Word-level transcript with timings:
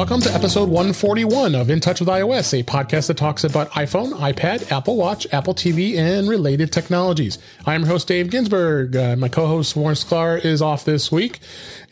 Welcome 0.00 0.22
to 0.22 0.32
episode 0.32 0.70
141 0.70 1.54
of 1.54 1.68
In 1.68 1.78
Touch 1.78 2.00
with 2.00 2.08
iOS, 2.08 2.58
a 2.58 2.62
podcast 2.62 3.08
that 3.08 3.18
talks 3.18 3.44
about 3.44 3.70
iPhone, 3.72 4.14
iPad, 4.14 4.72
Apple 4.72 4.96
Watch, 4.96 5.26
Apple 5.30 5.54
TV, 5.54 5.98
and 5.98 6.26
related 6.26 6.72
technologies. 6.72 7.38
I'm 7.66 7.82
your 7.82 7.90
host, 7.90 8.08
Dave 8.08 8.30
Ginsburg. 8.30 8.96
Uh, 8.96 9.16
my 9.16 9.28
co 9.28 9.46
host, 9.46 9.76
Warren 9.76 9.96
Sklar, 9.96 10.42
is 10.42 10.62
off 10.62 10.86
this 10.86 11.12
week. 11.12 11.40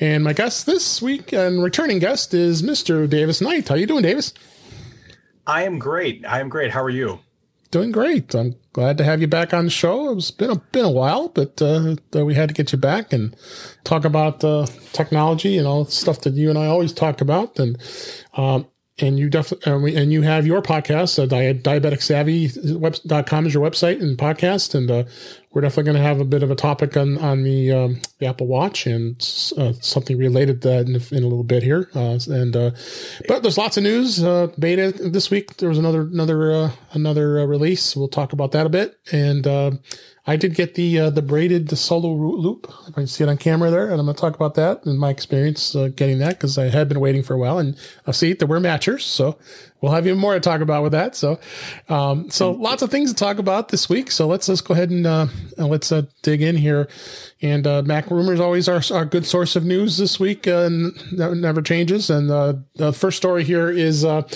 And 0.01 0.25
my 0.25 0.33
guest 0.33 0.65
this 0.65 1.03
week 1.03 1.35
and 1.35 1.63
returning 1.63 1.99
guest 1.99 2.33
is 2.33 2.63
Mr. 2.63 3.07
Davis 3.07 3.43
Knight. 3.43 3.69
How 3.69 3.75
are 3.75 3.79
you 3.79 3.87
doing, 3.87 4.05
Davis? 4.05 4.33
I 5.47 5.65
am 5.65 5.79
great. 5.79 6.25
I 6.25 6.41
am 6.41 6.49
great. 6.49 6.71
How 6.71 6.83
are 6.83 6.89
you? 6.89 7.21
Doing 7.71 7.93
great. 7.93 8.35
I'm 8.35 8.57
glad 8.73 8.97
to 8.97 9.05
have 9.05 9.21
you 9.21 9.27
back 9.27 9.53
on 9.53 9.65
the 9.65 9.71
show. 9.71 10.17
It's 10.17 10.31
been 10.31 10.51
a 10.51 10.57
been 10.57 10.87
a 10.87 10.91
while, 10.91 11.29
but 11.29 11.61
uh, 11.61 11.97
we 12.15 12.35
had 12.35 12.49
to 12.49 12.55
get 12.55 12.73
you 12.73 12.79
back 12.79 13.13
and 13.13 13.37
talk 13.85 14.07
about 14.07 14.43
uh, 14.43 14.67
technology 14.95 15.59
and 15.59 15.67
all 15.67 15.85
stuff 15.85 16.23
that 16.23 16.33
you 16.33 16.49
and 16.49 16.59
I 16.59 16.67
always 16.67 16.95
talk 16.95 17.21
about. 17.21 17.59
And 17.59 17.77
um, 18.35 18.67
and 19.01 19.19
you 19.19 19.29
definitely 19.29 19.71
and 19.71 19.99
and 19.99 20.13
you 20.13 20.23
have 20.23 20.47
your 20.47 20.63
podcast, 20.63 21.23
uh, 21.23 21.27
diabetic 21.27 22.01
savvy 22.01 22.49
com 23.27 23.47
is 23.47 23.53
your 23.53 23.69
website 23.69 24.01
and 24.01 24.17
podcast, 24.17 24.75
and 24.75 24.91
uh, 24.91 25.05
we're 25.51 25.63
definitely 25.63 25.93
going 25.93 26.03
to 26.03 26.09
have 26.09 26.21
a 26.21 26.25
bit 26.25 26.43
of 26.43 26.51
a 26.51 26.55
topic 26.55 26.97
on 26.97 27.19
on 27.19 27.43
the, 27.43 27.73
um, 27.73 28.01
the 28.19 28.27
Apple 28.27 28.47
Watch 28.47 28.87
and 28.87 29.17
uh, 29.57 29.73
something 29.81 30.19
related 30.19 30.63
to 30.63 30.69
that 30.69 30.87
in, 30.87 30.95
in, 31.17 31.25
a 31.25 31.27
little 31.27 31.45
bit 31.45 31.63
here. 31.63 31.89
Uh, 31.95 32.19
and 32.29 32.55
uh, 32.55 32.71
but 33.27 33.43
there's 33.43 33.59
lots 33.59 33.77
of 33.77 33.83
news. 33.83 34.23
Uh, 34.23 34.49
beta 34.59 34.93
this 34.93 35.31
week 35.31 35.57
there 35.57 35.69
was 35.69 35.79
another 35.79 36.03
another 36.03 36.53
uh, 36.53 36.71
another 36.93 37.41
uh, 37.41 37.45
release. 37.45 37.97
We'll 37.97 38.09
talk 38.09 38.33
about 38.33 38.53
that 38.53 38.67
a 38.67 38.69
bit. 38.69 38.99
And 39.11 39.47
I 40.29 40.37
did 40.37 40.55
get 40.55 40.75
the 40.75 41.11
the 41.11 41.23
braided 41.23 41.69
the 41.69 41.77
solo 41.77 42.13
loop. 42.13 42.71
If 42.87 42.99
I 42.99 43.07
see 43.07 43.25
it 43.25 43.31
on 43.31 43.39
camera 43.39 43.71
there, 43.71 43.91
and 43.91 43.99
I'm 43.99 44.05
going 44.05 44.15
to 44.15 44.21
talk 44.21 44.37
about 44.37 44.55
that 44.57 44.85
and 44.85 44.99
my 44.99 45.09
experience 45.09 45.75
getting 45.97 46.19
that 46.19 46.35
because 46.37 46.59
I 46.59 46.69
had 46.69 46.89
been 46.89 47.01
waiting 47.01 47.23
for 47.23 47.35
a 47.35 47.39
while. 47.39 47.59
And 47.59 47.77
I 48.07 48.13
see 48.13 48.35
that 48.35 48.47
we're 48.47 48.61
matchers, 48.61 49.01
so 49.01 49.39
we'll 49.81 49.93
have 49.93 50.07
even 50.07 50.19
more 50.19 50.35
to 50.35 50.41
talk 50.41 50.61
about 50.61 50.83
with 50.83 50.93
that. 50.93 51.17
So, 51.17 51.41
um, 51.89 52.31
so 52.31 52.51
lots 52.51 52.83
of 52.83 52.91
things 52.91 53.11
to 53.11 53.17
talk 53.17 53.39
about 53.39 53.71
this 53.71 53.89
week. 53.89 54.11
So 54.11 54.27
let's 54.27 54.49
let's 54.49 54.61
go 54.61 54.75
ahead 54.75 54.91
and 54.91 55.07
uh, 55.07 55.29
let's 55.57 55.91
uh, 55.91 56.03
dig 56.23 56.43
in 56.43 56.57
here. 56.57 56.89
And 57.41 57.67
uh, 57.67 57.83
Mac 57.83 58.11
rumors 58.11 58.41
always 58.41 58.69
are 58.69 58.83
our 58.93 59.07
good 59.07 59.25
source 59.25 59.57
of 59.57 59.65
news 59.65 59.97
this 59.97 60.21
week, 60.21 60.47
uh, 60.47 60.67
and 60.67 60.95
that 61.13 61.35
never 61.37 61.63
changes. 61.63 62.11
And 62.11 62.31
uh, 62.31 62.55
the 62.75 62.93
first 62.93 63.17
story 63.17 63.45
here 63.45 63.71
is 63.71 64.05
uh, 64.05 64.29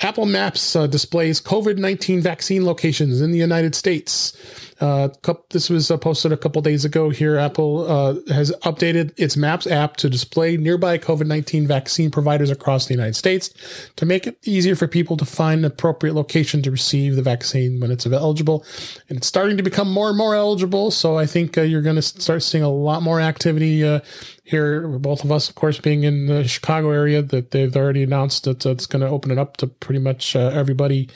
Apple 0.00 0.26
Maps 0.26 0.74
displays 0.74 1.40
COVID 1.40 1.78
nineteen 1.78 2.20
vaccine 2.20 2.66
locations 2.66 3.22
in 3.22 3.30
the 3.32 3.38
United 3.38 3.74
States. 3.74 4.36
Uh, 4.80 5.08
this 5.50 5.68
was 5.68 5.90
uh, 5.90 5.96
posted 5.96 6.32
a 6.32 6.36
couple 6.36 6.62
days 6.62 6.84
ago 6.84 7.10
here. 7.10 7.36
Apple 7.36 7.90
uh, 7.90 8.14
has 8.32 8.52
updated 8.62 9.12
its 9.16 9.36
Maps 9.36 9.66
app 9.66 9.96
to 9.96 10.08
display 10.08 10.56
nearby 10.56 10.98
COVID 10.98 11.26
19 11.26 11.66
vaccine 11.66 12.10
providers 12.10 12.50
across 12.50 12.86
the 12.86 12.94
United 12.94 13.16
States 13.16 13.50
to 13.96 14.06
make 14.06 14.26
it 14.26 14.38
easier 14.44 14.76
for 14.76 14.86
people 14.86 15.16
to 15.16 15.24
find 15.24 15.60
an 15.60 15.64
appropriate 15.64 16.14
location 16.14 16.62
to 16.62 16.70
receive 16.70 17.16
the 17.16 17.22
vaccine 17.22 17.80
when 17.80 17.90
it's 17.90 18.06
eligible. 18.06 18.64
And 19.08 19.18
it's 19.18 19.26
starting 19.26 19.56
to 19.56 19.62
become 19.62 19.90
more 19.90 20.08
and 20.08 20.18
more 20.18 20.34
eligible. 20.34 20.90
So 20.90 21.18
I 21.18 21.26
think 21.26 21.58
uh, 21.58 21.62
you're 21.62 21.82
going 21.82 21.96
to 21.96 22.02
start 22.02 22.42
seeing 22.42 22.64
a 22.64 22.70
lot 22.70 23.02
more 23.02 23.20
activity 23.20 23.84
uh, 23.84 24.00
here. 24.44 24.86
Both 24.86 25.24
of 25.24 25.32
us, 25.32 25.48
of 25.48 25.56
course, 25.56 25.78
being 25.78 26.04
in 26.04 26.26
the 26.26 26.46
Chicago 26.46 26.90
area, 26.90 27.22
that 27.22 27.50
they've 27.50 27.76
already 27.76 28.02
announced 28.02 28.44
that 28.44 28.64
it's 28.64 28.86
going 28.86 29.02
to 29.02 29.08
open 29.08 29.30
it 29.30 29.38
up 29.38 29.56
to 29.58 29.66
pretty 29.66 30.00
much 30.00 30.36
uh, 30.36 30.50
everybody 30.54 31.08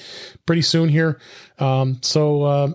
pretty 0.47 0.63
soon 0.63 0.89
here. 0.89 1.19
Um, 1.59 1.99
so 2.03 2.43
uh, 2.43 2.73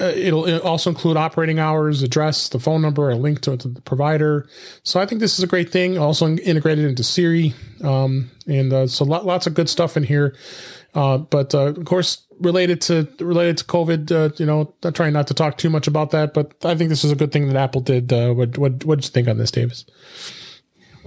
it'll, 0.00 0.46
it'll, 0.46 0.66
also 0.66 0.90
include 0.90 1.16
operating 1.16 1.58
hours, 1.58 2.02
address, 2.02 2.48
the 2.48 2.60
phone 2.60 2.82
number, 2.82 3.10
a 3.10 3.16
link 3.16 3.40
to, 3.42 3.56
to 3.56 3.68
the 3.68 3.80
provider. 3.80 4.48
So 4.82 5.00
I 5.00 5.06
think 5.06 5.20
this 5.20 5.38
is 5.38 5.44
a 5.44 5.46
great 5.46 5.70
thing. 5.70 5.98
Also 5.98 6.28
integrated 6.28 6.84
into 6.84 7.02
Siri, 7.02 7.54
um, 7.82 8.30
and 8.46 8.72
uh, 8.72 8.86
so 8.86 9.04
lot, 9.04 9.26
lots 9.26 9.46
of 9.46 9.54
good 9.54 9.68
stuff 9.68 9.96
in 9.96 10.04
here. 10.04 10.34
Uh, 10.94 11.18
but 11.18 11.54
uh, 11.54 11.68
of 11.68 11.84
course, 11.84 12.26
related 12.40 12.80
to 12.82 13.08
related 13.20 13.58
to 13.58 13.64
COVID, 13.64 14.10
uh, 14.10 14.34
you 14.36 14.46
know, 14.46 14.74
I'm 14.82 14.92
trying 14.92 15.12
not 15.12 15.26
to 15.28 15.34
talk 15.34 15.58
too 15.58 15.70
much 15.70 15.86
about 15.86 16.10
that. 16.12 16.32
But 16.34 16.54
I 16.64 16.74
think 16.74 16.90
this 16.90 17.04
is 17.04 17.12
a 17.12 17.16
good 17.16 17.32
thing 17.32 17.48
that 17.48 17.56
Apple 17.56 17.80
did. 17.80 18.12
Uh, 18.12 18.32
what 18.32 18.56
what 18.56 18.84
what 18.84 18.96
did 18.96 19.04
you 19.04 19.10
think 19.10 19.28
on 19.28 19.38
this, 19.38 19.50
Davis? 19.50 19.84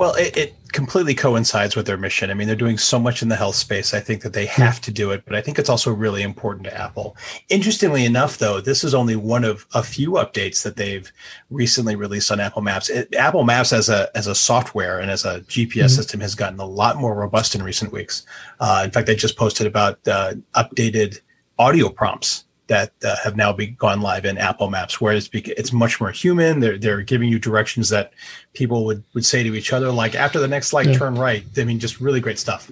Well, 0.01 0.15
it, 0.15 0.35
it, 0.35 0.55
completely 0.71 1.13
coincides 1.13 1.75
with 1.75 1.85
their 1.85 1.97
mission. 1.97 2.31
I 2.31 2.33
mean, 2.33 2.47
they're 2.47 2.55
doing 2.55 2.77
so 2.77 2.97
much 2.97 3.21
in 3.21 3.27
the 3.27 3.35
health 3.35 3.55
space. 3.55 3.93
I 3.93 3.99
think 3.99 4.23
that 4.23 4.33
they 4.33 4.45
have 4.47 4.81
to 4.81 4.91
do 4.91 5.11
it, 5.11 5.23
but 5.25 5.35
I 5.35 5.41
think 5.41 5.59
it's 5.59 5.69
also 5.69 5.91
really 5.91 6.23
important 6.23 6.63
to 6.63 6.75
Apple. 6.75 7.15
Interestingly 7.49 8.03
enough, 8.05 8.39
though, 8.39 8.61
this 8.61 8.83
is 8.83 8.95
only 8.95 9.15
one 9.15 9.43
of 9.43 9.67
a 9.75 9.83
few 9.83 10.11
updates 10.13 10.63
that 10.63 10.77
they've 10.77 11.11
recently 11.51 11.95
released 11.95 12.31
on 12.31 12.39
Apple 12.39 12.63
Maps. 12.63 12.89
It, 12.89 13.13
Apple 13.13 13.43
Maps 13.43 13.73
as 13.73 13.89
a 13.89 14.09
as 14.15 14.25
a 14.25 14.33
software 14.33 14.97
and 14.97 15.11
as 15.11 15.23
a 15.23 15.41
GPS 15.41 15.67
mm-hmm. 15.67 15.87
system 15.89 16.19
has 16.21 16.33
gotten 16.33 16.59
a 16.59 16.65
lot 16.65 16.95
more 16.95 17.13
robust 17.13 17.53
in 17.53 17.61
recent 17.61 17.91
weeks. 17.91 18.25
Uh, 18.59 18.81
in 18.85 18.89
fact, 18.89 19.07
I 19.07 19.13
just 19.13 19.37
posted 19.37 19.67
about 19.67 19.99
uh, 20.07 20.33
updated 20.55 21.19
audio 21.59 21.89
prompts 21.89 22.45
that 22.71 22.93
uh, 23.03 23.17
have 23.21 23.35
now 23.35 23.51
be, 23.51 23.67
gone 23.67 23.99
live 23.99 24.23
in 24.23 24.37
Apple 24.37 24.69
Maps, 24.69 25.01
where 25.01 25.13
it's, 25.13 25.29
it's 25.33 25.73
much 25.73 25.99
more 25.99 26.09
human. 26.09 26.61
They're 26.61 26.77
they're 26.77 27.01
giving 27.01 27.27
you 27.27 27.37
directions 27.37 27.89
that 27.89 28.13
people 28.53 28.85
would 28.85 29.03
would 29.13 29.25
say 29.25 29.43
to 29.43 29.53
each 29.53 29.73
other, 29.73 29.91
like 29.91 30.15
after 30.15 30.39
the 30.39 30.47
next 30.47 30.71
light, 30.71 30.87
yeah. 30.87 30.97
turn 30.97 31.15
right. 31.15 31.43
I 31.57 31.65
mean, 31.65 31.79
just 31.79 31.99
really 31.99 32.21
great 32.21 32.39
stuff. 32.39 32.71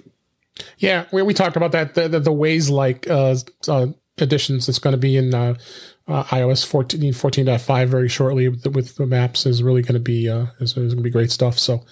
Yeah, 0.78 1.04
we, 1.12 1.20
we 1.20 1.34
talked 1.34 1.56
about 1.56 1.72
that 1.72 1.94
the 1.94 2.08
the, 2.08 2.18
the 2.18 2.32
Waze 2.32 2.70
like 2.70 3.10
uh, 3.10 3.36
uh, 3.68 3.88
additions 4.16 4.64
that's 4.64 4.78
going 4.78 4.92
to 4.92 4.98
be 4.98 5.18
in 5.18 5.34
uh, 5.34 5.56
uh, 6.08 6.24
iOS 6.24 6.64
14 6.64 7.12
14.5 7.12 7.86
very 7.86 8.08
shortly 8.08 8.48
with, 8.48 8.66
with 8.68 8.96
the 8.96 9.04
maps 9.04 9.44
is 9.44 9.62
really 9.62 9.82
going 9.82 9.94
to 9.94 10.00
be 10.00 10.30
uh, 10.30 10.46
is, 10.60 10.70
is 10.70 10.94
going 10.94 10.96
to 10.96 11.02
be 11.02 11.10
great 11.10 11.30
stuff. 11.30 11.58
So 11.58 11.84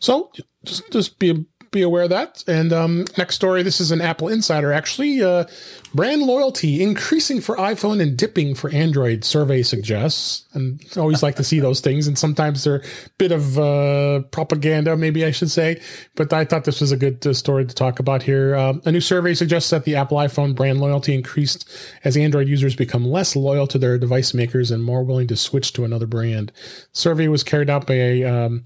so 0.00 0.30
just 0.66 0.90
just 0.92 1.18
be 1.18 1.46
be 1.74 1.82
aware 1.82 2.04
of 2.04 2.10
that. 2.10 2.42
And 2.46 2.72
um, 2.72 3.04
next 3.18 3.34
story, 3.34 3.62
this 3.62 3.80
is 3.80 3.90
an 3.90 4.00
Apple 4.00 4.28
Insider 4.28 4.72
actually. 4.72 5.22
Uh, 5.22 5.44
brand 5.92 6.22
loyalty 6.22 6.82
increasing 6.82 7.40
for 7.40 7.56
iPhone 7.56 8.00
and 8.00 8.16
dipping 8.16 8.54
for 8.54 8.70
Android, 8.70 9.24
survey 9.24 9.62
suggests. 9.62 10.44
And 10.54 10.80
always 10.96 11.22
like 11.22 11.36
to 11.36 11.44
see 11.44 11.60
those 11.60 11.80
things. 11.80 12.06
And 12.06 12.18
sometimes 12.18 12.64
they're 12.64 12.76
a 12.76 13.10
bit 13.18 13.32
of 13.32 13.58
uh, 13.58 14.20
propaganda, 14.30 14.96
maybe 14.96 15.24
I 15.24 15.32
should 15.32 15.50
say. 15.50 15.80
But 16.14 16.32
I 16.32 16.44
thought 16.44 16.64
this 16.64 16.80
was 16.80 16.92
a 16.92 16.96
good 16.96 17.26
uh, 17.26 17.34
story 17.34 17.66
to 17.66 17.74
talk 17.74 17.98
about 17.98 18.22
here. 18.22 18.54
Uh, 18.54 18.74
a 18.84 18.92
new 18.92 19.00
survey 19.00 19.34
suggests 19.34 19.70
that 19.70 19.84
the 19.84 19.96
Apple 19.96 20.18
iPhone 20.18 20.54
brand 20.54 20.80
loyalty 20.80 21.14
increased 21.14 21.68
as 22.04 22.16
Android 22.16 22.48
users 22.48 22.76
become 22.76 23.04
less 23.04 23.34
loyal 23.34 23.66
to 23.66 23.78
their 23.78 23.98
device 23.98 24.32
makers 24.32 24.70
and 24.70 24.84
more 24.84 25.02
willing 25.02 25.26
to 25.26 25.36
switch 25.36 25.72
to 25.72 25.84
another 25.84 26.06
brand. 26.06 26.52
survey 26.92 27.26
was 27.26 27.42
carried 27.42 27.68
out 27.68 27.86
by 27.86 27.94
a 27.94 28.24
um, 28.24 28.62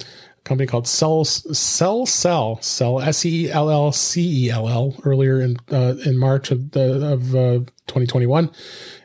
company 0.49 0.67
called 0.67 0.89
Cell 0.89 1.25
Cell 1.25 2.07
Cell 2.07 2.59
Cell 2.63 3.01
S 3.01 3.25
E 3.25 3.51
L 3.51 3.71
L 3.71 3.93
C 3.93 4.47
E 4.47 4.51
L 4.51 4.69
L 4.69 4.95
earlier 5.05 5.41
in 5.41 5.59
uh, 5.71 5.95
in 6.05 6.19
March 6.19 6.51
of 6.51 6.73
the, 6.73 7.13
of 7.13 7.35
uh, 7.35 7.59
2021 7.87 8.51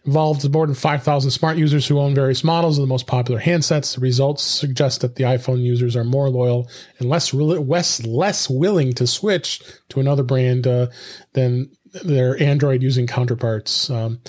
involved 0.05 0.51
more 0.51 0.65
than 0.65 0.75
5,000 0.75 1.31
smart 1.31 1.57
users 1.57 1.87
who 1.87 1.99
own 1.99 2.13
various 2.13 2.43
models 2.43 2.77
of 2.77 2.83
the 2.83 2.87
most 2.87 3.07
popular 3.07 3.39
handsets. 3.39 3.95
The 3.95 4.01
results 4.01 4.43
suggest 4.43 5.01
that 5.01 5.15
the 5.15 5.23
iPhone 5.23 5.61
users 5.61 5.95
are 5.95 6.03
more 6.03 6.29
loyal 6.29 6.69
and 6.99 7.09
less 7.09 7.33
less 7.33 8.05
less 8.05 8.49
willing 8.49 8.93
to 8.93 9.07
switch 9.07 9.61
to 9.89 9.99
another 9.99 10.23
brand 10.23 10.67
uh, 10.67 10.87
than 11.33 11.71
their 12.03 12.41
Android 12.41 12.81
using 12.81 13.07
counterparts. 13.07 13.89
Um, 13.89 14.19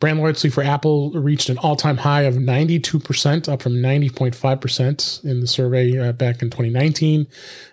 brand 0.00 0.20
loyalty 0.20 0.50
for 0.50 0.62
Apple 0.62 1.10
reached 1.12 1.48
an 1.48 1.58
all 1.58 1.76
time 1.76 1.96
high 1.96 2.22
of 2.22 2.34
92%, 2.34 3.48
up 3.48 3.62
from 3.62 3.74
90.5% 3.74 5.24
in 5.24 5.40
the 5.40 5.46
survey 5.46 5.98
uh, 5.98 6.12
back 6.12 6.42
in 6.42 6.50
2019. 6.50 7.26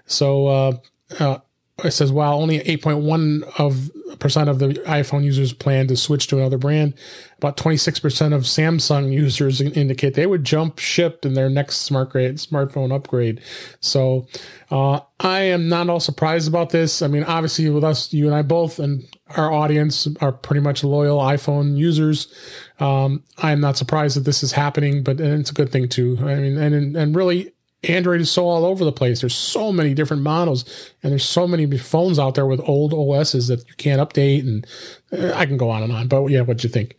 So, 0.06 0.48
uh, 0.48 0.78
uh, 1.20 1.40
it 1.84 1.92
says 1.92 2.12
while 2.12 2.40
only 2.40 2.60
8.1 2.60 3.60
of 3.60 3.92
percent 4.20 4.50
of 4.50 4.60
the 4.60 4.68
iPhone 4.86 5.24
users 5.24 5.52
plan 5.52 5.88
to 5.88 5.98
switch 5.98 6.28
to 6.28 6.38
another 6.38 6.58
brand, 6.58 6.94
about 7.38 7.58
26% 7.58 8.34
of 8.34 8.44
Samsung 8.44 9.12
users 9.12 9.60
indicate 9.62 10.14
they 10.14 10.28
would 10.28 10.44
jump 10.44 10.80
ship 10.80 11.26
in 11.26 11.34
their 11.34 11.50
next 11.50 11.78
smart 11.78 12.12
grade, 12.12 12.36
smartphone 12.36 12.94
upgrade. 12.94 13.42
So 13.80 14.28
uh, 14.70 15.00
I 15.20 15.42
am 15.42 15.68
not 15.68 15.90
all 15.90 16.00
surprised 16.00 16.48
about 16.48 16.70
this. 16.70 17.02
I 17.02 17.08
mean, 17.08 17.24
obviously, 17.24 17.70
with 17.70 17.84
us, 17.84 18.14
you 18.14 18.28
and 18.28 18.36
I 18.36 18.44
both, 18.44 18.80
and 18.80 19.04
our 19.36 19.52
audience 19.52 20.08
are 20.22 20.32
pretty 20.32 20.62
much 20.62 20.84
loyal 20.84 21.20
iPhone 21.20 21.78
users. 21.78 22.34
Um, 22.80 23.24
I'm 23.40 23.60
not 23.60 23.78
surprised 23.78 24.18
that 24.18 24.22
this 24.22 24.44
is 24.44 24.52
happening, 24.52 25.04
but 25.04 25.20
it's 25.20 25.52
a 25.52 25.56
good 25.56 25.72
thing 25.72 25.90
too. 25.90 26.18
I 26.22 26.36
mean, 26.36 26.58
and 26.58 26.96
and 26.96 27.16
really, 27.16 27.54
Android 27.84 28.22
is 28.22 28.30
so 28.30 28.48
all 28.48 28.64
over 28.64 28.86
the 28.86 28.92
place. 28.92 29.22
There's 29.22 29.36
so 29.36 29.72
many 29.72 29.94
different 29.94 30.22
models, 30.22 30.66
and 31.02 31.12
there's 31.12 31.26
so 31.26 31.48
many 31.48 31.66
phones 31.78 32.20
out 32.20 32.36
there 32.36 32.46
with 32.46 32.62
old 32.68 32.94
OSs 32.94 33.48
that 33.48 33.68
you 33.68 33.74
can't 33.78 34.00
update. 34.00 34.42
And 34.42 34.68
uh, 35.12 35.34
I 35.36 35.46
can 35.46 35.58
go 35.58 35.70
on 35.70 35.82
and 35.82 35.92
on. 35.92 36.08
But 36.08 36.28
yeah, 36.28 36.42
what 36.42 36.64
you 36.64 36.70
think? 36.70 36.96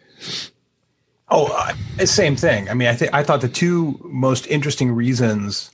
Oh, 1.29 1.47
uh, 1.47 2.05
same 2.05 2.37
thing. 2.37 2.69
I 2.69 2.75
mean, 2.75 2.89
I 2.89 2.95
think 2.95 3.15
I 3.15 3.23
thought 3.23 3.41
the 3.41 3.49
two 3.49 3.99
most 4.05 4.47
interesting 4.49 4.91
reasons 4.93 5.71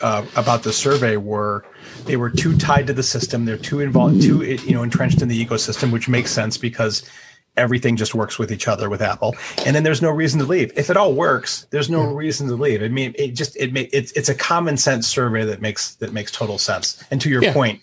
uh, 0.00 0.24
about 0.36 0.62
the 0.62 0.72
survey 0.72 1.16
were 1.16 1.64
they 2.04 2.16
were 2.16 2.30
too 2.30 2.56
tied 2.56 2.86
to 2.88 2.92
the 2.92 3.02
system. 3.02 3.44
They're 3.44 3.56
too 3.56 3.80
involved, 3.80 4.20
too 4.20 4.42
you 4.42 4.72
know 4.72 4.82
entrenched 4.82 5.22
in 5.22 5.28
the 5.28 5.46
ecosystem, 5.46 5.92
which 5.92 6.08
makes 6.08 6.32
sense 6.32 6.58
because 6.58 7.08
everything 7.60 7.96
just 7.96 8.14
works 8.14 8.38
with 8.38 8.50
each 8.50 8.66
other 8.66 8.88
with 8.88 9.02
Apple. 9.02 9.36
And 9.66 9.76
then 9.76 9.84
there's 9.84 10.02
no 10.02 10.10
reason 10.10 10.40
to 10.40 10.46
leave. 10.46 10.72
If 10.76 10.90
it 10.90 10.96
all 10.96 11.12
works, 11.12 11.66
there's 11.70 11.90
no 11.90 12.02
reason 12.04 12.48
to 12.48 12.54
leave. 12.54 12.82
I 12.82 12.88
mean, 12.88 13.14
it 13.16 13.32
just 13.32 13.54
it 13.56 13.70
it's 13.92 14.12
it's 14.12 14.28
a 14.28 14.34
common 14.34 14.76
sense 14.76 15.06
survey 15.06 15.44
that 15.44 15.60
makes 15.60 15.94
that 15.96 16.12
makes 16.12 16.32
total 16.32 16.58
sense. 16.58 17.02
And 17.10 17.20
to 17.20 17.28
your 17.28 17.42
yeah. 17.42 17.52
point, 17.52 17.80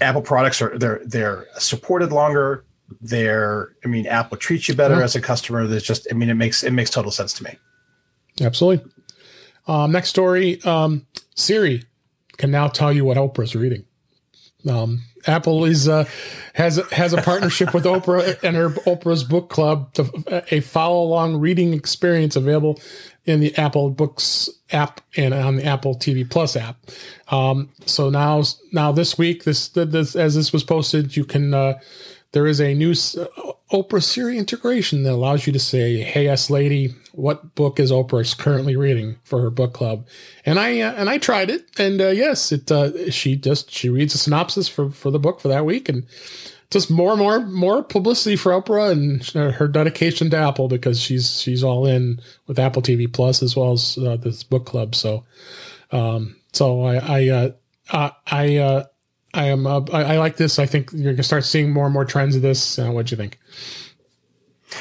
Apple 0.00 0.22
products 0.22 0.60
are 0.60 0.76
they're 0.76 1.00
they're 1.04 1.46
supported 1.58 2.12
longer. 2.12 2.64
They're 3.00 3.72
I 3.84 3.88
mean 3.88 4.06
Apple 4.06 4.36
treats 4.36 4.68
you 4.68 4.74
better 4.74 4.96
yeah. 4.96 5.04
as 5.04 5.14
a 5.14 5.20
customer. 5.20 5.66
There's 5.66 5.84
just 5.84 6.06
I 6.10 6.14
mean 6.14 6.28
it 6.28 6.34
makes 6.34 6.64
it 6.64 6.72
makes 6.72 6.90
total 6.90 7.12
sense 7.12 7.32
to 7.34 7.44
me. 7.44 7.56
Absolutely. 8.40 8.90
Um, 9.68 9.92
next 9.92 10.10
story: 10.10 10.60
um, 10.62 11.06
Siri 11.34 11.84
can 12.36 12.50
now 12.50 12.68
tell 12.68 12.92
you 12.92 13.04
what 13.04 13.16
Oprah's 13.16 13.56
reading. 13.56 13.84
Um, 14.68 15.02
Apple 15.26 15.64
is 15.64 15.88
uh, 15.88 16.04
has 16.54 16.76
has 16.92 17.12
a 17.12 17.22
partnership 17.22 17.74
with 17.74 17.84
Oprah 17.84 18.42
and 18.42 18.56
her 18.56 18.70
Oprah's 18.70 19.24
Book 19.24 19.48
Club, 19.50 19.92
to, 19.94 20.44
a 20.50 20.60
follow 20.60 21.02
along 21.02 21.36
reading 21.36 21.74
experience 21.74 22.36
available 22.36 22.80
in 23.24 23.40
the 23.40 23.54
Apple 23.56 23.90
Books 23.90 24.48
app 24.72 25.00
and 25.16 25.34
on 25.34 25.56
the 25.56 25.64
Apple 25.64 25.94
TV 25.96 26.28
Plus 26.28 26.56
app. 26.56 26.78
Um, 27.28 27.68
so 27.84 28.08
now, 28.08 28.42
now 28.72 28.92
this 28.92 29.18
week, 29.18 29.44
this, 29.44 29.68
this 29.68 30.16
as 30.16 30.34
this 30.34 30.52
was 30.52 30.64
posted, 30.64 31.16
you 31.16 31.24
can 31.24 31.52
uh, 31.52 31.78
there 32.32 32.46
is 32.46 32.60
a 32.60 32.74
new 32.74 32.90
uh, 32.90 33.52
Oprah 33.72 34.02
Siri 34.02 34.38
integration 34.38 35.02
that 35.02 35.12
allows 35.12 35.46
you 35.46 35.52
to 35.52 35.58
say, 35.58 35.98
"Hey, 35.98 36.24
yes, 36.24 36.50
lady, 36.50 36.94
what 37.12 37.54
book 37.54 37.80
is 37.80 37.90
Oprah 37.90 38.36
currently 38.38 38.76
reading 38.76 39.16
for 39.24 39.40
her 39.40 39.50
book 39.50 39.72
club?" 39.72 40.06
And 40.44 40.58
I 40.58 40.80
uh, 40.80 40.92
and 40.92 41.08
I 41.08 41.18
tried 41.18 41.50
it, 41.50 41.66
and 41.78 42.00
uh, 42.00 42.08
yes, 42.08 42.52
it 42.52 42.70
uh, 42.70 43.10
she 43.10 43.36
just 43.36 43.70
she 43.70 43.88
reads 43.88 44.14
a 44.14 44.18
synopsis 44.18 44.68
for 44.68 44.90
for 44.90 45.10
the 45.10 45.18
book 45.18 45.40
for 45.40 45.48
that 45.48 45.64
week, 45.64 45.88
and 45.88 46.06
just 46.70 46.90
more 46.90 47.12
and 47.12 47.20
more 47.20 47.40
more 47.40 47.82
publicity 47.82 48.36
for 48.36 48.52
Oprah 48.52 48.92
and 48.92 49.24
her 49.54 49.68
dedication 49.68 50.30
to 50.30 50.36
Apple 50.36 50.68
because 50.68 51.00
she's 51.00 51.40
she's 51.40 51.62
all 51.62 51.86
in 51.86 52.20
with 52.46 52.58
Apple 52.58 52.82
TV 52.82 53.12
Plus 53.12 53.42
as 53.42 53.56
well 53.56 53.72
as 53.72 53.98
uh, 53.98 54.16
this 54.16 54.42
book 54.42 54.66
club. 54.66 54.94
So, 54.94 55.24
um, 55.90 56.36
so 56.52 56.82
I 56.82 56.96
I 56.96 57.28
uh, 57.90 58.10
I 58.26 58.56
uh, 58.56 58.84
I 59.36 59.44
am 59.44 59.66
uh, 59.66 59.80
I, 59.92 60.14
I, 60.14 60.18
like 60.18 60.36
this. 60.36 60.58
I 60.58 60.66
think 60.66 60.90
you're 60.92 61.12
gonna 61.12 61.22
start 61.22 61.44
seeing 61.44 61.70
more 61.70 61.84
and 61.84 61.92
more 61.92 62.04
trends 62.04 62.34
of 62.34 62.42
this. 62.42 62.78
Uh, 62.78 62.90
what 62.90 63.06
do 63.06 63.12
you 63.12 63.16
think? 63.16 63.38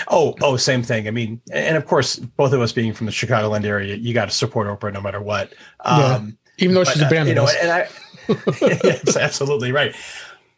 Oh, 0.07 0.35
oh, 0.41 0.57
same 0.57 0.81
thing. 0.81 1.07
I 1.07 1.11
mean, 1.11 1.41
and 1.51 1.77
of 1.77 1.85
course, 1.85 2.17
both 2.17 2.53
of 2.53 2.61
us 2.61 2.71
being 2.71 2.93
from 2.93 3.05
the 3.05 3.11
Chicagoland 3.11 3.65
area, 3.65 3.95
you 3.95 4.13
got 4.13 4.29
to 4.29 4.35
support 4.35 4.67
Oprah 4.67 4.93
no 4.93 5.01
matter 5.01 5.21
what. 5.21 5.53
Um, 5.81 5.99
yeah. 6.01 6.65
Even 6.65 6.75
though 6.75 6.83
she's 6.85 7.01
abandoned 7.01 7.37
uh, 7.37 7.43
you 7.43 7.47
know. 7.47 7.61
And 7.61 7.71
I, 7.71 7.87
that's 8.93 9.17
absolutely 9.17 9.71
right. 9.71 9.93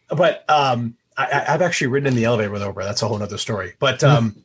But 0.08 0.48
um, 0.48 0.96
I, 1.16 1.44
have 1.46 1.60
actually 1.60 1.88
ridden 1.88 2.06
in 2.06 2.14
the 2.14 2.24
elevator 2.24 2.50
with 2.50 2.62
Oprah. 2.62 2.84
That's 2.84 3.02
a 3.02 3.08
whole 3.08 3.22
other 3.22 3.38
story. 3.38 3.74
But 3.78 4.00
mm-hmm. 4.00 4.16
um, 4.16 4.44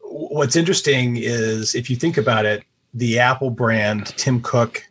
what's 0.00 0.56
interesting 0.56 1.16
is 1.16 1.74
if 1.74 1.90
you 1.90 1.96
think 1.96 2.16
about 2.16 2.46
it, 2.46 2.64
the 2.94 3.18
Apple 3.18 3.50
brand, 3.50 4.06
Tim 4.16 4.40
Cook, 4.40 4.88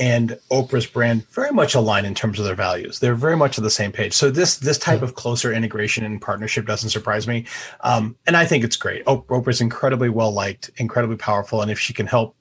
and 0.00 0.30
Oprah's 0.50 0.86
brand 0.86 1.28
very 1.28 1.52
much 1.52 1.74
align 1.74 2.06
in 2.06 2.14
terms 2.14 2.38
of 2.38 2.46
their 2.46 2.54
values. 2.54 2.98
They're 2.98 3.14
very 3.14 3.36
much 3.36 3.58
on 3.58 3.64
the 3.64 3.70
same 3.70 3.92
page. 3.92 4.14
So 4.14 4.30
this 4.30 4.56
this 4.56 4.78
type 4.78 5.02
of 5.02 5.14
closer 5.14 5.52
integration 5.52 6.04
and 6.04 6.20
partnership 6.20 6.66
doesn't 6.66 6.88
surprise 6.90 7.28
me, 7.28 7.46
um, 7.82 8.16
and 8.26 8.36
I 8.36 8.46
think 8.46 8.64
it's 8.64 8.76
great. 8.76 9.04
Oprah's 9.04 9.60
incredibly 9.60 10.08
well 10.08 10.32
liked, 10.32 10.70
incredibly 10.78 11.16
powerful, 11.16 11.60
and 11.60 11.70
if 11.70 11.78
she 11.78 11.92
can 11.92 12.06
help 12.06 12.34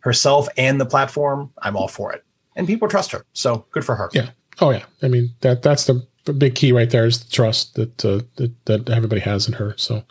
herself 0.00 0.48
and 0.56 0.80
the 0.80 0.86
platform, 0.86 1.52
I'm 1.58 1.76
all 1.76 1.86
for 1.86 2.12
it. 2.12 2.24
And 2.56 2.66
people 2.66 2.88
trust 2.88 3.12
her, 3.12 3.24
so 3.34 3.66
good 3.70 3.84
for 3.84 3.94
her. 3.94 4.10
Yeah. 4.12 4.30
Oh 4.60 4.70
yeah. 4.70 4.84
I 5.02 5.08
mean 5.08 5.34
that 5.40 5.62
that's 5.62 5.84
the 5.84 6.06
big 6.32 6.54
key 6.54 6.72
right 6.72 6.88
there 6.88 7.06
is 7.06 7.22
the 7.22 7.30
trust 7.30 7.74
that 7.74 8.04
uh, 8.04 8.22
that 8.36 8.64
that 8.64 8.90
everybody 8.90 9.20
has 9.20 9.46
in 9.46 9.54
her. 9.54 9.74
So, 9.76 10.04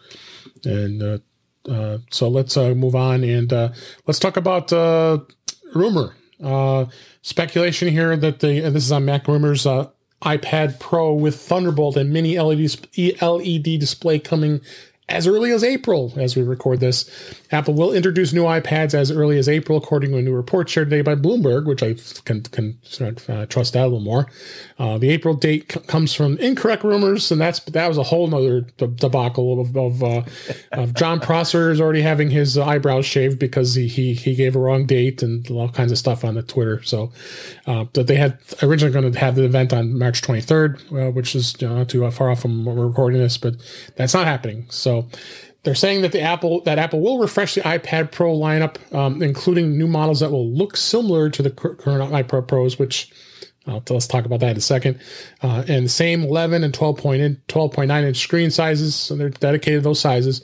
and 0.63 1.01
uh, 1.01 1.17
uh, 1.67 1.97
so 2.11 2.27
let's 2.27 2.55
uh, 2.57 2.75
move 2.75 2.95
on 2.95 3.23
and 3.23 3.51
uh, 3.51 3.69
let's 4.05 4.19
talk 4.19 4.37
about 4.37 4.71
uh, 4.71 5.19
rumor 5.73 6.15
uh, 6.41 6.85
speculation 7.21 7.87
here 7.87 8.15
that 8.15 8.39
the 8.39 8.61
this 8.61 8.85
is 8.85 8.91
on 8.91 9.05
Mac 9.05 9.27
Rumors 9.27 9.65
uh, 9.65 9.89
iPad 10.21 10.79
Pro 10.79 11.13
with 11.13 11.35
Thunderbolt 11.39 11.97
and 11.97 12.11
mini 12.11 12.39
LED 12.39 12.69
LED 13.21 13.79
display 13.79 14.19
coming 14.19 14.61
as 15.09 15.27
early 15.27 15.51
as 15.51 15.63
April 15.63 16.13
as 16.15 16.35
we 16.35 16.43
record 16.43 16.79
this. 16.79 17.09
Apple 17.51 17.73
will 17.73 17.91
introduce 17.91 18.31
new 18.31 18.43
iPads 18.43 18.93
as 18.93 19.11
early 19.11 19.37
as 19.37 19.49
April, 19.49 19.77
according 19.77 20.11
to 20.11 20.17
a 20.17 20.21
new 20.21 20.33
report 20.33 20.69
shared 20.69 20.89
today 20.89 21.01
by 21.01 21.15
Bloomberg, 21.15 21.65
which 21.65 21.83
I 21.83 21.95
can, 22.23 22.41
can 22.43 22.77
uh, 23.27 23.45
trust 23.47 23.73
that 23.73 23.81
a 23.81 23.87
little 23.87 23.99
more. 23.99 24.27
Uh, 24.79 24.97
the 24.97 25.09
April 25.09 25.33
date 25.33 25.71
c- 25.71 25.79
comes 25.81 26.13
from 26.13 26.37
incorrect 26.37 26.83
rumors, 26.83 27.31
and 27.31 27.41
that's 27.41 27.59
that 27.59 27.87
was 27.87 27.97
a 27.97 28.03
whole 28.03 28.27
nother 28.27 28.61
debacle 28.61 29.59
of, 29.59 29.75
of, 29.75 30.03
uh, 30.03 30.23
of 30.71 30.93
Jon 30.93 31.19
Prosser 31.19 31.71
is 31.71 31.81
already 31.81 32.01
having 32.01 32.29
his 32.29 32.57
eyebrows 32.57 33.05
shaved 33.05 33.37
because 33.37 33.75
he, 33.75 33.87
he 33.87 34.13
he 34.13 34.35
gave 34.35 34.55
a 34.55 34.59
wrong 34.59 34.85
date 34.85 35.21
and 35.21 35.49
all 35.51 35.69
kinds 35.69 35.91
of 35.91 35.97
stuff 35.97 36.23
on 36.23 36.35
the 36.35 36.43
Twitter. 36.43 36.81
So 36.83 37.11
uh, 37.67 37.85
they 37.93 38.15
had 38.15 38.39
originally 38.63 38.93
going 38.93 39.11
to 39.11 39.19
have 39.19 39.35
the 39.35 39.43
event 39.43 39.73
on 39.73 39.97
March 39.97 40.21
23rd, 40.21 41.07
uh, 41.07 41.11
which 41.11 41.35
is 41.35 41.55
you 41.61 41.67
know, 41.67 41.79
not 41.79 41.89
too 41.89 42.09
far 42.11 42.31
off 42.31 42.41
from 42.41 42.67
recording 42.67 43.19
this, 43.19 43.37
but 43.37 43.55
that's 43.95 44.13
not 44.13 44.25
happening. 44.25 44.65
So 44.69 45.07
they're 45.63 45.75
saying 45.75 46.01
that 46.01 46.11
the 46.11 46.21
Apple 46.21 46.61
that 46.61 46.79
Apple 46.79 47.01
will 47.01 47.19
refresh 47.19 47.55
the 47.55 47.61
iPad 47.61 48.11
Pro 48.11 48.35
lineup, 48.35 48.77
um, 48.95 49.21
including 49.21 49.77
new 49.77 49.87
models 49.87 50.19
that 50.19 50.31
will 50.31 50.49
look 50.49 50.75
similar 50.75 51.29
to 51.29 51.43
the 51.43 51.51
current 51.51 52.11
iPad 52.11 52.47
Pros, 52.47 52.79
which 52.79 53.11
uh, 53.67 53.79
let's 53.89 54.07
talk 54.07 54.25
about 54.25 54.39
that 54.39 54.51
in 54.51 54.57
a 54.57 54.61
second. 54.61 54.99
Uh, 55.43 55.63
and 55.67 55.85
the 55.85 55.89
same 55.89 56.23
11 56.23 56.63
and 56.63 56.73
12.9 56.73 58.03
inch 58.03 58.17
screen 58.17 58.49
sizes, 58.49 58.95
so 58.95 59.15
they're 59.15 59.29
dedicated 59.29 59.81
to 59.81 59.83
those 59.83 59.99
sizes. 59.99 60.41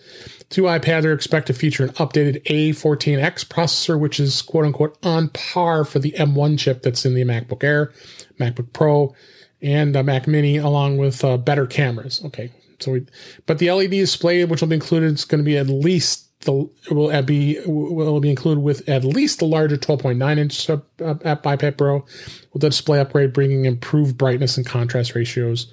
Two 0.50 0.64
iPads 0.64 1.04
are 1.04 1.14
expected 1.14 1.54
to 1.54 1.60
feature 1.60 1.84
an 1.84 1.90
updated 1.94 2.44
A14X 2.46 3.46
processor, 3.48 4.00
which 4.00 4.20
is 4.20 4.42
quote 4.42 4.66
unquote 4.66 4.98
on 5.04 5.30
par 5.30 5.84
for 5.84 6.00
the 6.00 6.12
M1 6.12 6.60
chip 6.60 6.84
that's 6.84 7.06
in 7.06 7.16
the 7.16 7.24
MacBook 7.24 7.64
Air, 7.64 7.92
MacBook 8.40 8.72
Pro, 8.72 9.14
and 9.62 9.94
Mac 10.06 10.28
Mini, 10.28 10.58
along 10.58 10.98
with 10.98 11.24
uh, 11.24 11.38
better 11.38 11.66
cameras. 11.66 12.22
Okay, 12.24 12.52
so, 12.80 12.92
we, 12.92 13.06
but 13.46 13.60
the 13.60 13.72
LED 13.72 13.92
display, 13.92 14.44
which 14.46 14.62
will 14.62 14.68
be 14.68 14.76
included, 14.76 15.14
is 15.14 15.26
going 15.26 15.40
to 15.40 15.46
be 15.46 15.58
at 15.58 15.68
least 15.68 16.28
the 16.42 16.70
will 16.92 17.22
be 17.24 17.60
will 17.66 18.20
be 18.20 18.30
included 18.30 18.62
with 18.62 18.88
at 18.88 19.04
least 19.04 19.40
the 19.40 19.46
larger 19.46 19.76
12.9 19.76 20.38
inch 20.38 20.70
uh, 20.70 20.78
iPad 21.00 21.78
Pro 21.78 22.06
with 22.54 22.62
the 22.62 22.70
display 22.70 23.00
upgrade, 23.00 23.34
bringing 23.34 23.66
improved 23.66 24.18
brightness 24.18 24.56
and 24.56 24.66
contrast 24.66 25.16
ratios. 25.16 25.72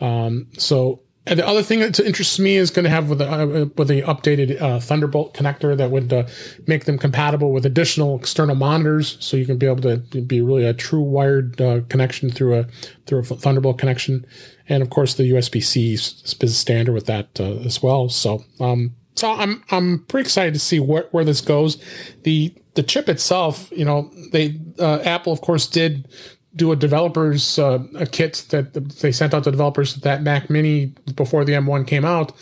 Um, 0.00 0.46
so 0.56 1.00
and 1.26 1.38
the 1.38 1.46
other 1.46 1.62
thing 1.62 1.80
that 1.80 1.98
interests 1.98 2.38
me 2.38 2.56
is 2.56 2.70
going 2.70 2.84
to 2.84 2.90
have 2.90 3.08
with 3.08 3.18
the, 3.18 3.30
uh, 3.30 3.46
with 3.76 3.88
the 3.88 4.02
updated 4.02 4.60
uh, 4.60 4.78
Thunderbolt 4.78 5.32
connector 5.32 5.74
that 5.74 5.90
would 5.90 6.12
uh, 6.12 6.26
make 6.66 6.84
them 6.84 6.98
compatible 6.98 7.50
with 7.50 7.64
additional 7.64 8.18
external 8.18 8.54
monitors, 8.54 9.16
so 9.20 9.38
you 9.38 9.46
can 9.46 9.56
be 9.56 9.64
able 9.64 9.80
to 9.82 9.96
be 10.20 10.42
really 10.42 10.66
a 10.66 10.74
true 10.74 11.00
wired 11.00 11.58
uh, 11.60 11.80
connection 11.88 12.30
through 12.30 12.58
a 12.58 12.64
through 13.06 13.20
a 13.20 13.22
Thunderbolt 13.22 13.78
connection, 13.78 14.26
and 14.68 14.82
of 14.82 14.90
course 14.90 15.14
the 15.14 15.30
USB 15.30 15.62
C 15.62 15.94
is 15.94 16.56
standard 16.56 16.92
with 16.92 17.06
that 17.06 17.40
uh, 17.40 17.56
as 17.64 17.82
well. 17.82 18.08
So, 18.08 18.44
um, 18.60 18.94
so 19.14 19.32
I'm 19.32 19.62
I'm 19.70 20.00
pretty 20.06 20.26
excited 20.26 20.54
to 20.54 20.60
see 20.60 20.80
where 20.80 21.08
where 21.10 21.24
this 21.24 21.40
goes. 21.40 21.82
The 22.22 22.54
the 22.74 22.82
chip 22.82 23.08
itself, 23.08 23.70
you 23.72 23.84
know, 23.84 24.10
they 24.32 24.60
uh, 24.78 25.00
Apple 25.04 25.32
of 25.32 25.40
course 25.40 25.66
did 25.66 26.08
do 26.56 26.70
a 26.72 26.76
developers 26.76 27.58
uh, 27.58 27.80
a 27.96 28.06
kit 28.06 28.46
that 28.50 28.74
they 28.74 29.12
sent 29.12 29.34
out 29.34 29.44
to 29.44 29.50
developers 29.50 29.96
that 29.96 30.22
Mac 30.22 30.50
Mini 30.50 30.86
before 31.16 31.44
the 31.44 31.52
M1 31.52 31.86
came 31.86 32.04
out 32.04 32.32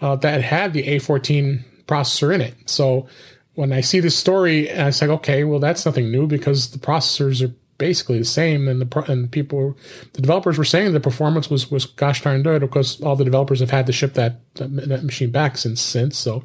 uh, 0.00 0.16
that 0.16 0.42
had 0.42 0.72
the 0.72 0.84
A14 0.84 1.64
processor 1.86 2.34
in 2.34 2.40
it. 2.40 2.54
So 2.68 3.06
when 3.54 3.72
I 3.72 3.80
see 3.80 4.00
this 4.00 4.16
story, 4.16 4.70
I 4.70 4.86
was 4.86 5.00
like, 5.00 5.10
okay, 5.10 5.44
well 5.44 5.58
that's 5.58 5.86
nothing 5.86 6.10
new 6.10 6.26
because 6.26 6.70
the 6.70 6.78
processors 6.78 7.46
are 7.46 7.54
basically 7.78 8.18
the 8.18 8.24
same, 8.24 8.68
and 8.68 8.80
the 8.80 9.04
and 9.10 9.30
people, 9.30 9.76
the 10.12 10.22
developers 10.22 10.58
were 10.58 10.64
saying 10.64 10.92
the 10.92 11.00
performance 11.00 11.50
was 11.50 11.70
was 11.70 11.86
gosh 11.86 12.22
darn 12.22 12.42
good 12.42 12.62
Of 12.62 12.70
course, 12.70 13.00
all 13.00 13.16
the 13.16 13.24
developers 13.24 13.60
have 13.60 13.70
had 13.70 13.86
to 13.86 13.92
ship 13.92 14.14
that 14.14 14.40
that, 14.54 14.88
that 14.88 15.04
machine 15.04 15.30
back 15.30 15.56
since 15.56 15.80
since. 15.80 16.16
So, 16.16 16.44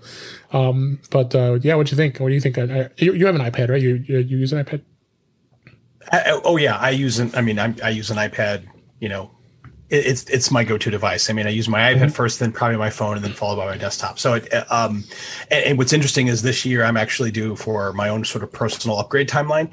um, 0.52 1.00
but 1.10 1.36
uh, 1.36 1.60
yeah, 1.62 1.76
what 1.76 1.88
do 1.88 1.92
you 1.92 1.98
think? 1.98 2.20
What 2.20 2.30
do 2.30 2.34
you 2.34 2.42
think? 2.42 2.58
I, 2.58 2.90
you, 2.98 3.14
you 3.14 3.26
have 3.26 3.36
an 3.36 3.42
iPad, 3.42 3.70
right? 3.70 3.82
You 3.82 4.04
you, 4.08 4.20
you 4.20 4.38
use 4.38 4.54
an 4.54 4.64
iPad? 4.64 4.82
I, 6.12 6.40
oh 6.44 6.58
yeah, 6.58 6.78
I 6.78 6.92
use 6.92 7.20
an. 7.20 7.32
I 7.34 7.42
mean, 7.42 7.60
I'm, 7.60 7.76
I 7.84 7.90
use 7.90 8.10
an 8.10 8.18
iPad. 8.18 8.64
You 9.00 9.10
know, 9.10 9.32
it, 9.90 10.06
it's 10.06 10.24
it's 10.26 10.52
my 10.52 10.64
go-to 10.64 10.90
device. 10.90 11.30
I 11.30 11.34
mean, 11.34 11.48
I 11.48 11.50
use 11.50 11.68
my 11.68 11.80
iPad 11.80 11.98
mm-hmm. 11.98 12.10
first, 12.10 12.40
then 12.40 12.52
probably 12.52 12.78
my 12.78 12.90
phone, 12.90 13.16
and 13.16 13.24
then 13.24 13.34
followed 13.34 13.58
by 13.58 13.66
my 13.66 13.78
desktop. 13.78 14.20
So, 14.20 14.36
it, 14.36 14.72
um, 14.72 15.04
and, 15.52 15.66
and, 15.66 15.78
what's 15.78 15.94
interesting 15.94 16.28
is 16.28 16.42
this 16.42 16.66
year 16.66 16.84
I'm 16.84 16.98
actually 16.98 17.32
due 17.32 17.56
for 17.56 17.94
my 17.94 18.10
own 18.10 18.26
sort 18.26 18.44
of 18.44 18.52
personal 18.52 18.98
upgrade 19.00 19.30
timeline. 19.30 19.72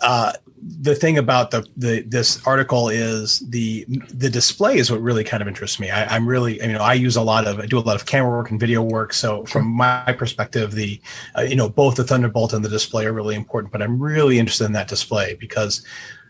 Uh, 0.00 0.32
the 0.62 0.94
thing 0.94 1.18
about 1.18 1.50
the, 1.50 1.66
the 1.76 2.02
this 2.02 2.44
article 2.46 2.88
is 2.88 3.40
the 3.50 3.84
the 4.12 4.30
display 4.30 4.78
is 4.78 4.90
what 4.90 5.00
really 5.00 5.24
kind 5.24 5.42
of 5.42 5.48
interests 5.48 5.78
me. 5.78 5.90
I, 5.90 6.16
am 6.16 6.28
really 6.28 6.60
you 6.60 6.72
know 6.72 6.80
I 6.80 6.94
use 6.94 7.16
a 7.16 7.22
lot 7.22 7.46
of 7.46 7.60
I 7.60 7.66
do 7.66 7.78
a 7.78 7.80
lot 7.80 7.96
of 7.96 8.06
camera 8.06 8.30
work 8.30 8.50
and 8.50 8.58
video 8.58 8.82
work. 8.82 9.12
So 9.12 9.44
from 9.46 9.66
my 9.66 10.14
perspective, 10.18 10.72
the 10.72 11.00
uh, 11.36 11.42
you 11.42 11.56
know 11.56 11.68
both 11.68 11.96
the 11.96 12.04
Thunderbolt 12.04 12.52
and 12.52 12.64
the 12.64 12.68
display 12.68 13.06
are 13.06 13.12
really 13.12 13.34
important. 13.34 13.72
But 13.72 13.82
I'm 13.82 14.00
really 14.00 14.38
interested 14.38 14.64
in 14.64 14.72
that 14.72 14.88
display 14.88 15.34
because 15.34 15.84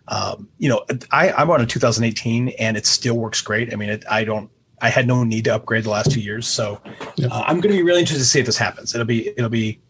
um, 0.09 0.49
you 0.59 0.69
know 0.69 0.85
I, 1.11 1.31
I'm 1.33 1.51
on 1.51 1.61
a 1.61 1.67
2018 1.67 2.51
and 2.59 2.77
it 2.77 2.87
still 2.87 3.17
works 3.17 3.41
great. 3.41 3.73
I 3.73 3.77
mean 3.77 3.91
it, 3.91 4.05
I 4.11 4.25
don't 4.25 4.51
I 4.81 4.91
had 4.91 5.07
no 5.07 5.25
need 5.25 5.45
to 5.45 5.55
upgrade 5.55 5.85
the 5.85 5.91
last 5.91 6.11
two 6.11 6.21
years, 6.21 6.47
so 6.47 6.81
uh, 6.87 7.45
I'm 7.47 7.61
going 7.61 7.73
to 7.75 7.79
be 7.79 7.83
really 7.83 8.01
interested 8.01 8.23
to 8.23 8.29
see 8.29 8.41
if 8.41 8.47
this 8.47 8.59
happens. 8.59 8.95
It'll 8.95 9.07
be 9.07 9.29
it'll 9.31 9.51
be 9.51 9.81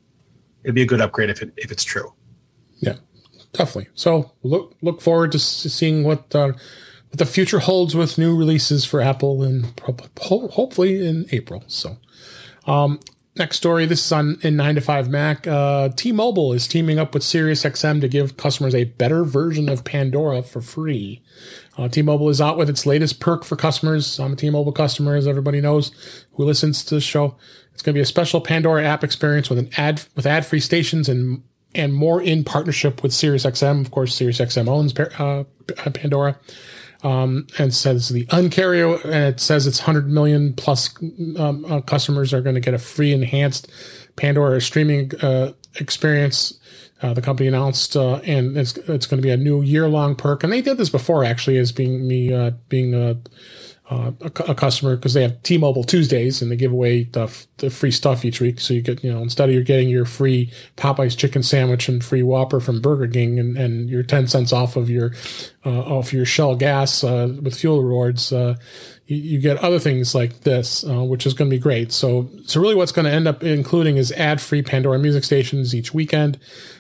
it'll 0.64 0.74
be 0.74 0.82
a 0.82 0.86
good 0.86 1.00
upgrade 1.00 1.30
if 1.30 1.42
it 1.42 1.52
if 1.56 1.70
it's 1.70 1.84
true. 1.84 2.12
Yeah 2.80 2.94
definitely. 3.52 3.90
So 3.94 4.32
look 4.42 4.76
look 4.82 5.00
forward 5.00 5.32
to 5.32 5.38
seeing 5.38 6.04
what 6.04 6.34
uh, 6.34 6.52
what 7.08 7.18
the 7.18 7.26
future 7.26 7.60
holds 7.60 7.94
with 7.94 8.18
new 8.18 8.36
releases 8.36 8.84
for 8.84 9.00
Apple 9.00 9.42
and 9.42 9.72
hopefully 10.20 11.06
in 11.06 11.26
April. 11.32 11.64
So, 11.66 11.96
um, 12.66 13.00
next 13.36 13.56
story. 13.56 13.86
This 13.86 14.04
is 14.04 14.12
on 14.12 14.38
in 14.42 14.56
nine 14.56 14.74
to 14.74 14.80
five 14.80 15.08
Mac. 15.08 15.46
Uh, 15.46 15.88
T-Mobile 15.90 16.52
is 16.52 16.68
teaming 16.68 16.98
up 16.98 17.14
with 17.14 17.22
SiriusXM 17.22 18.00
to 18.02 18.08
give 18.08 18.36
customers 18.36 18.74
a 18.74 18.84
better 18.84 19.24
version 19.24 19.68
of 19.68 19.84
Pandora 19.84 20.42
for 20.42 20.60
free. 20.60 21.22
Uh, 21.78 21.88
T-Mobile 21.88 22.28
is 22.28 22.40
out 22.40 22.58
with 22.58 22.68
its 22.68 22.84
latest 22.84 23.20
perk 23.20 23.44
for 23.44 23.56
customers. 23.56 24.18
I'm 24.18 24.32
a 24.32 24.36
T-Mobile 24.36 24.72
customer, 24.72 25.16
as 25.16 25.26
everybody 25.26 25.60
knows 25.60 25.92
who 26.32 26.44
listens 26.44 26.84
to 26.84 26.96
the 26.96 27.00
show. 27.00 27.36
It's 27.72 27.82
going 27.82 27.94
to 27.94 27.98
be 27.98 28.02
a 28.02 28.06
special 28.06 28.40
Pandora 28.40 28.84
app 28.84 29.04
experience 29.04 29.48
with 29.48 29.58
an 29.60 29.70
ad 29.76 30.02
with 30.16 30.26
ad-free 30.26 30.60
stations 30.60 31.08
and 31.08 31.42
and 31.78 31.94
more 31.94 32.20
in 32.20 32.44
partnership 32.44 33.02
with 33.02 33.12
SiriusXM. 33.12 33.80
Of 33.80 33.90
course, 33.90 34.18
SiriusXM 34.18 34.68
owns 34.68 34.98
uh, 34.98 35.44
Pandora. 35.92 36.38
Um, 37.04 37.46
and 37.60 37.72
says 37.72 38.08
the 38.08 38.26
uncarrier, 38.26 39.00
and 39.04 39.34
it 39.34 39.38
says 39.38 39.68
it's 39.68 39.78
100 39.78 40.10
million 40.10 40.52
plus 40.52 40.92
um, 41.38 41.64
uh, 41.64 41.80
customers 41.82 42.34
are 42.34 42.40
going 42.40 42.56
to 42.56 42.60
get 42.60 42.74
a 42.74 42.78
free 42.78 43.12
enhanced 43.12 43.70
Pandora 44.16 44.60
streaming 44.60 45.12
uh, 45.22 45.52
experience. 45.76 46.58
Uh, 47.00 47.14
the 47.14 47.22
company 47.22 47.46
announced, 47.46 47.96
uh, 47.96 48.16
and 48.24 48.58
it's 48.58 48.76
it's 48.76 49.06
going 49.06 49.22
to 49.22 49.24
be 49.24 49.30
a 49.30 49.36
new 49.36 49.62
year 49.62 49.86
long 49.86 50.16
perk, 50.16 50.42
and 50.42 50.52
they 50.52 50.60
did 50.60 50.76
this 50.76 50.90
before 50.90 51.24
actually, 51.24 51.56
as 51.56 51.70
being 51.70 52.08
me 52.08 52.32
uh, 52.34 52.50
being 52.68 53.22
uh, 53.90 54.12
a, 54.20 54.50
a, 54.50 54.54
customer 54.54 54.96
because 54.96 55.14
they 55.14 55.22
have 55.22 55.42
T-Mobile 55.42 55.84
Tuesdays 55.84 56.42
and 56.42 56.50
they 56.50 56.56
give 56.56 56.72
away 56.72 57.04
the, 57.04 57.34
the, 57.56 57.70
free 57.70 57.90
stuff 57.90 58.22
each 58.22 58.38
week. 58.38 58.60
So 58.60 58.74
you 58.74 58.82
get, 58.82 59.02
you 59.02 59.10
know, 59.10 59.22
instead 59.22 59.48
of 59.48 59.54
you're 59.54 59.64
getting 59.64 59.88
your 59.88 60.04
free 60.04 60.52
Popeyes 60.76 61.16
chicken 61.16 61.42
sandwich 61.42 61.88
and 61.88 62.04
free 62.04 62.22
Whopper 62.22 62.60
from 62.60 62.82
Burger 62.82 63.08
King 63.08 63.38
and, 63.38 63.56
and 63.56 63.88
your 63.88 64.02
10 64.02 64.28
cents 64.28 64.52
off 64.52 64.76
of 64.76 64.90
your, 64.90 65.14
uh, 65.64 65.80
off 65.80 66.12
your 66.12 66.26
Shell 66.26 66.56
gas, 66.56 67.02
uh, 67.02 67.34
with 67.40 67.58
fuel 67.58 67.82
rewards, 67.82 68.30
uh, 68.30 68.56
you, 69.08 69.40
get 69.40 69.56
other 69.58 69.78
things 69.78 70.14
like 70.14 70.40
this, 70.40 70.84
uh, 70.84 71.02
which 71.02 71.26
is 71.26 71.34
going 71.34 71.50
to 71.50 71.56
be 71.56 71.60
great. 71.60 71.92
So, 71.92 72.28
so 72.44 72.60
really 72.60 72.74
what's 72.74 72.92
going 72.92 73.06
to 73.06 73.10
end 73.10 73.26
up 73.26 73.42
including 73.42 73.96
is 73.96 74.12
ad 74.12 74.40
free 74.40 74.62
Pandora 74.62 74.98
music 74.98 75.24
stations 75.24 75.74
each 75.74 75.94
weekend 75.94 76.38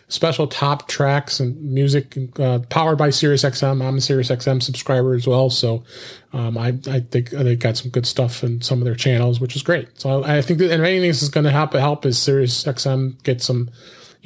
special 0.08 0.46
top 0.46 0.88
tracks 0.88 1.38
and 1.38 1.60
music 1.62 2.16
uh, 2.38 2.60
powered 2.70 2.98
by 2.98 3.08
SiriusXM. 3.08 3.86
I'm 3.86 3.96
a 3.96 4.00
SiriusXM 4.00 4.62
subscriber 4.62 5.14
as 5.14 5.26
well, 5.26 5.50
so 5.50 5.84
um, 6.32 6.56
I, 6.56 6.68
I 6.88 7.00
think 7.00 7.30
they 7.30 7.56
got 7.56 7.76
some 7.76 7.90
good 7.90 8.06
stuff 8.06 8.42
in 8.42 8.62
some 8.62 8.78
of 8.78 8.84
their 8.84 8.94
channels, 8.94 9.38
which 9.38 9.54
is 9.54 9.62
great. 9.62 9.88
So 10.00 10.22
I, 10.22 10.38
I 10.38 10.42
think 10.42 10.58
that, 10.60 10.72
and 10.72 10.84
anything 10.84 11.10
is 11.10 11.28
going 11.28 11.44
to 11.44 11.50
help 11.50 11.74
help 11.74 12.06
is 12.06 12.16
SiriusXM 12.16 13.22
get 13.22 13.42
some 13.42 13.70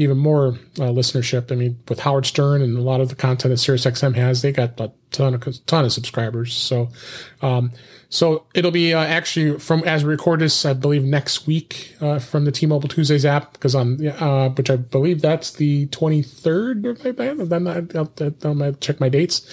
even 0.02 0.18
more 0.18 0.48
uh, 0.78 0.90
listenership. 0.90 1.50
I 1.50 1.54
mean, 1.54 1.78
with 1.88 2.00
Howard 2.00 2.26
Stern 2.26 2.62
and 2.62 2.76
a 2.76 2.80
lot 2.80 3.00
of 3.00 3.08
the 3.08 3.14
content 3.14 3.50
that 3.50 3.58
SiriusXM 3.58 4.14
has, 4.16 4.42
they 4.42 4.52
got 4.52 4.78
a 4.80 4.92
ton 5.10 5.34
of 5.34 5.66
ton 5.66 5.84
of 5.84 5.92
subscribers. 5.92 6.52
So, 6.54 6.88
um, 7.40 7.72
so 8.08 8.46
it'll 8.54 8.70
be 8.70 8.92
uh, 8.92 9.02
actually 9.02 9.58
from 9.58 9.82
as 9.84 10.04
we 10.04 10.10
record 10.10 10.40
this, 10.40 10.64
I 10.64 10.72
believe 10.72 11.04
next 11.04 11.46
week 11.46 11.96
uh, 12.00 12.18
from 12.18 12.44
the 12.44 12.52
T-Mobile 12.52 12.88
Tuesdays 12.88 13.24
app 13.24 13.52
because 13.54 13.74
on 13.74 14.06
uh, 14.06 14.50
which 14.50 14.70
I 14.70 14.76
believe 14.76 15.22
that's 15.22 15.52
the 15.52 15.86
23rd. 15.88 17.48
Then 17.48 17.66
I'll, 17.66 18.62
I'll 18.62 18.72
check 18.74 19.00
my 19.00 19.08
dates. 19.08 19.48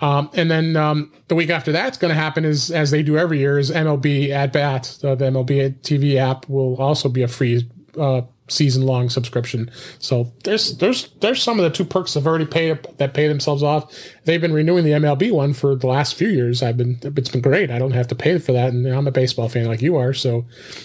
Um, 0.00 0.30
and 0.34 0.50
then 0.50 0.76
um, 0.76 1.12
the 1.28 1.34
week 1.34 1.50
after 1.50 1.72
that's 1.72 1.96
going 1.96 2.10
to 2.10 2.20
happen 2.20 2.44
is 2.44 2.70
as 2.70 2.90
they 2.90 3.02
do 3.02 3.16
every 3.16 3.38
year 3.38 3.58
is 3.58 3.70
MLB 3.70 4.30
at 4.30 4.52
bat. 4.52 4.98
the 5.00 5.16
MLB 5.16 5.80
TV 5.80 6.16
app 6.16 6.48
will 6.48 6.76
also 6.76 7.08
be 7.08 7.22
a 7.22 7.28
free 7.28 7.68
uh, 7.98 8.22
season 8.48 8.82
long 8.82 9.08
subscription. 9.08 9.70
So 9.98 10.32
there's 10.44 10.76
there's 10.78 11.08
there's 11.20 11.42
some 11.42 11.58
of 11.58 11.64
the 11.64 11.70
two 11.70 11.84
perks 11.84 12.14
have 12.14 12.26
already 12.26 12.46
paid 12.46 12.78
that 12.98 13.14
pay 13.14 13.28
themselves 13.28 13.62
off. 13.62 13.92
They've 14.24 14.40
been 14.40 14.52
renewing 14.52 14.84
the 14.84 14.92
MLB 14.92 15.32
one 15.32 15.52
for 15.52 15.74
the 15.74 15.86
last 15.86 16.14
few 16.14 16.28
years. 16.28 16.62
I've 16.62 16.76
been 16.76 16.98
it's 17.02 17.28
been 17.28 17.40
great. 17.40 17.70
I 17.70 17.78
don't 17.78 17.92
have 17.92 18.08
to 18.08 18.14
pay 18.14 18.38
for 18.38 18.52
that, 18.52 18.72
and 18.72 18.86
I'm 18.86 19.06
a 19.06 19.12
baseball 19.12 19.48
fan 19.48 19.66
like 19.66 19.82
you 19.82 19.96
are. 19.96 20.12
So 20.12 20.44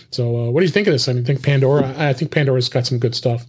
so 0.10 0.38
uh, 0.38 0.50
what 0.51 0.62
do 0.62 0.65
you 0.65 0.72
think 0.72 0.88
of 0.88 0.94
this? 0.94 1.08
I 1.08 1.13
mean, 1.13 1.25
think 1.25 1.44
Pandora. 1.44 1.94
I 1.98 2.13
think 2.13 2.32
Pandora's 2.32 2.70
got 2.70 2.86
some 2.86 3.00
good 3.00 3.15
stuff. 3.15 3.46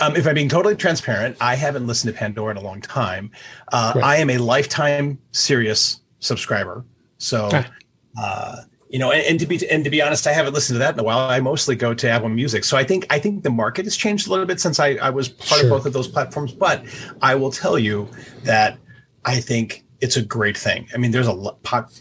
Um, 0.00 0.16
if 0.16 0.26
I'm 0.26 0.34
being 0.34 0.48
totally 0.48 0.76
transparent, 0.76 1.36
I 1.40 1.54
haven't 1.54 1.86
listened 1.86 2.12
to 2.14 2.18
Pandora 2.18 2.52
in 2.52 2.56
a 2.56 2.62
long 2.62 2.80
time. 2.80 3.30
Uh, 3.72 3.92
right. 3.96 4.04
I 4.04 4.16
am 4.16 4.30
a 4.30 4.38
lifetime 4.38 5.18
Sirius 5.32 6.00
subscriber. 6.20 6.84
So. 7.18 7.48
Ah. 7.52 7.70
Uh, 8.18 8.56
you 8.88 8.98
know, 8.98 9.10
and, 9.10 9.22
and, 9.22 9.40
to 9.40 9.46
be 9.46 9.68
and 9.68 9.84
to 9.84 9.90
be 9.90 10.00
honest, 10.00 10.26
I 10.26 10.32
haven't 10.32 10.54
listened 10.54 10.76
to 10.76 10.78
that 10.78 10.94
in 10.94 11.00
a 11.00 11.02
while. 11.02 11.18
I 11.18 11.40
mostly 11.40 11.74
go 11.74 11.92
to 11.94 12.08
Apple 12.08 12.28
Music, 12.28 12.64
so 12.64 12.76
I 12.76 12.84
think 12.84 13.06
I 13.10 13.18
think 13.18 13.42
the 13.42 13.50
market 13.50 13.84
has 13.84 13.96
changed 13.96 14.28
a 14.28 14.30
little 14.30 14.46
bit 14.46 14.60
since 14.60 14.78
I, 14.78 14.94
I 14.94 15.10
was 15.10 15.28
part 15.28 15.60
sure. 15.60 15.64
of 15.64 15.70
both 15.70 15.86
of 15.86 15.92
those 15.92 16.08
platforms. 16.08 16.52
But 16.52 16.84
I 17.20 17.34
will 17.34 17.50
tell 17.50 17.78
you 17.78 18.08
that 18.44 18.78
I 19.24 19.40
think 19.40 19.84
it's 20.00 20.16
a 20.16 20.22
great 20.22 20.56
thing. 20.56 20.88
I 20.94 20.98
mean, 20.98 21.10
there's 21.10 21.28
a 21.28 21.52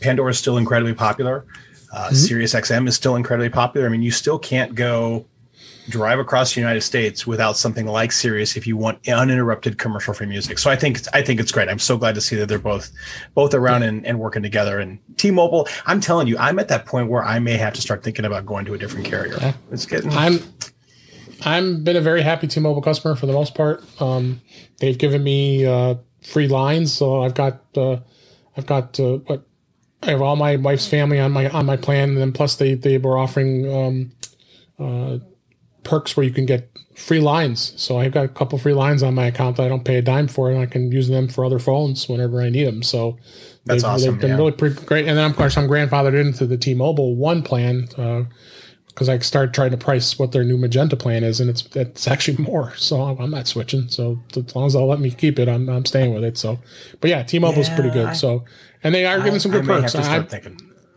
Pandora 0.02 0.32
is 0.32 0.38
still 0.38 0.58
incredibly 0.58 0.94
popular. 0.94 1.46
Uh, 1.92 2.06
mm-hmm. 2.08 2.16
Sirius 2.16 2.54
XM 2.54 2.88
is 2.88 2.96
still 2.96 3.16
incredibly 3.16 3.50
popular. 3.50 3.88
I 3.88 3.90
mean, 3.90 4.04
you 4.04 4.12
still 4.12 4.38
can't 4.38 4.76
go 4.76 5.26
drive 5.90 6.20
across 6.20 6.54
the 6.54 6.62
United 6.62 6.82
States 6.82 7.28
without 7.28 7.58
something 7.58 7.86
like 7.86 8.12
Sirius 8.12 8.56
if 8.56 8.66
you 8.66 8.78
want 8.78 9.08
uninterrupted 9.08 9.78
commercial 9.78 10.14
free 10.14 10.28
music. 10.28 10.58
So 10.58 10.70
I 10.70 10.76
think 10.76 11.02
I 11.14 11.22
think 11.22 11.40
it's 11.40 11.52
great. 11.52 11.70
I'm 11.70 11.80
so 11.80 11.98
glad 11.98 12.16
to 12.16 12.22
see 12.22 12.36
that 12.38 12.48
they're 12.48 12.60
both 12.60 12.92
both 13.34 13.54
around 13.54 13.84
and, 13.84 14.06
and 14.06 14.20
working 14.20 14.44
together. 14.44 14.80
And 14.80 15.00
T-Mobile, 15.18 15.68
I'm 15.86 16.00
telling 16.00 16.28
you, 16.28 16.38
I'm 16.38 16.60
at 16.60 16.68
that 16.70 16.86
point 16.86 17.10
where 17.10 17.24
I 17.24 17.40
may 17.40 17.58
have 17.58 17.74
to 17.74 17.82
start 17.82 18.04
thinking 18.04 18.26
about 18.26 18.46
going 18.46 18.66
to 18.66 18.74
a 18.74 18.78
different 18.78 19.06
carrier. 19.06 19.38
Yeah. 19.40 19.54
It's 19.72 19.86
getting. 19.86 20.12
I'm 20.12 20.40
I'm 21.44 21.84
been 21.84 21.96
a 21.96 22.02
very 22.02 22.22
happy 22.22 22.48
T-Mobile 22.48 22.82
customer 22.82 23.16
for 23.16 23.26
the 23.26 23.34
most 23.34 23.56
part. 23.56 23.84
Um, 24.02 24.42
they've 24.80 24.98
given 24.98 25.24
me 25.24 25.66
uh, 25.66 25.96
free 26.24 26.48
lines, 26.48 26.94
so 26.94 27.24
I've 27.24 27.36
got 27.36 27.62
uh, 27.78 27.98
I've 28.58 28.66
got 28.66 29.00
uh, 29.00 29.18
what 29.18 29.46
I 30.02 30.12
have 30.12 30.22
all 30.22 30.36
my 30.36 30.56
wife's 30.56 30.88
family 30.88 31.20
on 31.20 31.32
my 31.32 31.50
on 31.50 31.66
my 31.66 31.78
plan, 31.78 32.10
and 32.10 32.18
then 32.18 32.32
plus 32.32 32.56
they 32.56 32.74
they 32.74 32.98
were 32.98 33.18
offering. 33.18 33.72
Um, 33.72 34.12
uh, 34.78 35.20
perks 35.86 36.18
where 36.18 36.26
you 36.26 36.34
can 36.34 36.46
get 36.46 36.70
free 36.96 37.20
lines. 37.20 37.74
So 37.78 37.98
I've 38.00 38.12
got 38.12 38.26
a 38.26 38.30
couple 38.30 38.58
free 38.58 38.74
lines 38.74 39.04
on 39.04 39.14
my 39.14 39.28
account 39.28 39.58
that 39.58 39.64
I 39.64 39.70
don't 39.70 39.86
pay 39.86 39.98
a 39.98 40.02
dime 40.02 40.28
for, 40.28 40.50
and 40.50 40.60
I 40.60 40.66
can 40.66 40.92
use 40.92 41.08
them 41.08 41.28
for 41.28 41.46
other 41.46 41.60
phones 41.60 42.10
whenever 42.10 42.42
I 42.42 42.50
need 42.50 42.66
them. 42.66 42.84
So 42.84 43.18
that's 43.66 43.84
they've, 43.84 43.92
awesome. 43.92 44.12
They've 44.12 44.22
been 44.22 44.30
yeah. 44.32 44.38
really 44.38 44.52
pretty 44.52 44.84
great. 44.86 45.08
And 45.08 45.18
then 45.18 45.30
of 45.30 45.38
course 45.38 45.58
I'm 45.58 45.68
grandfathered 45.68 46.20
into 46.20 46.46
the 46.46 46.58
T-Mobile 46.58 47.16
One 47.16 47.44
plan 47.44 47.88
because 48.88 49.10
uh, 49.10 49.14
I 49.14 49.20
started 49.20 49.54
trying 49.54 49.72
to 49.72 49.78
price 49.78 50.18
what 50.18 50.32
their 50.32 50.44
new 50.44 50.58
Magenta 50.58 50.96
plan 50.96 51.24
is, 51.24 51.40
and 51.40 51.50
it's 51.50 51.68
it's 51.76 52.08
actually 52.14 52.44
more. 52.44 52.76
So 52.76 53.02
I'm 53.02 53.32
not 53.32 53.48
switching. 53.48 53.90
So 53.90 54.20
as 54.36 54.56
long 54.56 54.68
as 54.68 54.74
they'll 54.74 54.88
let 54.88 55.00
me 55.00 55.12
keep 55.12 55.40
it, 55.40 55.48
I'm 55.48 55.70
I'm 55.70 55.86
staying 55.86 56.14
with 56.14 56.24
it. 56.24 56.38
So, 56.38 56.60
but 57.02 57.10
yeah, 57.10 57.24
T-Mobile's 57.24 57.70
yeah, 57.70 57.76
pretty 57.76 57.92
good. 57.92 58.08
I, 58.08 58.14
so 58.14 58.46
and 58.84 58.96
they 58.96 59.06
are 59.06 59.22
giving 59.22 59.40
some 59.40 59.52
good 59.52 59.70
I 59.70 59.82
perks. 59.82 59.96
I, 59.96 60.26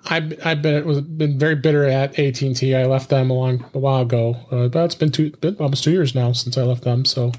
I 0.07 0.37
I've 0.45 0.63
been 0.63 0.87
was 0.87 1.01
been 1.01 1.39
very 1.39 1.55
bitter 1.55 1.85
at 1.85 2.19
AT 2.19 2.41
and 2.43 2.57
T. 2.57 2.75
I 2.75 2.85
left 2.87 3.11
them 3.11 3.31
a 3.31 3.35
long 3.35 3.65
a 3.75 3.79
while 3.79 4.03
ago, 4.03 4.37
uh, 4.51 4.69
but 4.69 4.85
it's 4.85 4.95
been 4.95 5.11
two 5.11 5.31
been 5.31 5.57
almost 5.57 5.85
two 5.85 5.91
years 5.91 6.15
now 6.15 6.33
since 6.33 6.57
I 6.57 6.63
left 6.63 6.85
them. 6.85 7.05
So, 7.05 7.33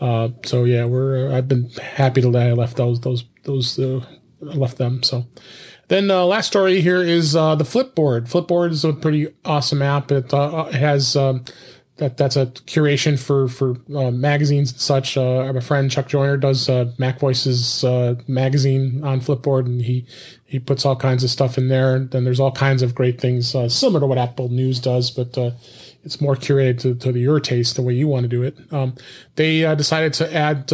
uh, 0.00 0.30
so 0.44 0.64
yeah, 0.64 0.84
we're 0.84 1.30
uh, 1.30 1.36
I've 1.36 1.48
been 1.48 1.70
happy 1.70 2.20
to 2.22 2.30
that 2.32 2.48
I 2.48 2.52
left 2.52 2.76
those 2.76 3.00
those 3.00 3.24
those 3.44 3.78
uh, 3.78 4.04
left 4.40 4.78
them. 4.78 5.02
So, 5.02 5.26
then 5.88 6.10
uh, 6.10 6.24
last 6.24 6.46
story 6.46 6.80
here 6.80 7.02
is 7.02 7.36
uh, 7.36 7.54
the 7.54 7.64
Flipboard. 7.64 8.28
Flipboard 8.28 8.70
is 8.70 8.84
a 8.84 8.92
pretty 8.92 9.28
awesome 9.44 9.82
app. 9.82 10.10
It 10.10 10.32
uh, 10.32 10.64
has 10.72 11.14
um, 11.14 11.44
that 11.96 12.16
that's 12.16 12.36
a 12.36 12.46
curation 12.46 13.18
for 13.18 13.48
for 13.48 13.76
uh, 13.94 14.10
magazines 14.10 14.72
and 14.72 14.80
such. 14.80 15.16
Uh, 15.16 15.52
my 15.52 15.60
friend 15.60 15.90
Chuck 15.90 16.08
Joiner 16.08 16.36
does 16.36 16.68
uh, 16.68 16.90
Mac 16.98 17.20
Voices 17.20 17.84
uh, 17.84 18.14
magazine 18.26 19.04
on 19.04 19.20
Flipboard, 19.20 19.66
and 19.66 19.82
he 19.82 20.06
he 20.44 20.58
puts 20.58 20.86
all 20.86 20.96
kinds 20.96 21.22
of 21.22 21.30
stuff 21.30 21.58
in 21.58 21.68
there. 21.68 21.94
And 21.96 22.10
then 22.10 22.24
there's 22.24 22.40
all 22.40 22.52
kinds 22.52 22.82
of 22.82 22.94
great 22.94 23.20
things 23.20 23.54
uh, 23.54 23.68
similar 23.68 24.00
to 24.00 24.06
what 24.06 24.18
Apple 24.18 24.48
News 24.48 24.80
does, 24.80 25.10
but 25.10 25.36
uh, 25.36 25.50
it's 26.02 26.20
more 26.20 26.34
curated 26.34 26.80
to, 26.80 26.94
to 26.94 27.18
your 27.18 27.40
taste, 27.40 27.76
the 27.76 27.82
way 27.82 27.94
you 27.94 28.08
want 28.08 28.24
to 28.24 28.28
do 28.28 28.42
it. 28.42 28.56
Um, 28.72 28.94
they 29.36 29.60
decided 29.76 30.12
to 30.14 30.34
add 30.34 30.66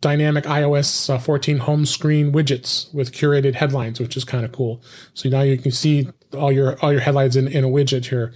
dynamic 0.00 0.44
iOS 0.44 1.20
14 1.20 1.58
home 1.58 1.86
screen 1.86 2.32
widgets 2.32 2.92
with 2.92 3.12
curated 3.12 3.54
headlines, 3.54 3.98
which 3.98 4.16
is 4.16 4.24
kind 4.24 4.44
of 4.44 4.52
cool. 4.52 4.82
So 5.14 5.28
now 5.28 5.42
you 5.42 5.56
can 5.56 5.72
see 5.72 6.08
all 6.34 6.52
your 6.52 6.78
all 6.80 6.92
your 6.92 7.00
headlines 7.00 7.36
in, 7.36 7.48
in 7.48 7.64
a 7.64 7.68
widget 7.68 8.06
here. 8.06 8.32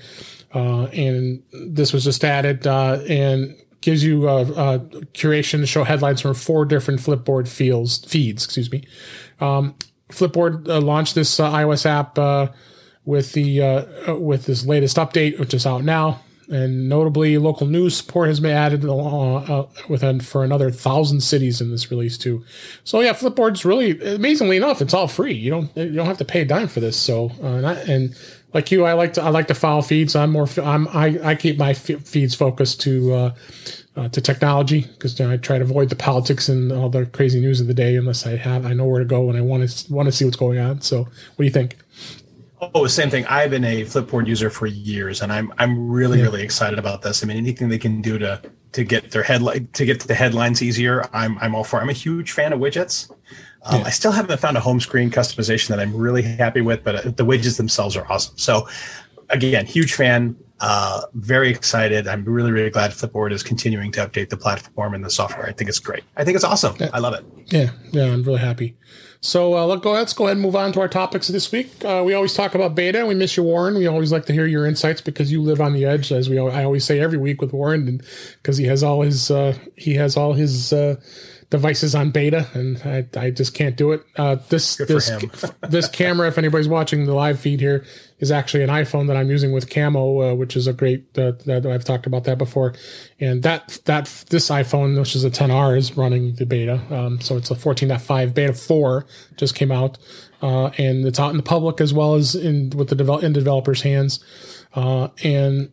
Uh, 0.53 0.85
and 0.87 1.43
this 1.53 1.93
was 1.93 2.05
just 2.05 2.25
added 2.25 2.67
uh, 2.67 3.01
and 3.09 3.57
gives 3.81 4.05
you 4.05 4.29
a, 4.29 4.43
a, 4.43 4.79
curation 5.15 5.61
to 5.61 5.67
show 5.67 5.85
headlines 5.85 6.21
from 6.21 6.35
four 6.35 6.65
different 6.65 7.01
Flipboard 7.01 7.49
fields, 7.49 8.05
feeds. 8.05 8.45
Excuse 8.45 8.71
me. 8.71 8.85
Um, 9.41 9.75
Flipboard 10.11 10.69
uh, 10.69 10.81
launched 10.81 11.15
this 11.15 11.39
uh, 11.41 11.51
iOS 11.51 11.87
app 11.87 12.19
uh, 12.19 12.49
with 13.05 13.33
the 13.33 13.63
uh, 13.63 14.17
with 14.17 14.47
this 14.47 14.67
latest 14.67 14.97
update, 14.97 15.39
which 15.39 15.55
is 15.55 15.67
out 15.67 15.85
now. 15.85 16.21
And 16.49 16.89
notably, 16.89 17.39
local 17.39 17.69
news 17.69 17.97
support 17.97 18.29
has 18.29 18.41
been 18.41 18.51
added 18.51 18.83
within 19.89 20.19
for 20.19 20.43
another 20.43 20.73
thousand 20.73 21.21
cities 21.21 21.61
in 21.61 21.71
this 21.71 21.93
release 21.93 22.19
too. 22.19 22.45
So 22.83 23.01
yeah, 23.01 23.13
Flipboard's 23.13 23.65
really 23.65 24.01
amazingly 24.15 24.57
enough, 24.57 24.83
it's 24.83 24.93
all 24.93 25.07
free. 25.07 25.33
You 25.33 25.51
don't 25.51 25.77
you 25.77 25.93
don't 25.93 26.07
have 26.07 26.19
to 26.19 26.25
pay 26.25 26.41
a 26.41 26.45
dime 26.45 26.67
for 26.67 26.81
this. 26.81 26.97
So 26.97 27.31
and, 27.41 27.65
I, 27.65 27.75
and 27.75 28.17
like 28.53 28.71
you, 28.71 28.85
I 28.85 28.95
like 28.95 29.13
to 29.15 29.23
I 29.23 29.31
like 29.31 29.49
to 29.49 29.55
follow 29.55 29.83
feeds. 29.83 30.17
I'm 30.17 30.31
more 30.31 30.49
I'm 30.63 30.89
I, 30.89 31.19
I 31.23 31.35
keep 31.35 31.59
my 31.59 31.75
feeds 31.75 32.35
focused 32.35 32.81
to 32.83 33.13
uh, 33.13 33.35
uh, 33.97 34.09
to 34.09 34.21
technology 34.21 34.83
because 34.83 35.21
I 35.21 35.37
try 35.37 35.59
to 35.59 35.65
avoid 35.65 35.89
the 35.89 35.97
politics 35.97 36.49
and 36.49 36.73
all 36.73 36.89
the 36.89 37.07
crazy 37.07 37.41
news 37.41 37.61
of 37.61 37.67
the 37.67 37.75
day 37.75 37.97
unless 37.97 38.27
I 38.27 38.37
have 38.37 38.67
I 38.67 38.73
know 38.73 38.87
where 38.87 38.99
to 38.99 39.05
go 39.05 39.29
and 39.29 39.39
I 39.39 39.41
want 39.41 39.69
to 39.69 39.93
want 39.93 40.07
to 40.07 40.13
see 40.13 40.25
what's 40.25 40.37
going 40.37 40.59
on. 40.59 40.81
So, 40.81 41.03
what 41.03 41.37
do 41.39 41.45
you 41.45 41.51
think? 41.51 41.77
Oh, 42.75 42.87
same 42.87 43.09
thing. 43.09 43.25
I've 43.27 43.51
been 43.51 43.65
a 43.65 43.85
Flipboard 43.85 44.27
user 44.27 44.51
for 44.51 44.67
years, 44.67 45.23
and 45.23 45.33
I'm 45.33 45.53
I'm 45.59 45.91
really 45.91 46.19
yeah. 46.19 46.25
really 46.25 46.43
excited 46.43 46.79
about 46.79 47.03
this. 47.03 47.23
I 47.23 47.27
mean, 47.27 47.37
anything 47.37 47.69
they 47.69 47.79
can 47.79 48.03
do 48.03 48.19
to 48.19 48.41
to 48.73 48.85
get 48.85 49.11
their 49.13 49.23
headline 49.23 49.69
to 49.73 49.85
get 49.85 50.01
the 50.01 50.15
headlines 50.15 50.63
easier, 50.63 51.09
I'm 51.13 51.39
I'm 51.39 51.55
all 51.55 51.65
for. 51.65 51.81
I'm 51.81 51.89
a 51.89 51.95
huge 51.95 52.33
fan 52.33 52.53
of 52.53 52.61
widgets. 52.61 53.11
Um, 53.63 53.81
yeah. 53.81 53.87
I 53.87 53.91
still 53.91 54.13
haven't 54.13 54.39
found 54.41 54.57
a 54.57 54.61
home 54.61 54.81
screen 54.81 55.11
customization 55.11 55.69
that 55.69 55.81
I'm 55.81 55.95
really 55.95 56.23
happy 56.23 56.61
with, 56.61 56.83
but 56.83 56.95
uh, 56.95 57.11
the 57.11 57.25
widgets 57.25 57.57
themselves 57.57 57.97
are 57.97 58.11
awesome. 58.11 58.37
So, 58.39 58.69
again, 59.29 59.67
huge 59.67 59.95
fan. 59.95 60.37
Uh, 60.61 61.03
very 61.15 61.51
excited. 61.51 62.07
I'm 62.07 62.25
really, 62.25 62.53
really 62.53 62.71
glad 62.71 62.91
Flipboard 62.91 63.33
is 63.33 63.43
continuing 63.43 63.93
to 63.93 64.07
update 64.07 64.29
the 64.29 64.37
platform 64.37 64.95
and 64.95 65.05
the 65.05 65.11
software. 65.11 65.47
I 65.47 65.53
think 65.53 65.71
it's 65.71 65.79
great. 65.79 66.05
I 66.17 66.25
think 66.25 66.37
it's 66.37 66.45
awesome. 66.45 66.77
Yeah. 66.79 66.91
I 66.93 66.99
love 66.99 67.15
it. 67.15 67.25
Yeah, 67.47 67.71
yeah, 67.93 68.13
I'm 68.13 68.23
really 68.23 68.41
happy. 68.41 68.77
So 69.23 69.55
uh, 69.57 69.67
let's 69.67 69.83
go. 69.83 69.93
Let's 69.93 70.13
go 70.15 70.25
ahead 70.25 70.37
and 70.37 70.43
move 70.43 70.57
on 70.57 70.73
to 70.73 70.81
our 70.81 70.89
topics 70.89 71.29
this 71.29 71.53
week. 71.53 71.85
Uh, 71.85 72.03
we 72.05 72.15
always 72.15 72.33
talk 72.33 72.55
about 72.55 72.75
beta. 72.75 73.05
We 73.05 73.15
miss 73.15 73.37
you, 73.37 73.43
Warren. 73.43 73.75
We 73.75 73.87
always 73.87 74.13
like 74.13 74.25
to 74.27 74.33
hear 74.33 74.47
your 74.47 74.67
insights 74.67 75.03
because 75.03 75.31
you 75.31 75.43
live 75.43 75.61
on 75.61 75.75
the 75.75 75.85
edge, 75.85 76.11
as 76.11 76.31
we 76.31 76.39
I 76.39 76.65
always 76.65 76.85
say 76.87 77.01
every 77.01 77.19
week 77.19 77.43
with 77.43 77.53
Warren, 77.53 78.01
because 78.37 78.57
he 78.57 78.65
has 78.65 78.83
all 78.83 79.03
his 79.03 79.31
uh, 79.31 79.57
he 79.77 79.95
has 79.95 80.17
all 80.17 80.33
his 80.33 80.73
uh, 81.51 81.57
devices 81.57 81.95
on 81.95 82.11
beta, 82.11 82.47
and 82.55 82.81
I, 82.85 83.07
I 83.19 83.31
just 83.31 83.55
can't 83.55 83.77
do 83.77 83.93
it. 83.93 84.05
Uh, 84.17 84.37
this 84.49 84.77
Good 84.77 84.89
this 84.89 85.11
this 85.69 85.89
camera, 85.89 86.29
if 86.29 86.39
anybody's 86.39 86.69
watching 86.69 87.07
the 87.07 87.15
live 87.15 87.41
feed 87.41 87.61
here, 87.61 87.85
is 88.19 88.31
actually 88.31 88.63
an 88.63 88.71
iPhone 88.71 89.07
that 89.09 89.17
I'm 89.17 89.31
using 89.31 89.53
with 89.53 89.71
Camo, 89.71 90.33
uh, 90.33 90.35
which 90.35 90.57
is 90.57 90.67
a 90.67 90.73
great. 90.73 91.07
Uh, 91.19 91.33
that 91.47 91.67
I've 91.67 91.85
talked 91.85 92.07
about 92.07 92.25
that 92.25 92.39
before, 92.39 92.75
and 93.19 93.43
that 93.43 93.79
that 93.85 94.07
this 94.31 94.49
iPhone, 94.51 94.99
which 94.99 95.15
is 95.15 95.25
a 95.25 95.31
10R, 95.31 95.77
is 95.77 95.97
running 95.97 96.35
the 96.35 96.47
beta. 96.47 96.81
Um, 96.91 97.21
so 97.21 97.37
it's 97.37 97.51
a 97.51 97.55
14.5 97.55 98.35
beta 98.35 98.53
four 98.53 99.07
just 99.37 99.55
came 99.55 99.73
out, 99.73 99.99
uh, 100.43 100.67
and 100.79 101.07
it's 101.07 101.19
out 101.19 101.31
in 101.31 101.37
the 101.37 101.43
public 101.43 101.81
as 101.81 101.93
well 101.93 102.15
as 102.15 102.35
in 102.35 102.71
with 102.71 102.89
the 102.89 102.95
develop 102.95 103.23
in 103.23 103.33
developers' 103.33 103.83
hands, 103.83 104.25
uh, 104.75 105.09
and 105.23 105.71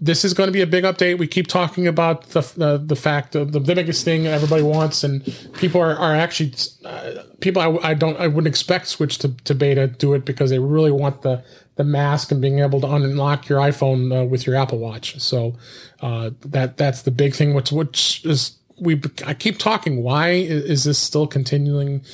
this 0.00 0.24
is 0.24 0.34
going 0.34 0.48
to 0.48 0.52
be 0.52 0.60
a 0.60 0.66
big 0.66 0.84
update. 0.84 1.18
We 1.18 1.26
keep 1.26 1.46
talking 1.46 1.86
about 1.86 2.30
the 2.30 2.40
the, 2.56 2.78
the 2.78 2.96
fact 2.96 3.34
of 3.34 3.52
the, 3.52 3.60
the 3.60 3.74
biggest 3.74 4.04
thing 4.04 4.26
everybody 4.26 4.62
wants, 4.62 5.04
and 5.04 5.24
people 5.54 5.80
are, 5.80 5.96
are 5.96 6.14
actually 6.14 6.54
uh, 6.84 7.22
people 7.40 7.62
I, 7.62 7.90
I, 7.90 7.94
don't 7.94 8.18
I 8.18 8.26
wouldn't 8.26 8.48
expect 8.48 8.88
switch 8.88 9.18
to, 9.18 9.28
to 9.44 9.54
beta 9.54 9.86
do 9.86 10.14
it 10.14 10.24
because 10.24 10.50
they 10.50 10.58
really 10.58 10.90
want 10.90 11.22
the 11.22 11.44
the 11.76 11.84
mask 11.84 12.32
and 12.32 12.40
being 12.40 12.58
able 12.58 12.80
to 12.80 12.86
unlock 12.90 13.48
your 13.48 13.60
iPhone 13.60 14.22
uh, 14.22 14.24
with 14.24 14.46
your 14.46 14.56
Apple 14.56 14.78
Watch. 14.78 15.20
So 15.20 15.56
uh, 16.00 16.30
that 16.40 16.76
that's 16.76 17.02
the 17.02 17.10
big 17.10 17.34
thing. 17.34 17.54
Which 17.54 17.70
which 17.70 18.24
is 18.24 18.58
we 18.80 19.00
I 19.24 19.34
keep 19.34 19.58
talking. 19.58 20.02
Why 20.02 20.30
is 20.30 20.84
this 20.84 20.98
still 20.98 21.28
continuing 21.28 22.04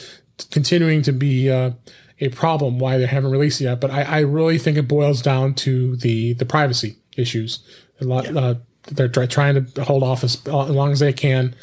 continuing 0.50 1.00
to 1.02 1.12
be 1.12 1.50
uh, 1.50 1.72
a 2.20 2.28
problem? 2.28 2.78
Why 2.78 2.98
they 2.98 3.06
haven't 3.06 3.30
released 3.30 3.62
it 3.62 3.64
yet? 3.64 3.80
But 3.80 3.90
I, 3.90 4.02
I 4.02 4.18
really 4.20 4.58
think 4.58 4.76
it 4.76 4.86
boils 4.86 5.22
down 5.22 5.54
to 5.54 5.96
the 5.96 6.34
the 6.34 6.44
privacy 6.44 6.99
issues. 7.20 7.60
A 8.00 8.04
lot, 8.04 8.32
yeah. 8.32 8.40
uh, 8.40 8.54
they're 8.88 9.08
trying 9.08 9.64
to 9.64 9.84
hold 9.84 10.02
off 10.02 10.24
as, 10.24 10.36
as 10.46 10.70
long 10.70 10.92
as 10.92 11.00
they 11.00 11.12
can. 11.12 11.54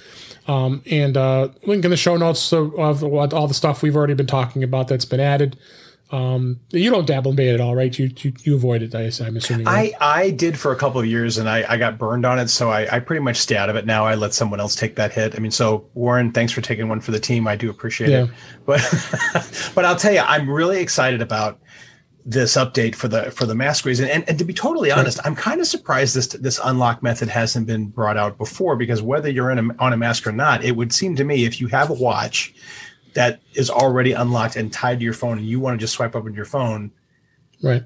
Um, 0.47 0.81
and 0.89 1.17
uh, 1.17 1.49
link 1.65 1.83
in 1.83 1.91
the 1.91 1.97
show 1.97 2.15
notes 2.15 2.53
of, 2.53 2.73
of, 2.79 3.03
all 3.03 3.47
the 3.47 3.53
stuff 3.53 3.81
we've 3.81 3.95
already 3.95 4.13
been 4.13 4.27
talking 4.27 4.63
about 4.63 4.87
that's 4.87 5.05
been 5.05 5.19
added. 5.19 5.57
Um, 6.09 6.61
you 6.69 6.89
don't 6.89 7.05
dabble 7.05 7.31
in 7.31 7.35
beta 7.35 7.55
at 7.55 7.59
all, 7.59 7.75
right? 7.75 7.97
You 7.97 8.09
you, 8.19 8.31
you 8.43 8.55
avoid 8.55 8.81
it. 8.81 8.95
I, 8.95 9.25
am 9.25 9.35
assuming. 9.35 9.65
Right? 9.65 9.93
I 9.99 10.19
I 10.21 10.31
did 10.31 10.57
for 10.57 10.71
a 10.71 10.75
couple 10.77 11.01
of 11.01 11.05
years, 11.05 11.37
and 11.37 11.49
I, 11.49 11.65
I 11.67 11.75
got 11.75 11.97
burned 11.97 12.25
on 12.25 12.39
it, 12.39 12.47
so 12.47 12.69
I, 12.69 12.95
I 12.95 12.99
pretty 12.99 13.21
much 13.21 13.35
stay 13.35 13.57
out 13.57 13.69
of 13.69 13.75
it 13.75 13.85
now. 13.85 14.05
I 14.05 14.15
let 14.15 14.33
someone 14.33 14.61
else 14.61 14.73
take 14.73 14.95
that 14.95 15.11
hit. 15.11 15.35
I 15.35 15.39
mean, 15.39 15.51
so 15.51 15.85
Warren, 15.95 16.31
thanks 16.31 16.53
for 16.53 16.61
taking 16.61 16.87
one 16.87 17.01
for 17.01 17.11
the 17.11 17.19
team. 17.19 17.45
I 17.45 17.57
do 17.57 17.69
appreciate 17.69 18.09
yeah. 18.09 18.23
it. 18.23 18.29
But 18.65 18.79
but 19.75 19.83
I'll 19.83 19.97
tell 19.97 20.13
you, 20.13 20.21
I'm 20.21 20.49
really 20.49 20.79
excited 20.79 21.21
about 21.21 21.59
this 22.29 22.57
update 22.57 22.93
for 22.93 23.07
the 23.07 23.31
for 23.31 23.45
the 23.45 23.55
mask 23.55 23.85
reason. 23.85 24.09
And, 24.09 24.27
and 24.27 24.37
to 24.37 24.43
be 24.43 24.53
totally 24.53 24.91
honest, 24.91 25.17
I'm 25.23 25.33
kind 25.33 25.61
of 25.61 25.67
surprised 25.67 26.13
this 26.13 26.27
this 26.27 26.59
unlock 26.61 27.01
method 27.01 27.29
hasn't 27.29 27.67
been 27.67 27.85
brought 27.87 28.17
out 28.17 28.37
before 28.37 28.75
because 28.75 29.01
whether 29.01 29.29
you're 29.29 29.49
in 29.49 29.57
a, 29.57 29.75
on 29.79 29.93
a 29.93 29.97
mask 29.97 30.27
or 30.27 30.33
not, 30.33 30.61
it 30.61 30.75
would 30.75 30.91
seem 30.91 31.15
to 31.15 31.23
me 31.23 31.45
if 31.45 31.61
you 31.61 31.67
have 31.67 31.89
a 31.89 31.93
watch 31.93 32.53
that 33.13 33.39
is 33.53 33.69
already 33.69 34.11
unlocked 34.11 34.57
and 34.57 34.73
tied 34.73 34.99
to 34.99 35.05
your 35.05 35.13
phone 35.13 35.37
and 35.37 35.47
you 35.47 35.61
want 35.61 35.79
to 35.79 35.81
just 35.81 35.93
swipe 35.93 36.17
up 36.17 36.25
on 36.25 36.33
your 36.33 36.45
phone, 36.45 36.91
right? 37.63 37.83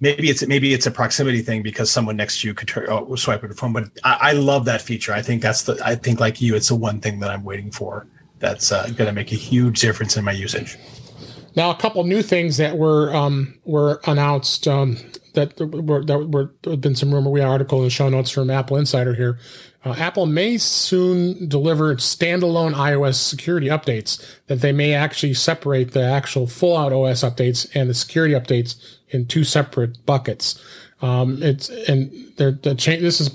Maybe 0.00 0.30
it's 0.30 0.46
maybe 0.46 0.72
it's 0.72 0.86
a 0.86 0.90
proximity 0.90 1.42
thing 1.42 1.62
because 1.62 1.90
someone 1.90 2.16
next 2.16 2.40
to 2.40 2.48
you 2.48 2.54
could 2.54 2.68
turn, 2.68 2.86
oh, 2.88 3.14
swipe 3.14 3.40
up 3.40 3.50
your 3.50 3.54
phone. 3.54 3.74
But 3.74 3.90
I, 4.04 4.18
I, 4.20 4.32
love 4.32 4.64
that 4.66 4.80
feature. 4.80 5.12
I 5.12 5.20
think 5.20 5.42
that's 5.42 5.64
the 5.64 5.78
I 5.84 5.96
think 5.96 6.18
like 6.18 6.40
you, 6.40 6.56
it's 6.56 6.68
the 6.68 6.76
one 6.76 7.00
thing 7.00 7.20
that 7.20 7.30
I'm 7.30 7.44
waiting 7.44 7.70
for. 7.70 8.06
That's 8.38 8.72
uh, 8.72 8.84
going 8.84 9.06
to 9.06 9.12
make 9.12 9.32
a 9.32 9.36
huge 9.36 9.80
difference 9.80 10.16
in 10.16 10.24
my 10.24 10.32
usage. 10.32 10.78
Now, 11.56 11.70
a 11.70 11.74
couple 11.74 12.04
new 12.04 12.22
things 12.22 12.58
that 12.58 12.76
were 12.76 13.14
um, 13.14 13.58
were 13.64 14.00
announced 14.04 14.68
um, 14.68 14.98
that 15.32 15.58
were 15.58 16.04
that 16.04 16.18
were 16.28 16.76
been 16.76 16.94
some 16.94 17.12
rumor. 17.12 17.30
We 17.30 17.40
article 17.40 17.78
in 17.78 17.84
the 17.84 17.90
show 17.90 18.08
notes 18.10 18.30
from 18.30 18.50
Apple 18.50 18.76
Insider 18.76 19.14
here. 19.14 19.38
Uh, 19.84 19.94
Apple 19.98 20.26
may 20.26 20.58
soon 20.58 21.48
deliver 21.48 21.94
standalone 21.94 22.74
iOS 22.74 23.14
security 23.14 23.68
updates 23.68 24.22
that 24.48 24.60
they 24.60 24.72
may 24.72 24.92
actually 24.92 25.32
separate 25.32 25.92
the 25.92 26.02
actual 26.02 26.46
full 26.46 26.76
out 26.76 26.92
OS 26.92 27.22
updates 27.22 27.70
and 27.74 27.88
the 27.88 27.94
security 27.94 28.34
updates 28.34 28.76
in 29.10 29.26
two 29.26 29.44
separate 29.44 30.04
buckets. 30.04 30.60
Um, 31.02 31.42
it's 31.42 31.68
and 31.68 32.10
they're 32.36 32.52
the 32.52 32.74
change. 32.74 33.02
This 33.02 33.20
is 33.20 33.30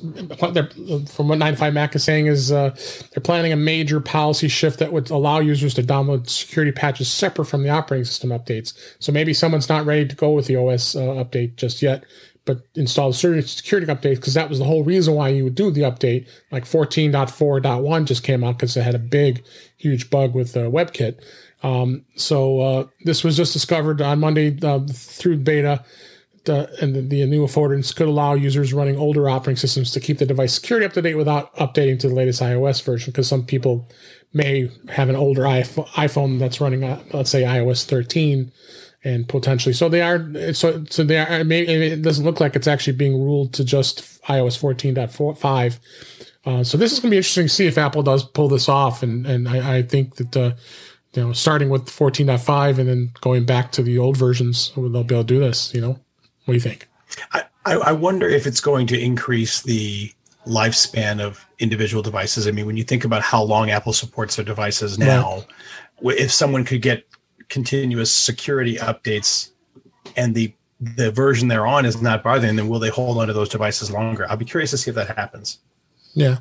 they're, 0.54 0.70
from 1.08 1.28
what 1.28 1.38
95 1.38 1.74
Mac 1.74 1.96
is 1.96 2.04
saying 2.04 2.26
is 2.26 2.52
uh, 2.52 2.76
they're 3.12 3.22
planning 3.22 3.54
a 3.54 3.56
major 3.56 4.00
policy 4.00 4.48
shift 4.48 4.80
that 4.80 4.92
would 4.92 5.12
allow 5.12 5.40
users 5.40 5.76
to 5.76 5.84
download 5.84 6.28
security 6.28 6.72
patches 6.72 7.12
separate 7.12 7.46
from 7.46 7.62
the 7.62 7.70
operating 7.70 8.06
system 8.06 8.32
updates. 8.32 8.74
So 9.00 9.12
maybe 9.12 9.34
someone's 9.34 9.70
not 9.70 9.86
ready 9.86 10.08
to 10.08 10.16
go 10.16 10.32
with 10.32 10.48
the 10.48 10.56
OS 10.56 10.96
uh, 10.96 11.02
update 11.02 11.56
just 11.56 11.84
yet, 11.84 12.04
but 12.46 12.64
install 12.74 13.12
the 13.12 13.44
security 13.44 13.86
updates 13.86 14.16
because 14.16 14.34
that 14.34 14.50
was 14.50 14.58
the 14.58 14.66
whole 14.66 14.84
reason 14.84 15.14
why 15.14 15.30
you 15.30 15.44
would 15.44 15.56
do 15.56 15.70
the 15.70 15.82
update. 15.82 16.28
Like 16.52 16.66
14.4.1 16.66 18.06
just 18.06 18.24
came 18.24 18.44
out 18.44 18.58
because 18.58 18.76
it 18.76 18.82
had 18.82 18.96
a 18.96 19.00
big, 19.00 19.44
huge 19.78 20.10
bug 20.10 20.34
with 20.34 20.58
uh, 20.58 20.62
WebKit. 20.62 21.20
Um, 21.62 22.06
so 22.16 22.60
uh, 22.60 22.88
this 23.06 23.24
was 23.24 23.38
just 23.38 23.54
discovered 23.54 24.02
on 24.02 24.20
Monday 24.20 24.58
uh, 24.64 24.80
through 24.92 25.38
beta 25.38 25.86
uh, 26.48 26.68
and 26.82 26.96
the, 26.96 27.02
the, 27.02 27.26
new 27.26 27.46
affordance 27.46 27.96
could 27.96 28.08
allow 28.08 28.34
users 28.34 28.74
running 28.74 28.98
older 28.98 29.30
operating 29.30 29.58
systems 29.58 29.92
to 29.92 30.00
keep 30.00 30.18
the 30.18 30.26
device 30.26 30.54
security 30.54 30.86
up 30.86 30.94
to 30.94 31.02
date 31.02 31.16
without 31.16 31.56
updating 31.56 32.00
to 32.00 32.10
the 32.10 32.16
latest 32.16 32.42
iOS 32.42 32.84
version. 32.84 33.12
Because 33.12 33.28
some 33.28 33.46
people 33.46 33.88
may 34.34 34.72
have 34.90 35.10
an 35.10 35.16
older 35.16 35.44
iPhone 35.44 36.40
that's 36.40 36.60
running, 36.60 36.84
uh, 36.84 37.02
let's 37.14 37.30
say 37.30 37.44
iOS 37.44 37.86
13, 37.86 38.52
and 39.04 39.28
potentially 39.28 39.74
so 39.74 39.90
they 39.90 40.02
are. 40.02 40.54
So 40.54 40.84
so 40.90 41.04
they 41.04 41.20
are. 41.20 41.44
Maybe 41.44 41.72
it 41.72 42.02
doesn't 42.02 42.26
look 42.26 42.40
like 42.40 42.56
it's 42.56 42.68
actually 42.68 42.94
being 42.94 43.22
ruled 43.22 43.54
to 43.54 43.64
just 43.64 44.22
iOS 44.24 44.60
14.5. 44.60 45.80
Uh, 46.44 46.64
so 46.64 46.76
this 46.76 46.92
is 46.92 47.00
going 47.00 47.10
to 47.10 47.14
be 47.14 47.18
interesting 47.18 47.46
to 47.46 47.50
see 47.50 47.68
if 47.68 47.78
Apple 47.78 48.02
does 48.02 48.24
pull 48.24 48.48
this 48.48 48.68
off, 48.68 49.04
and 49.04 49.28
and 49.28 49.48
I, 49.48 49.78
I 49.78 49.82
think 49.84 50.16
that. 50.16 50.38
Uh, 50.38 50.56
you 51.14 51.22
know, 51.22 51.34
starting 51.34 51.68
with 51.68 51.88
14.5 51.88 52.78
and 52.78 52.88
then 52.88 53.12
going 53.20 53.46
back 53.46 53.74
to 53.74 53.84
the 53.84 53.98
old 53.98 54.16
versions, 54.16 54.72
they'll 54.78 55.04
be 55.04 55.14
able 55.14 55.24
to 55.24 55.24
do 55.24 55.40
this, 55.42 55.74
you 55.74 55.82
know? 55.82 56.00
What 56.46 56.54
do 56.54 56.56
you 56.56 56.60
think? 56.60 56.88
I, 57.34 57.44
I 57.66 57.92
wonder 57.92 58.28
if 58.28 58.48
it's 58.48 58.62
going 58.62 58.88
to 58.88 59.00
increase 59.00 59.62
the 59.62 60.12
lifespan 60.48 61.22
of 61.22 61.46
individual 61.60 62.02
devices. 62.02 62.48
I 62.48 62.52
mean, 62.52 62.66
when 62.66 62.78
you 62.78 62.84
think 62.84 63.06
about 63.06 63.22
how 63.22 63.44
long 63.44 63.70
Apple 63.70 63.94
supports 63.94 64.36
their 64.36 64.46
devices 64.46 64.98
now, 64.98 65.46
right. 66.02 66.18
if 66.18 66.32
someone 66.32 66.64
could 66.66 66.82
get 66.82 67.06
continuous 67.50 68.12
security 68.12 68.78
updates 68.78 69.52
and 70.16 70.34
the 70.34 70.54
the 70.80 71.12
version 71.12 71.48
they're 71.48 71.68
on 71.68 71.86
is 71.86 72.02
not 72.02 72.24
bothering, 72.24 72.56
then 72.56 72.68
will 72.68 72.80
they 72.80 72.90
hold 72.90 73.20
onto 73.20 73.34
those 73.34 73.50
devices 73.50 73.92
longer? 73.92 74.26
I'll 74.28 74.38
be 74.38 74.46
curious 74.46 74.72
to 74.72 74.80
see 74.80 74.90
if 74.90 74.96
that 74.96 75.16
happens. 75.16 75.60
Yeah. 76.16 76.38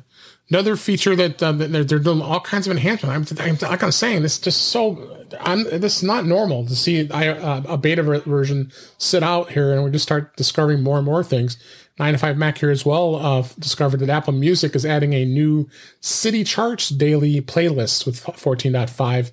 Another 0.51 0.75
feature 0.75 1.15
that, 1.15 1.41
uh, 1.41 1.53
they're, 1.53 1.85
they're, 1.85 1.97
doing 1.97 2.21
all 2.21 2.41
kinds 2.41 2.67
of 2.67 2.71
enhancement. 2.71 3.31
I'm, 3.31 3.39
I'm, 3.39 3.57
like 3.61 3.81
I'm 3.81 3.91
saying, 3.91 4.21
this 4.21 4.33
is 4.33 4.39
just 4.39 4.63
so. 4.63 5.25
I'm, 5.39 5.63
this 5.63 5.97
is 5.97 6.03
not 6.03 6.25
normal 6.25 6.65
to 6.65 6.75
see 6.75 7.09
uh, 7.09 7.61
a 7.65 7.77
beta 7.77 8.03
version 8.03 8.69
sit 8.97 9.23
out 9.23 9.51
here, 9.51 9.71
and 9.71 9.81
we 9.81 9.91
just 9.91 10.03
start 10.03 10.35
discovering 10.35 10.83
more 10.83 10.97
and 10.97 11.05
more 11.05 11.23
things. 11.23 11.55
9 11.99 12.13
to 12.13 12.17
5 12.17 12.37
Mac 12.37 12.57
here 12.57 12.69
as 12.69 12.85
well 12.85 13.15
uh, 13.15 13.47
discovered 13.59 14.01
that 14.01 14.09
Apple 14.09 14.33
Music 14.33 14.75
is 14.75 14.85
adding 14.85 15.13
a 15.13 15.23
new 15.23 15.69
City 15.99 16.43
Charts 16.43 16.89
daily 16.89 17.39
playlist 17.41 18.05
with 18.05 18.21
14.5. 18.21 19.31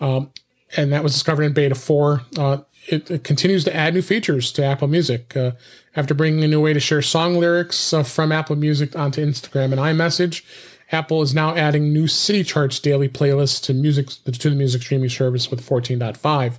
Um, 0.00 0.30
and 0.76 0.92
that 0.92 1.02
was 1.02 1.12
discovered 1.12 1.44
in 1.44 1.52
beta 1.52 1.74
4. 1.74 2.22
Uh, 2.38 2.58
it, 2.86 3.10
it, 3.10 3.24
continues 3.24 3.64
to 3.64 3.74
add 3.74 3.94
new 3.94 4.02
features 4.02 4.52
to 4.52 4.64
Apple 4.64 4.88
Music. 4.88 5.36
Uh, 5.36 5.52
after 5.94 6.14
bringing 6.14 6.42
a 6.42 6.48
new 6.48 6.60
way 6.60 6.72
to 6.72 6.80
share 6.80 7.02
song 7.02 7.36
lyrics 7.36 7.92
uh, 7.92 8.02
from 8.02 8.32
Apple 8.32 8.56
Music 8.56 8.96
onto 8.96 9.24
Instagram 9.24 9.72
and 9.72 9.74
iMessage, 9.74 10.42
Apple 10.90 11.22
is 11.22 11.34
now 11.34 11.54
adding 11.54 11.92
new 11.92 12.06
City 12.06 12.44
Charts 12.44 12.78
daily 12.78 13.08
playlists 13.08 13.62
to 13.64 13.74
music 13.74 14.08
to 14.08 14.50
the 14.50 14.56
music 14.56 14.82
streaming 14.82 15.08
service 15.08 15.50
with 15.50 15.66
14.5. 15.66 16.58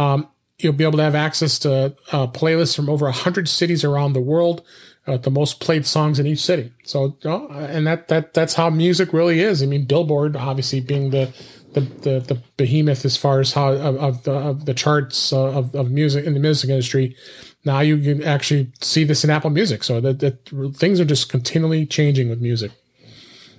Um, 0.00 0.28
you'll 0.58 0.72
be 0.72 0.84
able 0.84 0.98
to 0.98 1.02
have 1.02 1.14
access 1.14 1.58
to 1.60 1.94
uh, 2.12 2.26
playlists 2.28 2.76
from 2.76 2.88
over 2.88 3.06
100 3.06 3.48
cities 3.48 3.84
around 3.84 4.12
the 4.12 4.20
world 4.20 4.62
uh, 5.06 5.16
the 5.16 5.30
most 5.30 5.60
played 5.60 5.86
songs 5.86 6.18
in 6.18 6.26
each 6.26 6.40
city 6.40 6.72
so 6.84 7.16
and 7.50 7.86
that 7.86 8.08
that 8.08 8.34
that's 8.34 8.54
how 8.54 8.68
music 8.68 9.12
really 9.12 9.40
is 9.40 9.62
i 9.62 9.66
mean 9.66 9.84
billboard 9.84 10.36
obviously 10.36 10.80
being 10.80 11.10
the 11.10 11.32
the, 11.72 11.80
the, 11.80 12.20
the 12.20 12.42
behemoth 12.56 13.04
as 13.04 13.16
far 13.16 13.38
as 13.38 13.52
how 13.52 13.72
of, 13.72 13.96
of 13.96 14.22
the, 14.24 14.32
of 14.32 14.64
the 14.66 14.74
charts 14.74 15.32
uh, 15.32 15.52
of, 15.52 15.74
of 15.74 15.90
music 15.90 16.24
in 16.24 16.34
the 16.34 16.40
music 16.40 16.68
industry 16.68 17.16
now 17.64 17.80
you 17.80 17.98
can 17.98 18.22
actually 18.22 18.70
see 18.80 19.04
this 19.04 19.24
in 19.24 19.30
apple 19.30 19.50
music 19.50 19.84
so 19.84 20.00
that, 20.00 20.20
that 20.20 20.48
things 20.76 21.00
are 21.00 21.04
just 21.04 21.28
continually 21.28 21.86
changing 21.86 22.28
with 22.28 22.40
music 22.40 22.72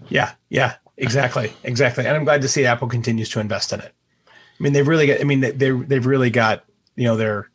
yeah 0.10 0.34
yeah 0.50 0.76
exactly 0.98 1.54
exactly 1.64 2.06
and 2.06 2.16
i'm 2.16 2.24
glad 2.24 2.42
to 2.42 2.48
see 2.48 2.66
apple 2.66 2.88
continues 2.88 3.30
to 3.30 3.40
invest 3.40 3.74
in 3.74 3.80
it 3.80 3.94
i 4.28 4.64
mean 4.64 4.74
they've 4.74 4.88
really 4.88 5.08
got 5.08 5.20
i 5.20 5.24
mean 5.24 5.40
they, 5.40 5.52
they, 5.52 5.72
they've 5.72 6.06
really 6.06 6.30
got 6.30 6.66
you 6.96 7.06
know 7.06 7.16
their 7.16 7.50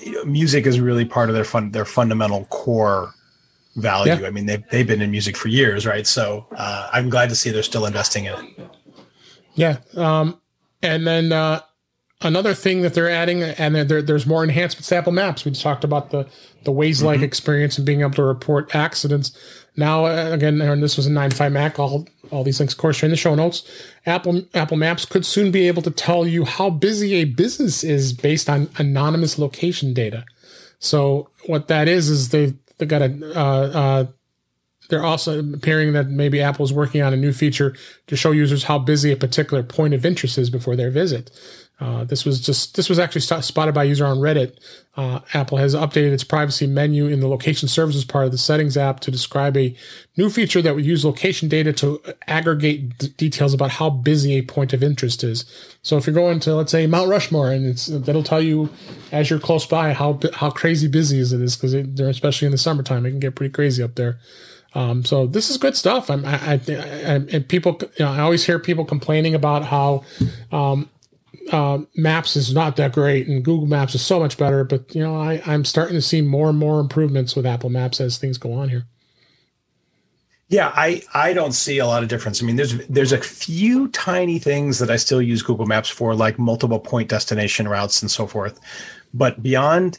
you 0.00 0.12
know, 0.12 0.24
music 0.24 0.66
is 0.66 0.80
really 0.80 1.04
part 1.04 1.28
of 1.28 1.34
their 1.34 1.44
fun 1.44 1.70
their 1.70 1.84
fundamental 1.84 2.44
core 2.46 3.12
value. 3.76 4.14
Yeah. 4.14 4.26
I 4.26 4.30
mean, 4.30 4.46
they've 4.46 4.64
they've 4.70 4.86
been 4.86 5.02
in 5.02 5.10
music 5.10 5.36
for 5.36 5.48
years, 5.48 5.86
right? 5.86 6.06
So 6.06 6.46
uh, 6.56 6.90
I'm 6.92 7.10
glad 7.10 7.28
to 7.28 7.36
see 7.36 7.50
they're 7.50 7.62
still 7.62 7.86
investing 7.86 8.24
in 8.24 8.34
it. 8.34 8.70
Yeah, 9.54 9.78
um, 9.94 10.40
and 10.82 11.06
then 11.06 11.32
uh, 11.32 11.60
another 12.22 12.54
thing 12.54 12.82
that 12.82 12.94
they're 12.94 13.10
adding, 13.10 13.42
and 13.42 13.74
there, 13.74 14.02
there's 14.02 14.26
more 14.26 14.42
enhancements 14.42 14.88
to 14.88 14.96
Apple 14.96 15.12
Maps. 15.12 15.44
We 15.44 15.52
talked 15.52 15.84
about 15.84 16.10
the 16.10 16.28
the 16.64 16.72
Waze 16.72 17.02
like 17.02 17.16
mm-hmm. 17.16 17.24
experience 17.24 17.78
and 17.78 17.86
being 17.86 18.00
able 18.00 18.12
to 18.12 18.24
report 18.24 18.74
accidents. 18.74 19.36
Now, 19.76 20.06
uh, 20.06 20.30
again, 20.32 20.60
and 20.60 20.82
this 20.82 20.96
was 20.96 21.06
a 21.06 21.12
95 21.12 21.52
Mac. 21.52 21.78
All 21.78 22.08
all 22.30 22.44
these 22.44 22.58
links, 22.58 22.74
of 22.74 22.78
course, 22.78 23.02
are 23.02 23.06
in 23.06 23.10
the 23.10 23.16
show 23.16 23.34
notes. 23.34 23.62
Apple 24.06 24.42
Apple 24.54 24.76
Maps 24.76 25.04
could 25.04 25.26
soon 25.26 25.50
be 25.50 25.68
able 25.68 25.82
to 25.82 25.90
tell 25.90 26.26
you 26.26 26.44
how 26.44 26.70
busy 26.70 27.14
a 27.14 27.24
business 27.24 27.84
is 27.84 28.12
based 28.12 28.48
on 28.48 28.68
anonymous 28.78 29.38
location 29.38 29.92
data. 29.92 30.24
So 30.78 31.30
what 31.46 31.68
that 31.68 31.88
is 31.88 32.08
is 32.08 32.30
they 32.30 32.54
they 32.78 32.86
got 32.86 33.02
a 33.02 33.38
uh, 33.38 33.78
uh, 33.78 34.06
they're 34.88 35.04
also 35.04 35.40
appearing 35.40 35.92
that 35.94 36.08
maybe 36.08 36.40
Apple's 36.40 36.72
working 36.72 37.02
on 37.02 37.12
a 37.12 37.16
new 37.16 37.32
feature 37.32 37.74
to 38.06 38.16
show 38.16 38.30
users 38.30 38.64
how 38.64 38.78
busy 38.78 39.12
a 39.12 39.16
particular 39.16 39.62
point 39.62 39.94
of 39.94 40.06
interest 40.06 40.38
is 40.38 40.48
before 40.48 40.76
their 40.76 40.90
visit. 40.90 41.30
Uh, 41.78 42.04
this 42.04 42.24
was 42.24 42.40
just 42.40 42.74
this 42.74 42.88
was 42.88 42.98
actually 42.98 43.20
spotted 43.20 43.74
by 43.74 43.84
a 43.84 43.86
user 43.86 44.06
on 44.06 44.16
Reddit. 44.16 44.56
Uh, 44.96 45.20
Apple 45.34 45.58
has 45.58 45.74
updated 45.74 46.12
its 46.12 46.24
privacy 46.24 46.66
menu 46.66 47.06
in 47.06 47.20
the 47.20 47.28
location 47.28 47.68
services 47.68 48.02
part 48.02 48.24
of 48.24 48.32
the 48.32 48.38
settings 48.38 48.78
app 48.78 49.00
to 49.00 49.10
describe 49.10 49.58
a 49.58 49.76
new 50.16 50.30
feature 50.30 50.62
that 50.62 50.74
would 50.74 50.86
use 50.86 51.04
location 51.04 51.50
data 51.50 51.74
to 51.74 52.00
aggregate 52.28 52.96
d- 52.96 53.08
details 53.18 53.52
about 53.52 53.72
how 53.72 53.90
busy 53.90 54.38
a 54.38 54.42
point 54.42 54.72
of 54.72 54.82
interest 54.82 55.22
is. 55.22 55.44
So 55.82 55.98
if 55.98 56.06
you're 56.06 56.14
going 56.14 56.40
to 56.40 56.54
let's 56.54 56.72
say 56.72 56.86
Mount 56.86 57.10
Rushmore, 57.10 57.50
and 57.50 57.66
it's 57.66 57.86
that'll 57.88 58.22
tell 58.22 58.40
you 58.40 58.70
as 59.12 59.28
you're 59.28 59.38
close 59.38 59.66
by 59.66 59.92
how 59.92 60.18
how 60.32 60.50
crazy 60.50 60.88
busy 60.88 61.18
is 61.18 61.34
it 61.34 61.42
is 61.42 61.56
because 61.56 61.74
especially 61.74 62.46
in 62.46 62.52
the 62.52 62.58
summertime 62.58 63.04
it 63.04 63.10
can 63.10 63.20
get 63.20 63.34
pretty 63.34 63.52
crazy 63.52 63.82
up 63.82 63.96
there. 63.96 64.18
Um, 64.74 65.06
so 65.06 65.26
this 65.26 65.48
is 65.48 65.56
good 65.56 65.74
stuff. 65.74 66.10
I'm, 66.10 66.24
I, 66.26 66.36
I, 66.36 66.60
I 66.68 67.14
and 67.32 67.48
people, 67.48 67.78
you 67.98 68.04
know, 68.04 68.12
I 68.12 68.20
always 68.20 68.44
hear 68.44 68.58
people 68.58 68.84
complaining 68.84 69.34
about 69.34 69.64
how 69.64 70.04
um, 70.52 70.90
uh, 71.52 71.78
Maps 71.96 72.36
is 72.36 72.52
not 72.52 72.76
that 72.76 72.92
great, 72.92 73.28
and 73.28 73.44
Google 73.44 73.66
Maps 73.66 73.94
is 73.94 74.04
so 74.04 74.18
much 74.18 74.36
better. 74.36 74.64
But 74.64 74.94
you 74.94 75.02
know, 75.02 75.16
I, 75.16 75.42
I'm 75.46 75.64
starting 75.64 75.94
to 75.94 76.02
see 76.02 76.20
more 76.20 76.48
and 76.48 76.58
more 76.58 76.80
improvements 76.80 77.36
with 77.36 77.46
Apple 77.46 77.70
Maps 77.70 78.00
as 78.00 78.18
things 78.18 78.38
go 78.38 78.52
on 78.52 78.68
here. 78.68 78.86
Yeah, 80.48 80.72
I 80.74 81.02
I 81.12 81.32
don't 81.32 81.52
see 81.52 81.78
a 81.78 81.86
lot 81.86 82.02
of 82.02 82.08
difference. 82.08 82.42
I 82.42 82.46
mean, 82.46 82.56
there's 82.56 82.86
there's 82.86 83.12
a 83.12 83.18
few 83.18 83.88
tiny 83.88 84.38
things 84.38 84.78
that 84.78 84.90
I 84.90 84.96
still 84.96 85.20
use 85.20 85.42
Google 85.42 85.66
Maps 85.66 85.88
for, 85.88 86.14
like 86.14 86.38
multiple 86.38 86.78
point 86.78 87.08
destination 87.08 87.66
routes 87.66 88.00
and 88.00 88.10
so 88.10 88.26
forth. 88.26 88.60
But 89.12 89.42
beyond, 89.42 89.98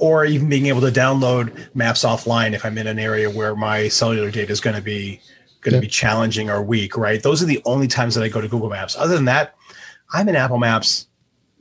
or 0.00 0.24
even 0.24 0.48
being 0.48 0.66
able 0.66 0.80
to 0.80 0.90
download 0.90 1.68
maps 1.74 2.04
offline 2.04 2.54
if 2.54 2.64
I'm 2.64 2.78
in 2.78 2.86
an 2.86 2.98
area 2.98 3.28
where 3.30 3.54
my 3.54 3.88
cellular 3.88 4.30
data 4.30 4.50
is 4.50 4.60
going 4.60 4.76
to 4.76 4.82
be 4.82 5.20
going 5.60 5.74
to 5.74 5.80
be 5.80 5.88
challenging 5.88 6.48
or 6.48 6.62
weak, 6.62 6.96
right? 6.96 7.22
Those 7.22 7.42
are 7.42 7.46
the 7.46 7.60
only 7.64 7.88
times 7.88 8.14
that 8.14 8.24
I 8.24 8.28
go 8.28 8.40
to 8.40 8.48
Google 8.48 8.70
Maps. 8.70 8.96
Other 8.96 9.14
than 9.14 9.24
that, 9.26 9.56
I'm 10.12 10.28
in 10.28 10.36
Apple 10.36 10.58
Maps 10.58 11.06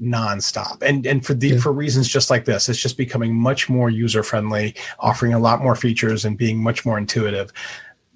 nonstop. 0.01 0.81
And 0.81 1.05
and 1.05 1.25
for 1.25 1.34
the 1.34 1.49
yeah. 1.49 1.60
for 1.60 1.71
reasons 1.71 2.08
just 2.08 2.29
like 2.29 2.45
this 2.45 2.67
it's 2.67 2.79
just 2.79 2.97
becoming 2.97 3.34
much 3.34 3.69
more 3.69 3.89
user 3.89 4.23
friendly 4.23 4.75
offering 4.99 5.34
a 5.34 5.39
lot 5.39 5.62
more 5.62 5.75
features 5.75 6.25
and 6.25 6.38
being 6.38 6.62
much 6.62 6.86
more 6.86 6.97
intuitive. 6.97 7.51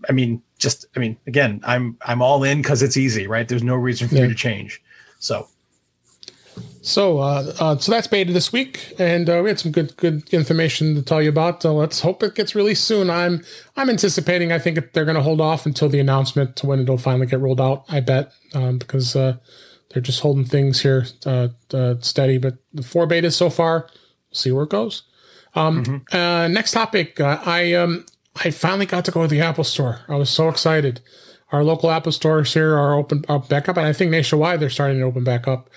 I 0.08 0.12
mean 0.12 0.42
just 0.58 0.86
i 0.96 1.00
mean 1.00 1.16
again 1.26 1.62
i'm 1.64 1.98
i'm 2.02 2.22
all 2.22 2.44
in 2.44 2.62
because 2.62 2.82
it's 2.82 2.98
easy 2.98 3.28
right? 3.28 3.48
There's 3.48 3.64
no 3.64 3.76
reason 3.76 4.10
for 4.10 4.16
yeah. 4.16 4.24
me 4.24 4.30
to 4.30 4.36
change. 4.36 4.82
So. 5.20 5.48
So 6.82 7.20
uh, 7.20 7.54
uh, 7.60 7.78
so 7.78 7.92
that's 7.92 8.08
beta 8.08 8.34
this 8.34 8.52
week 8.52 8.94
and 9.00 9.30
uh, 9.30 9.40
we 9.42 9.50
had 9.50 9.60
some 9.60 9.72
good 9.72 9.96
good 9.96 10.28
information 10.34 10.96
to 10.96 11.02
tell 11.02 11.22
you 11.22 11.30
about. 11.30 11.64
Uh, 11.64 11.72
let's 11.72 12.02
hope 12.02 12.24
it 12.24 12.36
gets 12.36 12.56
released 12.56 12.84
soon. 12.84 13.10
I'm 13.10 13.44
i'm 13.78 13.90
anticipating 13.90 14.52
i 14.52 14.60
think 14.60 14.92
they're 14.92 15.06
going 15.06 15.16
to 15.16 15.24
hold 15.24 15.40
off 15.40 15.66
until 15.66 15.88
the 15.88 16.00
announcement 16.00 16.58
to 16.58 16.66
when 16.66 16.82
it'll 16.82 16.98
finally 16.98 17.28
get 17.28 17.40
rolled 17.40 17.62
out 17.62 17.86
i 17.88 18.02
bet 18.02 18.34
um, 18.54 18.78
because 18.78 19.16
uh, 19.16 19.38
they're 19.90 20.02
just 20.02 20.22
holding 20.22 20.46
things 20.46 20.82
here 20.82 21.06
uh, 21.26 21.50
uh, 21.74 21.96
steady. 22.00 22.38
But 22.38 22.58
the 22.74 22.84
four 22.84 23.08
betas 23.08 23.34
so 23.34 23.50
far, 23.50 23.88
see 24.32 24.52
where 24.52 24.64
it 24.64 24.70
goes. 24.70 25.04
Um, 25.56 25.84
mm-hmm. 25.84 26.16
uh, 26.16 26.48
next 26.48 26.72
topic, 26.72 27.20
uh, 27.20 27.40
I 27.46 27.74
um, 27.74 28.06
I 28.44 28.52
finally 28.52 28.86
got 28.86 29.06
to 29.06 29.12
go 29.12 29.24
to 29.24 29.28
the 29.28 29.42
Apple 29.42 29.64
Store. 29.64 30.02
I 30.08 30.16
was 30.16 30.30
so 30.30 30.50
excited. 30.50 31.02
Our 31.52 31.64
local 31.64 31.90
Apple 31.90 32.12
stores 32.12 32.54
here 32.54 32.78
are 32.78 32.94
open 32.94 33.26
are 33.28 33.40
back 33.40 33.68
up, 33.68 33.78
and 33.78 33.86
I 33.86 33.94
think 33.94 34.12
nationwide 34.12 34.60
they're 34.60 34.70
starting 34.70 35.00
to 35.00 35.06
open 35.06 35.24
back 35.24 35.48
up. 35.48 35.70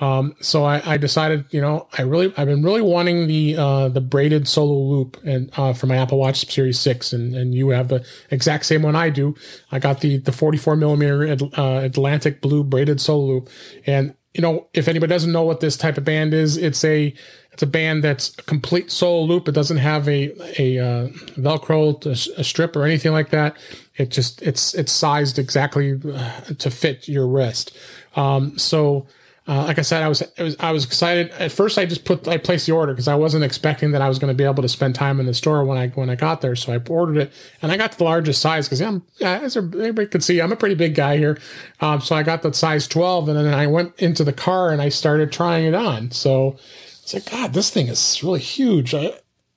Um, 0.00 0.34
so 0.40 0.64
I, 0.64 0.94
I, 0.94 0.96
decided, 0.96 1.44
you 1.50 1.60
know, 1.60 1.86
I 1.98 2.02
really, 2.02 2.32
I've 2.38 2.46
been 2.46 2.62
really 2.62 2.80
wanting 2.80 3.26
the 3.26 3.56
uh, 3.56 3.88
the 3.90 4.00
braided 4.00 4.48
solo 4.48 4.74
loop 4.74 5.18
and 5.24 5.50
uh, 5.58 5.74
for 5.74 5.86
my 5.86 5.96
Apple 5.96 6.18
Watch 6.18 6.50
Series 6.50 6.80
Six, 6.80 7.12
and 7.12 7.34
and 7.34 7.54
you 7.54 7.68
have 7.68 7.88
the 7.88 8.04
exact 8.30 8.64
same 8.64 8.82
one 8.82 8.96
I 8.96 9.10
do. 9.10 9.36
I 9.70 9.78
got 9.78 10.00
the 10.00 10.16
the 10.16 10.32
44 10.32 10.76
millimeter 10.76 11.36
uh, 11.56 11.80
Atlantic 11.82 12.40
blue 12.40 12.64
braided 12.64 13.00
solo 13.00 13.26
loop, 13.26 13.50
and 13.86 14.14
you 14.34 14.42
know, 14.42 14.68
if 14.72 14.86
anybody 14.88 15.10
doesn't 15.10 15.32
know 15.32 15.42
what 15.42 15.60
this 15.60 15.76
type 15.76 15.98
of 15.98 16.04
band 16.04 16.34
is, 16.34 16.56
it's 16.56 16.84
a 16.84 17.12
it's 17.52 17.62
a 17.62 17.66
band 17.66 18.04
that's 18.04 18.38
a 18.38 18.42
complete 18.42 18.90
solo 18.90 19.24
loop. 19.24 19.48
It 19.48 19.52
doesn't 19.52 19.78
have 19.78 20.08
a 20.08 20.32
a 20.60 20.78
uh, 20.78 21.08
Velcro, 21.36 22.06
a, 22.06 22.40
a 22.40 22.44
strip, 22.44 22.76
or 22.76 22.84
anything 22.84 23.12
like 23.12 23.30
that. 23.30 23.56
It 24.00 24.08
just 24.08 24.40
it's 24.42 24.74
it's 24.74 24.92
sized 24.92 25.38
exactly 25.38 26.00
uh, 26.12 26.40
to 26.58 26.70
fit 26.70 27.08
your 27.08 27.26
wrist. 27.26 27.76
Um, 28.16 28.58
so 28.58 29.06
uh, 29.50 29.64
like 29.64 29.80
I 29.80 29.82
said, 29.82 30.02
I 30.02 30.08
was, 30.08 30.22
was, 30.38 30.54
I 30.60 30.70
was 30.70 30.84
excited. 30.84 31.30
At 31.32 31.50
first, 31.50 31.76
I 31.76 31.84
just 31.84 32.04
put 32.04 32.28
I 32.28 32.36
placed 32.36 32.66
the 32.66 32.72
order 32.72 32.92
because 32.92 33.08
I 33.08 33.16
wasn't 33.16 33.42
expecting 33.42 33.90
that 33.90 34.00
I 34.00 34.08
was 34.08 34.20
going 34.20 34.32
to 34.32 34.34
be 34.34 34.44
able 34.44 34.62
to 34.62 34.68
spend 34.68 34.94
time 34.94 35.18
in 35.18 35.26
the 35.26 35.34
store 35.34 35.64
when 35.64 35.76
I 35.76 35.88
when 35.88 36.08
I 36.08 36.14
got 36.14 36.40
there. 36.40 36.54
So 36.54 36.72
I 36.72 36.80
ordered 36.88 37.16
it, 37.16 37.32
and 37.60 37.72
I 37.72 37.76
got 37.76 37.98
the 37.98 38.04
largest 38.04 38.40
size 38.40 38.68
because 38.68 38.80
I'm 38.80 39.02
as 39.20 39.56
everybody 39.56 40.06
could 40.06 40.22
see, 40.22 40.40
I'm 40.40 40.52
a 40.52 40.56
pretty 40.56 40.76
big 40.76 40.94
guy 40.94 41.16
here. 41.16 41.36
Um, 41.80 42.00
so 42.00 42.14
I 42.14 42.22
got 42.22 42.42
the 42.42 42.52
size 42.52 42.86
12, 42.86 43.28
and 43.28 43.38
then 43.38 43.52
I 43.52 43.66
went 43.66 43.98
into 43.98 44.22
the 44.22 44.32
car 44.32 44.70
and 44.70 44.80
I 44.80 44.88
started 44.88 45.32
trying 45.32 45.66
it 45.66 45.74
on. 45.74 46.12
So 46.12 46.56
it's 47.02 47.12
like, 47.12 47.28
God, 47.28 47.52
this 47.52 47.70
thing 47.70 47.88
is 47.88 48.22
really 48.22 48.38
huge. 48.38 48.94
I, 48.94 49.14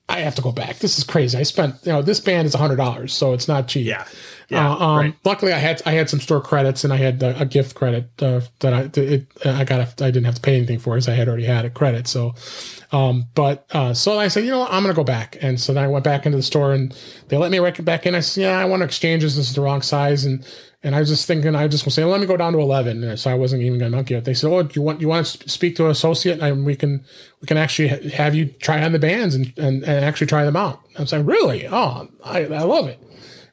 I 0.08 0.20
have 0.20 0.34
to 0.34 0.42
go 0.42 0.50
back. 0.50 0.78
This 0.78 0.98
is 0.98 1.04
crazy. 1.04 1.38
I 1.38 1.44
spent, 1.44 1.76
you 1.84 1.92
know, 1.92 2.02
this 2.02 2.20
band 2.20 2.46
is 2.46 2.54
a 2.54 2.58
hundred 2.58 2.76
dollars, 2.76 3.12
so 3.14 3.32
it's 3.32 3.46
not 3.46 3.68
cheap. 3.68 3.86
Yeah. 3.86 4.06
Yeah, 4.48 4.70
uh, 4.70 4.76
um, 4.76 4.96
right. 4.98 5.14
Luckily, 5.24 5.52
I 5.52 5.58
had 5.58 5.82
I 5.86 5.92
had 5.92 6.10
some 6.10 6.20
store 6.20 6.40
credits 6.40 6.84
and 6.84 6.92
I 6.92 6.96
had 6.96 7.22
a, 7.22 7.40
a 7.40 7.44
gift 7.44 7.74
credit 7.74 8.10
uh, 8.22 8.40
that 8.60 8.72
I 8.72 8.90
it, 9.00 9.26
I 9.44 9.64
got 9.64 9.80
a, 9.80 10.04
I 10.04 10.10
didn't 10.10 10.24
have 10.24 10.36
to 10.36 10.40
pay 10.40 10.56
anything 10.56 10.78
for 10.78 10.96
as 10.96 11.08
I 11.08 11.14
had 11.14 11.28
already 11.28 11.44
had 11.44 11.64
a 11.64 11.70
credit. 11.70 12.06
So, 12.06 12.34
um, 12.92 13.26
but 13.34 13.66
uh, 13.72 13.94
so 13.94 14.18
I 14.18 14.28
said, 14.28 14.44
you 14.44 14.50
know, 14.50 14.60
what? 14.60 14.72
I'm 14.72 14.82
gonna 14.82 14.94
go 14.94 15.04
back, 15.04 15.38
and 15.40 15.60
so 15.60 15.72
then 15.72 15.84
I 15.84 15.88
went 15.88 16.04
back 16.04 16.26
into 16.26 16.36
the 16.36 16.42
store 16.42 16.72
and 16.72 16.94
they 17.28 17.36
let 17.36 17.50
me 17.50 17.58
back 17.82 18.06
in. 18.06 18.14
I 18.14 18.20
said, 18.20 18.42
yeah, 18.42 18.58
I 18.58 18.64
want 18.66 18.80
to 18.80 18.84
exchange 18.84 19.22
this. 19.22 19.36
This 19.36 19.48
is 19.48 19.54
the 19.54 19.62
wrong 19.62 19.82
size, 19.82 20.24
and 20.24 20.46
and 20.82 20.94
I 20.94 21.00
was 21.00 21.08
just 21.08 21.26
thinking, 21.26 21.54
I 21.56 21.66
just 21.66 21.86
was 21.86 21.94
saying, 21.94 22.08
let 22.08 22.20
me 22.20 22.26
go 22.26 22.36
down 22.36 22.52
to 22.52 22.58
eleven. 22.58 23.02
And 23.02 23.18
So 23.18 23.30
I 23.30 23.34
wasn't 23.34 23.62
even 23.62 23.78
going 23.78 23.90
to 23.90 23.96
monkey 23.96 24.14
it. 24.14 24.24
They 24.24 24.34
said, 24.34 24.50
oh, 24.50 24.62
do 24.62 24.78
you 24.78 24.82
want 24.82 25.00
you 25.00 25.08
want 25.08 25.26
to 25.26 25.48
speak 25.48 25.76
to 25.76 25.86
an 25.86 25.90
associate, 25.90 26.40
and 26.40 26.66
we 26.66 26.76
can 26.76 27.04
we 27.40 27.46
can 27.46 27.56
actually 27.56 27.88
have 28.10 28.34
you 28.34 28.46
try 28.46 28.82
on 28.82 28.92
the 28.92 28.98
bands 28.98 29.34
and 29.34 29.52
and, 29.56 29.82
and 29.84 30.04
actually 30.04 30.26
try 30.26 30.44
them 30.44 30.56
out. 30.56 30.80
I 30.98 31.00
was 31.00 31.12
like, 31.12 31.26
really? 31.26 31.66
Oh, 31.66 32.08
I, 32.22 32.44
I 32.44 32.62
love 32.62 32.88
it 32.88 33.00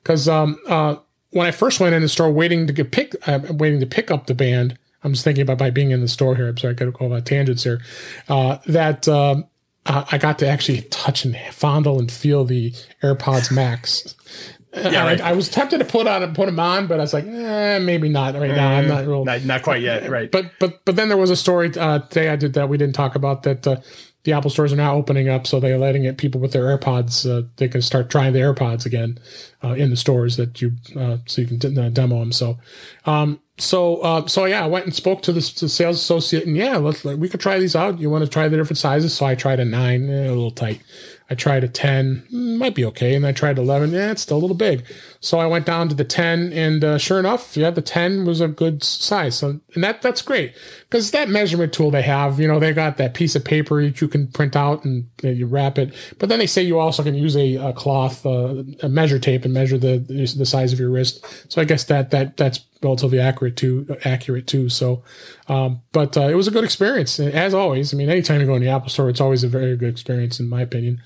because 0.03 0.27
um, 0.27 0.59
uh, 0.67 0.95
when 1.31 1.47
I 1.47 1.51
first 1.51 1.79
went 1.79 1.95
in 1.95 2.01
the 2.01 2.09
store, 2.09 2.31
waiting 2.31 2.67
to 2.67 2.73
get 2.73 2.91
pick, 2.91 3.15
uh, 3.27 3.39
waiting 3.49 3.79
to 3.79 3.85
pick 3.85 4.11
up 4.11 4.27
the 4.27 4.35
band. 4.35 4.77
I'm 5.03 5.13
just 5.13 5.23
thinking 5.23 5.41
about 5.41 5.57
by 5.57 5.71
being 5.71 5.89
in 5.89 6.01
the 6.01 6.07
store 6.07 6.35
here. 6.35 6.47
I'm 6.47 6.57
sorry, 6.57 6.73
I 6.73 6.75
got 6.75 6.85
to 6.85 6.91
go 6.91 7.07
about 7.07 7.25
tangents 7.25 7.63
here. 7.63 7.81
Uh, 8.29 8.59
that 8.67 9.07
um, 9.07 9.45
I 9.85 10.19
got 10.19 10.37
to 10.39 10.47
actually 10.47 10.81
touch 10.83 11.25
and 11.25 11.35
fondle 11.51 11.97
and 11.97 12.11
feel 12.11 12.45
the 12.45 12.71
AirPods 13.01 13.51
Max. 13.51 14.15
Yeah, 14.73 15.03
right. 15.03 15.19
I, 15.19 15.31
I, 15.31 15.33
was 15.33 15.49
tempted 15.49 15.79
to 15.79 15.83
put 15.83 16.07
on 16.07 16.33
put 16.33 16.45
them 16.45 16.57
on, 16.57 16.87
but 16.87 16.97
I 16.97 17.03
was 17.03 17.13
like, 17.13 17.25
eh, 17.25 17.79
maybe 17.79 18.07
not 18.07 18.35
right 18.35 18.55
now. 18.55 18.71
I'm 18.71 18.87
not 18.87 19.05
real, 19.05 19.25
not, 19.25 19.43
not 19.43 19.63
quite 19.63 19.81
yet, 19.81 20.09
right? 20.09 20.31
But 20.31 20.53
but 20.61 20.85
but 20.85 20.95
then 20.95 21.09
there 21.09 21.17
was 21.17 21.29
a 21.29 21.35
story 21.35 21.73
uh, 21.77 21.99
today 21.99 22.29
I 22.29 22.37
did 22.37 22.53
that 22.53 22.69
we 22.69 22.77
didn't 22.77 22.95
talk 22.95 23.15
about 23.15 23.43
that 23.43 23.67
uh, 23.67 23.81
the 24.23 24.33
Apple 24.33 24.49
stores 24.49 24.71
are 24.73 24.77
now 24.77 24.95
opening 24.95 25.29
up, 25.29 25.47
so 25.47 25.59
they're 25.59 25.77
letting 25.77 26.03
it 26.03 26.17
people 26.17 26.39
with 26.39 26.51
their 26.51 26.77
AirPods 26.77 27.29
uh, 27.29 27.47
they 27.57 27.67
can 27.67 27.81
start 27.81 28.09
trying 28.09 28.33
the 28.33 28.39
AirPods 28.39 28.85
again. 28.85 29.19
uh, 29.63 29.73
in 29.73 29.89
the 29.89 29.95
stores 29.95 30.37
that 30.37 30.61
you 30.61 30.73
uh, 30.95 31.17
so 31.25 31.41
you 31.41 31.47
can 31.47 31.57
d- 31.57 31.79
uh, 31.79 31.89
demo 31.89 32.19
them. 32.19 32.31
So, 32.31 32.57
um, 33.05 33.39
so 33.57 33.97
uh, 33.97 34.27
so 34.27 34.45
yeah, 34.45 34.63
I 34.63 34.67
went 34.67 34.85
and 34.85 34.95
spoke 34.95 35.21
to 35.23 35.31
the, 35.31 35.39
the 35.39 35.69
sales 35.69 35.97
associate, 35.97 36.45
and 36.45 36.57
yeah, 36.57 36.77
let's 36.77 37.03
we 37.03 37.29
could 37.29 37.39
try 37.39 37.59
these 37.59 37.75
out. 37.75 37.99
You 37.99 38.09
want 38.09 38.23
to 38.23 38.29
try 38.29 38.47
the 38.47 38.57
different 38.57 38.79
sizes? 38.79 39.13
So 39.13 39.25
I 39.25 39.35
tried 39.35 39.59
a 39.59 39.65
nine, 39.65 40.09
eh, 40.09 40.27
a 40.27 40.29
little 40.29 40.51
tight. 40.51 40.81
I 41.29 41.33
tried 41.33 41.63
a 41.63 41.69
10, 41.69 42.27
mm, 42.29 42.57
might 42.57 42.75
be 42.75 42.83
okay. 42.83 43.15
And 43.15 43.25
I 43.25 43.31
tried 43.31 43.57
11, 43.57 43.91
yeah, 43.93 44.11
it's 44.11 44.23
still 44.23 44.35
a 44.35 44.39
little 44.39 44.55
big. 44.55 44.83
So 45.21 45.39
I 45.39 45.45
went 45.45 45.65
down 45.65 45.87
to 45.87 45.95
the 45.95 46.03
10, 46.03 46.51
and 46.51 46.83
uh, 46.83 46.97
sure 46.97 47.19
enough, 47.19 47.55
yeah, 47.55 47.69
the 47.69 47.81
10 47.81 48.25
was 48.25 48.41
a 48.41 48.49
good 48.49 48.83
size. 48.83 49.37
So, 49.37 49.61
and 49.73 49.81
that 49.81 50.01
that's 50.01 50.21
great 50.21 50.53
because 50.91 51.11
that 51.11 51.29
measurement 51.29 51.71
tool 51.71 51.89
they 51.89 52.01
have, 52.01 52.37
you 52.37 52.47
know, 52.49 52.59
they 52.59 52.73
got 52.73 52.97
that 52.97 53.13
piece 53.13 53.33
of 53.33 53.45
paper 53.45 53.81
that 53.81 54.01
you 54.01 54.09
can 54.09 54.27
print 54.27 54.57
out 54.57 54.83
and 54.83 55.09
you, 55.23 55.45
wrap 55.45 55.77
it. 55.77 55.93
But 56.19 56.27
then 56.27 56.37
they 56.37 56.47
say 56.47 56.61
you 56.61 56.79
also 56.79 57.01
can 57.01 57.15
use 57.15 57.37
a, 57.37 57.55
a 57.55 57.71
cloth, 57.71 58.25
uh, 58.25 58.63
a 58.83 58.89
measure 58.89 59.17
tape, 59.17 59.45
and 59.45 59.53
measure 59.53 59.77
the 59.77 59.99
the 59.99 60.45
size 60.45 60.73
of 60.73 60.79
your 60.79 60.89
wrist. 60.89 61.25
So 61.49 61.61
I 61.61 61.65
guess 61.65 61.85
that 61.85 62.11
that 62.11 62.35
that's 62.35 62.65
relatively 62.83 63.21
accurate 63.21 63.55
too. 63.55 63.97
Accurate 64.03 64.47
too. 64.47 64.67
So, 64.67 65.01
um, 65.47 65.81
but 65.93 66.17
uh, 66.17 66.27
it 66.27 66.35
was 66.35 66.49
a 66.49 66.51
good 66.51 66.65
experience 66.65 67.19
as 67.21 67.53
always. 67.53 67.93
I 67.93 67.97
mean, 67.97 68.09
anytime 68.09 68.41
you 68.41 68.45
go 68.45 68.55
in 68.55 68.61
the 68.61 68.69
Apple 68.69 68.89
Store, 68.89 69.09
it's 69.09 69.21
always 69.21 69.45
a 69.45 69.47
very 69.47 69.77
good 69.77 69.89
experience 69.89 70.41
in 70.41 70.49
my 70.49 70.61
opinion. 70.61 71.01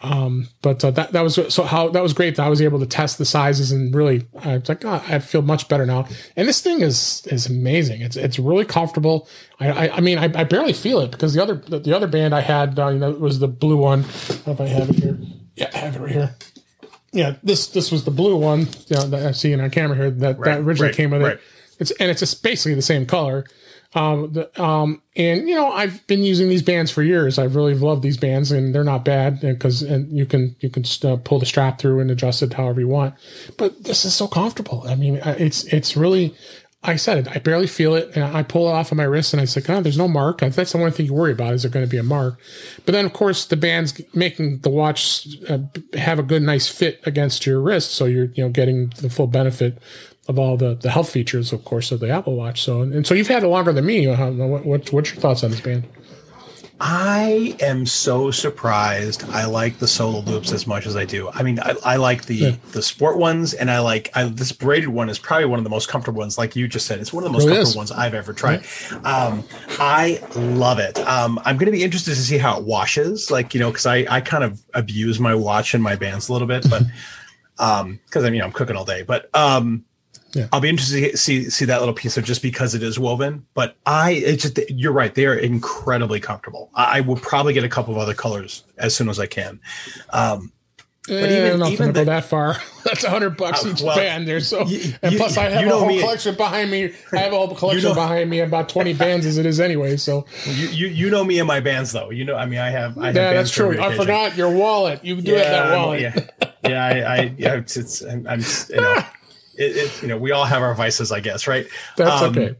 Um, 0.00 0.48
but 0.62 0.84
uh, 0.84 0.92
that 0.92 1.12
that 1.12 1.22
was 1.22 1.34
so 1.52 1.64
how 1.64 1.88
that 1.88 2.02
was 2.02 2.12
great. 2.12 2.36
That 2.36 2.46
I 2.46 2.48
was 2.48 2.62
able 2.62 2.78
to 2.78 2.86
test 2.86 3.18
the 3.18 3.24
sizes 3.24 3.72
and 3.72 3.92
really, 3.92 4.26
I 4.44 4.58
was 4.58 4.68
like, 4.68 4.84
oh, 4.84 5.02
I 5.08 5.18
feel 5.18 5.42
much 5.42 5.68
better 5.68 5.86
now. 5.86 6.06
And 6.36 6.46
this 6.46 6.60
thing 6.60 6.82
is 6.82 7.26
is 7.26 7.46
amazing. 7.46 8.02
It's 8.02 8.16
it's 8.16 8.38
really 8.38 8.64
comfortable. 8.64 9.28
I 9.58 9.88
I, 9.88 9.96
I 9.96 10.00
mean, 10.00 10.18
I, 10.18 10.24
I, 10.24 10.44
barely 10.44 10.72
feel 10.72 11.00
it 11.00 11.10
because 11.10 11.34
the 11.34 11.42
other 11.42 11.56
the, 11.56 11.80
the 11.80 11.96
other 11.96 12.06
band 12.06 12.32
I 12.32 12.42
had, 12.42 12.78
uh, 12.78 12.88
you 12.88 12.98
know, 13.00 13.10
was 13.10 13.40
the 13.40 13.48
blue 13.48 13.76
one. 13.76 14.04
I 14.46 14.50
if 14.52 14.60
I 14.60 14.66
have 14.66 14.90
it 14.90 14.96
here. 14.96 15.18
Yeah, 15.56 15.70
I 15.74 15.78
have 15.78 15.96
it 15.96 16.00
right 16.00 16.12
here. 16.12 16.36
Yeah, 17.10 17.34
this 17.42 17.66
this 17.66 17.90
was 17.90 18.04
the 18.04 18.12
blue 18.12 18.36
one. 18.36 18.68
You 18.86 18.96
know, 18.96 19.06
that 19.08 19.26
I 19.26 19.32
see 19.32 19.52
in 19.52 19.60
our 19.60 19.70
camera 19.70 19.96
here. 19.96 20.10
That 20.10 20.38
right, 20.38 20.44
that 20.44 20.60
originally 20.60 20.90
right, 20.90 20.96
came 20.96 21.10
with 21.10 21.22
right. 21.22 21.32
it. 21.32 21.40
It's 21.80 21.90
and 21.92 22.08
it's 22.08 22.20
just 22.20 22.42
basically 22.44 22.74
the 22.74 22.82
same 22.82 23.04
color. 23.04 23.46
Um, 23.94 24.32
the, 24.32 24.62
um, 24.62 25.02
and 25.16 25.48
you 25.48 25.54
know, 25.54 25.70
I've 25.70 26.06
been 26.06 26.22
using 26.22 26.48
these 26.48 26.62
bands 26.62 26.90
for 26.90 27.02
years. 27.02 27.38
I've 27.38 27.56
really 27.56 27.74
loved 27.74 28.02
these 28.02 28.18
bands, 28.18 28.52
and 28.52 28.74
they're 28.74 28.84
not 28.84 29.04
bad 29.04 29.40
because 29.40 29.80
and 29.82 30.16
you 30.16 30.26
can 30.26 30.56
you 30.60 30.68
can 30.68 30.82
just, 30.82 31.04
uh, 31.04 31.16
pull 31.16 31.38
the 31.38 31.46
strap 31.46 31.78
through 31.78 32.00
and 32.00 32.10
adjust 32.10 32.42
it 32.42 32.52
however 32.52 32.80
you 32.80 32.88
want. 32.88 33.14
But 33.56 33.84
this 33.84 34.04
is 34.04 34.14
so 34.14 34.28
comfortable. 34.28 34.84
I 34.86 34.94
mean, 34.94 35.20
it's 35.24 35.64
it's 35.64 35.96
really. 35.96 36.34
I 36.80 36.94
said 36.94 37.18
it. 37.18 37.28
I 37.34 37.40
barely 37.40 37.66
feel 37.66 37.96
it, 37.96 38.14
and 38.14 38.24
I 38.24 38.44
pull 38.44 38.68
it 38.68 38.72
off 38.72 38.92
of 38.92 38.98
my 38.98 39.04
wrist, 39.04 39.32
and 39.32 39.40
I 39.40 39.46
said, 39.46 39.64
"God, 39.64 39.82
there's 39.82 39.98
no 39.98 40.06
mark." 40.06 40.38
That's 40.38 40.72
the 40.72 40.78
only 40.78 40.92
thing 40.92 41.06
you 41.06 41.14
worry 41.14 41.32
about 41.32 41.54
is 41.54 41.62
there 41.62 41.70
going 41.72 41.84
to 41.84 41.90
be 41.90 41.98
a 41.98 42.04
mark. 42.04 42.38
But 42.86 42.92
then, 42.92 43.04
of 43.04 43.12
course, 43.12 43.46
the 43.46 43.56
band's 43.56 44.00
making 44.14 44.60
the 44.60 44.70
watch 44.70 45.26
uh, 45.48 45.58
have 45.94 46.20
a 46.20 46.22
good, 46.22 46.42
nice 46.42 46.68
fit 46.68 47.00
against 47.04 47.46
your 47.46 47.60
wrist, 47.60 47.90
so 47.90 48.04
you're 48.04 48.26
you 48.26 48.44
know 48.44 48.50
getting 48.50 48.90
the 49.00 49.10
full 49.10 49.26
benefit 49.26 49.78
of 50.28 50.38
all 50.38 50.56
the, 50.56 50.74
the 50.74 50.90
health 50.90 51.10
features, 51.10 51.52
of 51.52 51.64
course, 51.64 51.90
of 51.90 52.00
the 52.00 52.10
Apple 52.10 52.36
Watch. 52.36 52.62
So, 52.62 52.82
and, 52.82 53.06
so 53.06 53.14
you've 53.14 53.28
had 53.28 53.42
it 53.42 53.48
longer 53.48 53.72
than 53.72 53.86
me. 53.86 54.06
What, 54.06 54.64
what, 54.64 54.92
what's 54.92 55.12
your 55.12 55.20
thoughts 55.20 55.42
on 55.42 55.50
this 55.50 55.60
band? 55.60 55.88
I 56.80 57.56
am 57.60 57.86
so 57.86 58.30
surprised. 58.30 59.24
I 59.30 59.46
like 59.46 59.78
the 59.78 59.88
solo 59.88 60.20
loops 60.20 60.52
as 60.52 60.64
much 60.64 60.86
as 60.86 60.94
I 60.94 61.04
do. 61.04 61.28
I 61.30 61.42
mean, 61.42 61.58
I, 61.58 61.74
I 61.84 61.96
like 61.96 62.26
the 62.26 62.36
yeah. 62.36 62.56
the 62.70 62.82
sport 62.82 63.18
ones, 63.18 63.52
and 63.52 63.68
I 63.68 63.80
like 63.80 64.10
I, 64.14 64.26
this 64.26 64.52
braided 64.52 64.90
one 64.90 65.08
is 65.08 65.18
probably 65.18 65.46
one 65.46 65.58
of 65.58 65.64
the 65.64 65.70
most 65.70 65.88
comfortable 65.88 66.20
ones. 66.20 66.38
Like 66.38 66.54
you 66.54 66.68
just 66.68 66.86
said, 66.86 67.00
it's 67.00 67.12
one 67.12 67.24
of 67.24 67.30
the 67.30 67.32
most 67.32 67.46
really 67.46 67.56
comfortable 67.56 67.82
is. 67.82 67.90
ones 67.90 67.90
I've 67.90 68.14
ever 68.14 68.32
tried. 68.32 68.64
Yeah. 68.92 68.98
Um, 68.98 69.44
I 69.80 70.22
love 70.36 70.78
it. 70.78 71.00
Um, 71.00 71.40
I'm 71.44 71.56
going 71.56 71.66
to 71.66 71.72
be 71.72 71.82
interested 71.82 72.14
to 72.14 72.20
see 72.20 72.38
how 72.38 72.60
it 72.60 72.64
washes. 72.64 73.28
Like 73.28 73.54
you 73.54 73.60
know, 73.60 73.70
because 73.70 73.86
I 73.86 74.06
I 74.08 74.20
kind 74.20 74.44
of 74.44 74.62
abuse 74.72 75.18
my 75.18 75.34
watch 75.34 75.74
and 75.74 75.82
my 75.82 75.96
bands 75.96 76.28
a 76.28 76.32
little 76.32 76.46
bit, 76.46 76.64
but 76.70 76.84
um, 77.58 77.98
because 78.06 78.24
I 78.24 78.30
mean 78.30 78.42
I'm 78.42 78.52
cooking 78.52 78.76
all 78.76 78.84
day, 78.84 79.02
but 79.02 79.34
um 79.34 79.84
yeah. 80.32 80.48
I'll 80.52 80.60
be 80.60 80.68
interested 80.68 81.10
to 81.10 81.16
see 81.16 81.48
see 81.50 81.64
that 81.64 81.80
little 81.80 81.94
piece 81.94 82.16
of 82.16 82.24
just 82.24 82.42
because 82.42 82.74
it 82.74 82.82
is 82.82 82.98
woven. 82.98 83.46
But 83.54 83.76
I, 83.86 84.12
it's 84.12 84.42
just 84.42 84.58
you're 84.70 84.92
right; 84.92 85.14
they 85.14 85.26
are 85.26 85.34
incredibly 85.34 86.20
comfortable. 86.20 86.70
I, 86.74 86.98
I 86.98 87.00
will 87.00 87.16
probably 87.16 87.54
get 87.54 87.64
a 87.64 87.68
couple 87.68 87.94
of 87.94 87.98
other 87.98 88.14
colors 88.14 88.64
as 88.76 88.94
soon 88.94 89.08
as 89.08 89.18
I 89.18 89.26
can. 89.26 89.60
Um, 90.10 90.52
but 91.08 91.30
even, 91.30 91.52
I'm 91.52 91.58
not 91.58 91.70
even 91.70 91.86
the, 91.88 91.92
go 91.92 92.04
that 92.04 92.24
far. 92.24 92.56
That's 92.84 93.02
a 93.04 93.10
hundred 93.10 93.38
bucks 93.38 93.64
uh, 93.64 93.70
each 93.70 93.80
well, 93.80 93.96
band 93.96 94.28
there. 94.28 94.40
So, 94.40 94.66
you, 94.66 94.92
and 95.00 95.16
plus, 95.16 95.38
I 95.38 95.48
have 95.48 95.66
a 95.66 95.70
whole 95.70 95.86
me, 95.86 96.00
collection 96.00 96.34
behind 96.34 96.70
me. 96.70 96.92
I 97.12 97.16
have 97.16 97.32
a 97.32 97.36
whole 97.36 97.54
collection 97.54 97.82
you 97.82 97.88
know, 97.88 97.94
behind 97.94 98.28
me, 98.28 98.40
about 98.40 98.68
twenty 98.68 98.92
bands 98.92 99.24
as 99.24 99.38
it 99.38 99.46
is 99.46 99.58
anyway. 99.58 99.96
So, 99.96 100.26
you, 100.44 100.68
you 100.68 100.86
you 100.88 101.10
know 101.10 101.24
me 101.24 101.38
and 101.38 101.48
my 101.48 101.60
bands 101.60 101.92
though. 101.92 102.10
You 102.10 102.26
know, 102.26 102.34
I 102.34 102.44
mean, 102.44 102.58
I 102.58 102.68
have. 102.70 102.98
I 102.98 103.06
have 103.06 103.16
yeah, 103.16 103.32
that's 103.32 103.50
true. 103.50 103.80
I 103.80 103.96
forgot 103.96 104.36
your 104.36 104.50
wallet. 104.50 105.02
You 105.02 105.20
do 105.20 105.32
yeah, 105.32 105.38
have 105.38 105.68
that 105.68 105.76
wallet. 105.76 106.00
Yeah, 106.00 106.50
yeah. 106.68 106.86
I, 106.86 107.16
I 107.16 107.34
yeah. 107.38 107.54
It's, 107.54 107.76
it's 107.78 108.02
I'm, 108.02 108.26
I'm 108.26 108.42
you 108.68 108.80
know 108.80 108.98
it, 109.58 109.76
it, 109.76 110.02
you 110.02 110.08
know, 110.08 110.16
we 110.16 110.30
all 110.30 110.44
have 110.44 110.62
our 110.62 110.74
vices, 110.74 111.12
I 111.12 111.20
guess, 111.20 111.46
right? 111.46 111.66
That's 111.96 112.22
um, 112.22 112.30
okay. 112.30 112.56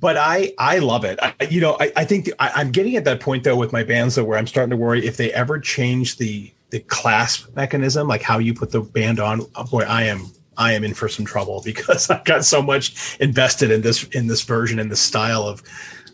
But 0.00 0.16
I, 0.16 0.52
I 0.58 0.78
love 0.78 1.04
it. 1.04 1.18
I, 1.22 1.34
you 1.48 1.60
know, 1.60 1.76
I, 1.80 1.92
I 1.96 2.04
think 2.04 2.26
the, 2.26 2.34
I, 2.38 2.50
I'm 2.56 2.70
getting 2.70 2.96
at 2.96 3.04
that 3.04 3.20
point 3.20 3.44
though 3.44 3.56
with 3.56 3.72
my 3.72 3.82
bands 3.82 4.16
though, 4.16 4.24
where 4.24 4.38
I'm 4.38 4.46
starting 4.46 4.70
to 4.70 4.76
worry 4.76 5.06
if 5.06 5.16
they 5.16 5.32
ever 5.32 5.58
change 5.58 6.16
the 6.16 6.52
the 6.70 6.80
clasp 6.80 7.56
mechanism, 7.56 8.06
like 8.06 8.20
how 8.20 8.38
you 8.38 8.52
put 8.52 8.70
the 8.70 8.82
band 8.82 9.20
on. 9.20 9.40
Oh 9.54 9.64
boy, 9.64 9.84
I 9.84 10.02
am 10.02 10.26
I 10.58 10.72
am 10.72 10.84
in 10.84 10.92
for 10.92 11.08
some 11.08 11.24
trouble 11.24 11.62
because 11.64 12.10
I've 12.10 12.24
got 12.24 12.44
so 12.44 12.60
much 12.60 13.16
invested 13.20 13.70
in 13.70 13.80
this 13.80 14.04
in 14.08 14.26
this 14.26 14.42
version 14.42 14.78
and 14.78 14.90
the 14.90 14.96
style 14.96 15.44
of 15.44 15.62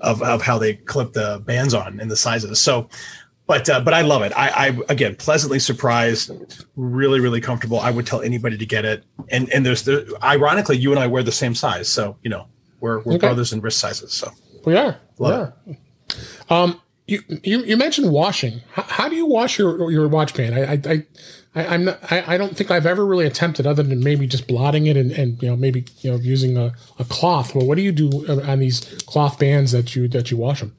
of 0.01 0.23
of 0.23 0.43
how 0.43 0.59
they 0.59 0.75
clip 0.75 1.13
the 1.13 1.43
bands 1.45 1.75
on 1.75 1.99
and 1.99 2.11
the 2.11 2.17
sizes. 2.17 2.61
So 2.61 2.89
but 3.47 3.69
uh, 3.69 3.81
but 3.81 3.93
I 3.93 4.01
love 4.01 4.23
it. 4.23 4.33
I, 4.35 4.69
I 4.69 4.79
again 4.89 5.17
pleasantly 5.17 5.59
surprised, 5.59 6.31
really 6.77 7.21
really 7.21 7.41
comfortable. 7.41 7.79
I 7.79 7.91
would 7.91 8.07
tell 8.07 8.23
anybody 8.23 8.57
to 8.57 8.67
get 8.67 8.85
it. 8.85 9.05
And 9.29 9.51
and 9.51 9.67
there's 9.67 9.83
the 9.83 10.17
ironically 10.23 10.79
you 10.79 10.91
and 10.91 10.99
I 10.99 11.07
wear 11.07 11.23
the 11.23 11.33
same 11.33 11.55
size, 11.55 11.89
so 11.89 12.17
you 12.23 12.31
know 12.31 12.47
we're 12.81 13.01
we're 13.01 13.15
okay. 13.15 13.27
brothers 13.27 13.53
in 13.53 13.61
wrist 13.61 13.79
sizes. 13.79 14.13
So 14.13 14.31
we 14.65 14.77
are. 14.77 14.97
Love 15.19 15.53
we 15.67 15.77
are. 16.51 16.59
Um, 16.63 16.81
you, 17.07 17.23
you 17.43 17.63
you 17.65 17.77
mentioned 17.77 18.11
washing. 18.11 18.63
How, 18.73 18.83
how, 18.83 19.09
do 19.11 19.17
you 19.17 19.27
wash 19.27 19.59
your 19.59 19.91
your 19.91 20.09
watch 20.09 20.35
band? 20.35 20.55
I 20.55 20.91
I. 20.91 21.07
I, 21.57 21.67
I'm 21.67 21.85
not, 21.85 22.01
I, 22.11 22.35
I 22.35 22.37
don't 22.37 22.57
think 22.57 22.73
I've 22.73 22.85
ever 22.85 23.07
really 23.07 23.27
attempted 23.27 23.65
other 23.65 23.85
than 23.85 24.03
maybe 24.03 24.27
just 24.27 24.49
blotting 24.49 24.87
it 24.87 24.97
and, 24.97 25.13
and 25.13 25.41
you 25.41 25.49
know 25.49 25.55
maybe 25.55 25.85
you 26.01 26.11
know 26.11 26.17
using 26.17 26.57
a, 26.57 26.73
a 26.99 27.05
cloth. 27.05 27.55
Well, 27.55 27.65
what 27.65 27.77
do 27.77 27.83
you 27.83 27.93
do 27.93 28.09
on 28.43 28.59
these 28.59 28.81
cloth 29.07 29.39
bands 29.39 29.71
that 29.71 29.95
you 29.95 30.09
that 30.09 30.33
you 30.33 30.37
wash 30.37 30.59
them? 30.59 30.75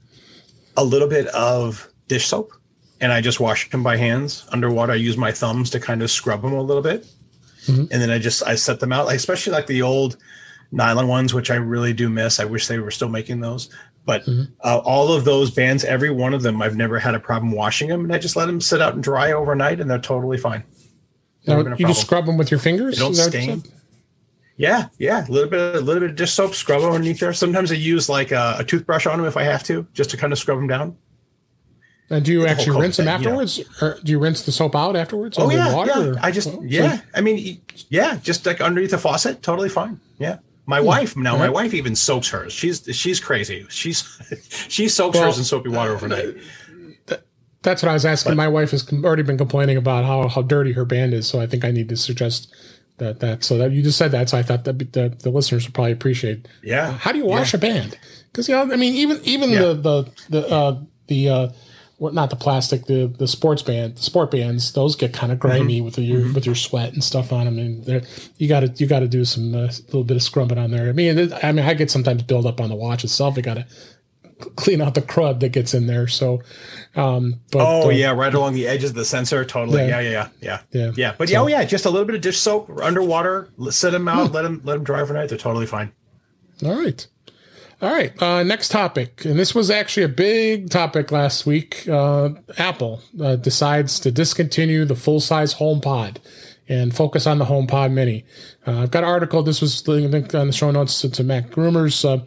A 0.75 0.84
little 0.84 1.08
bit 1.08 1.28
of 1.28 1.89
dish 2.08 2.28
soap 2.28 2.54
and 3.02 3.12
I 3.12 3.22
just 3.22 3.39
wash 3.39 3.70
them 3.70 3.84
by 3.84 3.98
hands 3.98 4.46
underwater. 4.52 4.94
I 4.94 4.96
use 4.96 5.18
my 5.18 5.32
thumbs 5.32 5.70
to 5.72 5.80
kind 5.80 6.02
of 6.02 6.10
scrub 6.10 6.41
them 6.41 6.54
a 6.54 6.62
little 6.62 6.84
bit. 6.84 7.06
Mm-hmm. 7.65 7.86
And 7.91 8.02
then 8.02 8.10
I 8.10 8.20
just 8.20 8.44
I 8.44 8.56
set 8.56 8.80
them 8.80 8.91
out, 8.91 9.12
especially 9.12 9.54
like 9.54 9.68
the 9.68 9.82
old 9.82 10.18
nylon 10.72 11.08
ones, 11.08 11.34
which 11.34 11.52
I 11.52 11.56
really 11.56 11.94
do 11.94 12.10
miss. 12.10 12.39
I 12.39 12.46
wish 12.46 12.68
they 12.68 12.80
were 12.80 12.91
still 12.91 13.10
making 13.10 13.41
those. 13.41 13.70
But 14.06 14.24
mm-hmm. 14.26 14.54
uh, 14.63 14.78
all 14.80 15.12
of 15.13 15.26
those 15.26 15.50
bands, 15.50 15.84
every 15.84 16.12
one 16.12 16.34
of 16.34 16.44
them, 16.44 16.62
I've 16.62 16.76
never 16.76 17.00
had 17.00 17.15
a 17.15 17.20
problem 17.20 17.52
washing 17.52 17.89
them, 17.89 18.04
and 18.04 18.13
I 18.13 18.20
just 18.20 18.36
let 18.36 18.46
them 18.46 18.62
sit 18.62 18.82
out 18.82 18.94
and 18.94 19.02
dry 19.02 19.32
overnight, 19.32 19.80
and 19.80 19.89
they're 19.89 19.98
totally 19.98 20.38
fine. 20.38 20.63
Now, 21.48 21.60
you 21.76 21.88
just 21.88 22.02
scrub 22.02 22.26
them 22.26 22.38
with 22.38 22.52
your 22.52 22.60
fingers. 22.60 22.98
They 22.98 23.04
don't 23.04 23.15
stain. 23.15 23.63
Yeah, 24.58 24.88
yeah, 25.00 25.28
a 25.28 25.32
little 25.32 25.50
bit, 25.50 25.76
a 25.76 25.80
little 25.80 26.02
bit 26.02 26.12
of 26.12 26.15
dish 26.15 26.32
soap, 26.32 26.54
scrub 26.54 26.82
them 26.82 26.91
underneath 26.91 27.20
there. 27.20 27.34
Sometimes 27.34 27.72
I 27.72 27.76
use 27.76 28.08
like 28.08 28.32
a, 28.32 28.58
a 28.60 28.63
toothbrush 28.63 29.06
on 29.06 29.18
them 29.18 29.28
if 29.28 29.38
I 29.38 29.44
have 29.44 29.63
to, 29.63 29.86
just 29.94 30.12
to 30.12 30.18
kind 30.18 30.32
of 30.32 30.39
scrub 30.39 30.60
them 30.60 30.68
down. 30.68 30.98
And 32.10 32.24
do 32.24 32.32
you 32.32 32.46
actually 32.46 32.80
rinse 32.80 32.98
them 32.98 33.08
afterwards, 33.08 33.60
or 33.82 33.98
do 34.04 34.12
you 34.12 34.20
rinse 34.20 34.44
the 34.44 34.52
soap 34.52 34.76
out 34.76 34.96
afterwards? 34.96 35.38
Oh 35.39 35.50
yeah, 35.50 35.74
water, 35.74 36.13
yeah. 36.13 36.20
I 36.22 36.32
just 36.32 36.48
oh, 36.48 36.62
yeah. 36.63 36.98
So, 36.98 37.04
I 37.15 37.22
mean, 37.22 37.60
yeah, 37.89 38.18
just 38.22 38.46
like 38.46 38.62
underneath 38.62 38.91
the 38.91 39.00
faucet, 39.00 39.41
totally 39.41 39.70
fine. 39.70 40.00
Yeah. 40.20 40.38
My 40.68 40.80
hmm. 40.80 40.86
wife 40.86 41.18
now, 41.18 41.36
my 41.36 41.50
wife 41.50 41.74
even 41.74 41.96
soaks 41.96 42.30
hers. 42.30 42.54
She's 42.54 42.88
she's 42.91 43.20
crazy. 43.20 43.65
She's 43.70 44.04
she 44.70 44.88
soaks 44.88 45.15
well, 45.18 45.26
hers 45.26 45.39
in 45.39 45.44
soapy 45.44 45.70
water 45.70 45.94
overnight. 45.94 46.36
that's 47.63 47.82
what 47.82 47.89
I 47.89 47.94
was 47.94 48.06
asking. 48.06 48.32
But, 48.32 48.38
my 48.38 48.48
wife 48.48 48.72
has 48.72 48.88
already 48.94 49.24
been 49.24 49.38
complaining 49.38 49.78
about 49.78 50.06
how 50.06 50.28
how 50.28 50.44
dirty 50.44 50.74
her 50.74 50.86
band 50.86 51.13
is, 51.13 51.28
so 51.28 51.39
I 51.39 51.48
think 51.48 51.65
I 51.65 51.72
need 51.72 51.89
to 51.89 51.98
suggest 51.98 52.54
that 52.98 53.20
that 53.20 53.44
so 53.44 53.58
that 53.58 53.72
you 53.72 53.82
just 53.82 53.98
said 53.98 54.12
that, 54.12 54.30
so 54.30 54.38
I 54.38 54.44
thought 54.44 54.63
that 54.65 54.78
the, 54.78 55.10
the 55.10 55.30
listeners 55.30 55.65
would 55.65 55.74
probably 55.74 55.91
appreciate. 55.91 56.48
Yeah. 56.63 56.91
How 56.91 57.12
do 57.12 57.18
you 57.18 57.26
wash 57.26 57.54
yeah. 57.54 57.58
a 57.58 57.62
band? 57.62 57.98
Because 58.32 58.48
you 58.48 58.56
know, 58.56 58.62
I 58.72 58.76
mean, 58.76 58.94
even 58.94 59.20
even 59.24 59.50
yeah. 59.50 59.60
the 59.60 59.74
the 59.74 60.12
the 60.30 60.48
uh, 60.50 60.80
the 61.08 61.30
uh, 61.30 61.50
what 61.97 62.13
not 62.13 62.29
the 62.29 62.36
plastic 62.36 62.86
the 62.86 63.08
the 63.17 63.27
sports 63.27 63.62
band 63.62 63.95
the 63.95 64.01
sport 64.01 64.31
bands 64.31 64.73
those 64.73 64.95
get 64.95 65.13
kind 65.13 65.31
of 65.31 65.39
grimy 65.39 65.77
mm-hmm. 65.77 65.86
with 65.86 65.97
your 65.97 66.21
mm-hmm. 66.21 66.34
with 66.34 66.45
your 66.45 66.55
sweat 66.55 66.93
and 66.93 67.03
stuff 67.03 67.31
on 67.31 67.45
them 67.45 67.58
and 67.58 68.05
you 68.38 68.47
got 68.47 68.62
to 68.62 68.67
you 68.75 68.88
got 68.88 68.99
to 68.99 69.08
do 69.08 69.23
some 69.23 69.55
uh, 69.55 69.67
little 69.88 70.03
bit 70.03 70.17
of 70.17 70.23
scrubbing 70.23 70.58
on 70.58 70.71
there. 70.71 70.89
I 70.89 70.91
mean 70.91 71.34
I 71.41 71.51
mean 71.51 71.65
I 71.65 71.73
get 71.73 71.89
sometimes 71.89 72.23
build 72.23 72.45
up 72.45 72.60
on 72.60 72.69
the 72.69 72.75
watch 72.75 73.03
itself. 73.03 73.38
You 73.38 73.43
got 73.43 73.55
to 73.55 73.65
clean 74.55 74.81
out 74.81 74.93
the 74.93 75.01
crud 75.01 75.39
that 75.39 75.49
gets 75.49 75.73
in 75.73 75.88
there. 75.88 76.08
So, 76.08 76.41
um, 76.95 77.39
but 77.51 77.62
oh 77.62 77.88
uh, 77.88 77.89
yeah, 77.89 78.12
right 78.12 78.34
along 78.34 78.53
the 78.53 78.67
edges 78.67 78.91
of 78.91 78.95
the 78.95 79.05
sensor, 79.05 79.45
totally. 79.45 79.88
Yeah, 79.88 79.99
yeah, 79.99 80.10
yeah, 80.10 80.29
yeah, 80.41 80.62
yeah. 80.71 80.91
yeah. 80.95 81.15
But 81.17 81.29
so, 81.29 81.34
yeah, 81.34 81.41
oh 81.41 81.47
yeah, 81.47 81.63
just 81.65 81.86
a 81.86 81.89
little 81.89 82.05
bit 82.05 82.15
of 82.15 82.21
dish 82.21 82.38
soap 82.38 82.69
underwater, 82.81 83.49
set 83.69 83.91
them 83.91 84.08
out, 84.08 84.27
hmm. 84.27 84.34
let 84.34 84.41
them 84.41 84.62
let 84.63 84.73
them 84.75 84.84
dry 84.84 85.01
overnight. 85.01 85.29
They're 85.29 85.38
totally 85.38 85.65
fine. 85.65 85.91
All 86.63 86.75
right. 86.75 87.08
All 87.86 87.91
right, 87.91 88.19
uh, 88.19 88.41
next 88.41 88.69
topic, 88.69 89.26
and 89.26 89.38
this 89.38 89.54
was 89.54 89.69
actually 89.69 90.06
a 90.06 90.10
big 90.10 90.71
topic 90.71 91.12
last 91.12 91.45
week. 91.45 91.88
Uh, 91.88 92.30
Apple 92.58 93.04
uh, 93.21 93.36
decides 93.36 94.00
to 94.00 94.10
discontinue 94.10 94.86
the 94.86 94.95
full 94.95 95.19
size 95.19 95.54
HomePod, 95.54 96.17
and 96.67 96.95
focus 96.95 97.28
on 97.28 97.38
the 97.38 97.45
HomePod 97.45 97.91
Mini. 97.91 98.26
Uh, 98.65 98.80
I've 98.82 98.89
got 98.89 99.04
an 99.04 99.10
article. 99.10 99.43
This 99.43 99.62
was 99.62 99.88
linked 99.88 100.34
on 100.34 100.48
the 100.48 100.54
show 100.54 100.71
notes 100.71 101.00
to, 101.02 101.12
to 101.12 101.24
Mac 101.24 101.56
Rumors. 101.56 102.04
Uh, 102.04 102.26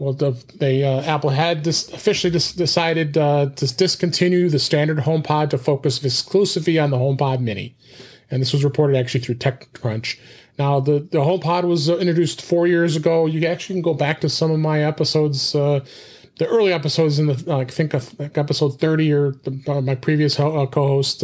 well, 0.00 0.12
the, 0.12 0.32
they 0.56 0.82
uh, 0.82 1.02
Apple 1.02 1.30
had 1.30 1.64
officially 1.64 2.32
dis- 2.32 2.52
decided 2.52 3.14
to 3.14 3.52
discontinue 3.76 4.48
the 4.48 4.58
standard 4.58 4.98
HomePod 4.98 5.50
to 5.50 5.58
focus 5.58 6.04
exclusively 6.04 6.80
on 6.80 6.90
the 6.90 6.96
HomePod 6.96 7.38
Mini, 7.38 7.76
and 8.28 8.42
this 8.42 8.52
was 8.52 8.64
reported 8.64 8.96
actually 8.96 9.20
through 9.20 9.36
TechCrunch. 9.36 10.18
Now, 10.58 10.80
the 10.80 11.00
the 11.00 11.18
HomePod 11.18 11.64
was 11.64 11.88
uh, 11.90 11.96
introduced 11.98 12.42
four 12.42 12.66
years 12.66 12.96
ago. 12.96 13.26
You 13.26 13.46
actually 13.46 13.76
can 13.76 13.82
go 13.82 13.94
back 13.94 14.20
to 14.22 14.28
some 14.28 14.50
of 14.50 14.58
my 14.58 14.82
episodes, 14.82 15.54
uh, 15.54 15.84
the 16.38 16.46
early 16.46 16.72
episodes 16.72 17.18
in 17.18 17.26
the 17.26 17.52
I 17.52 17.64
think 17.64 17.92
like 18.18 18.38
episode 18.38 18.80
thirty 18.80 19.12
or 19.12 19.32
the, 19.44 19.62
uh, 19.68 19.80
my 19.80 19.94
previous 19.94 20.38
uh, 20.38 20.66
co-host, 20.66 21.22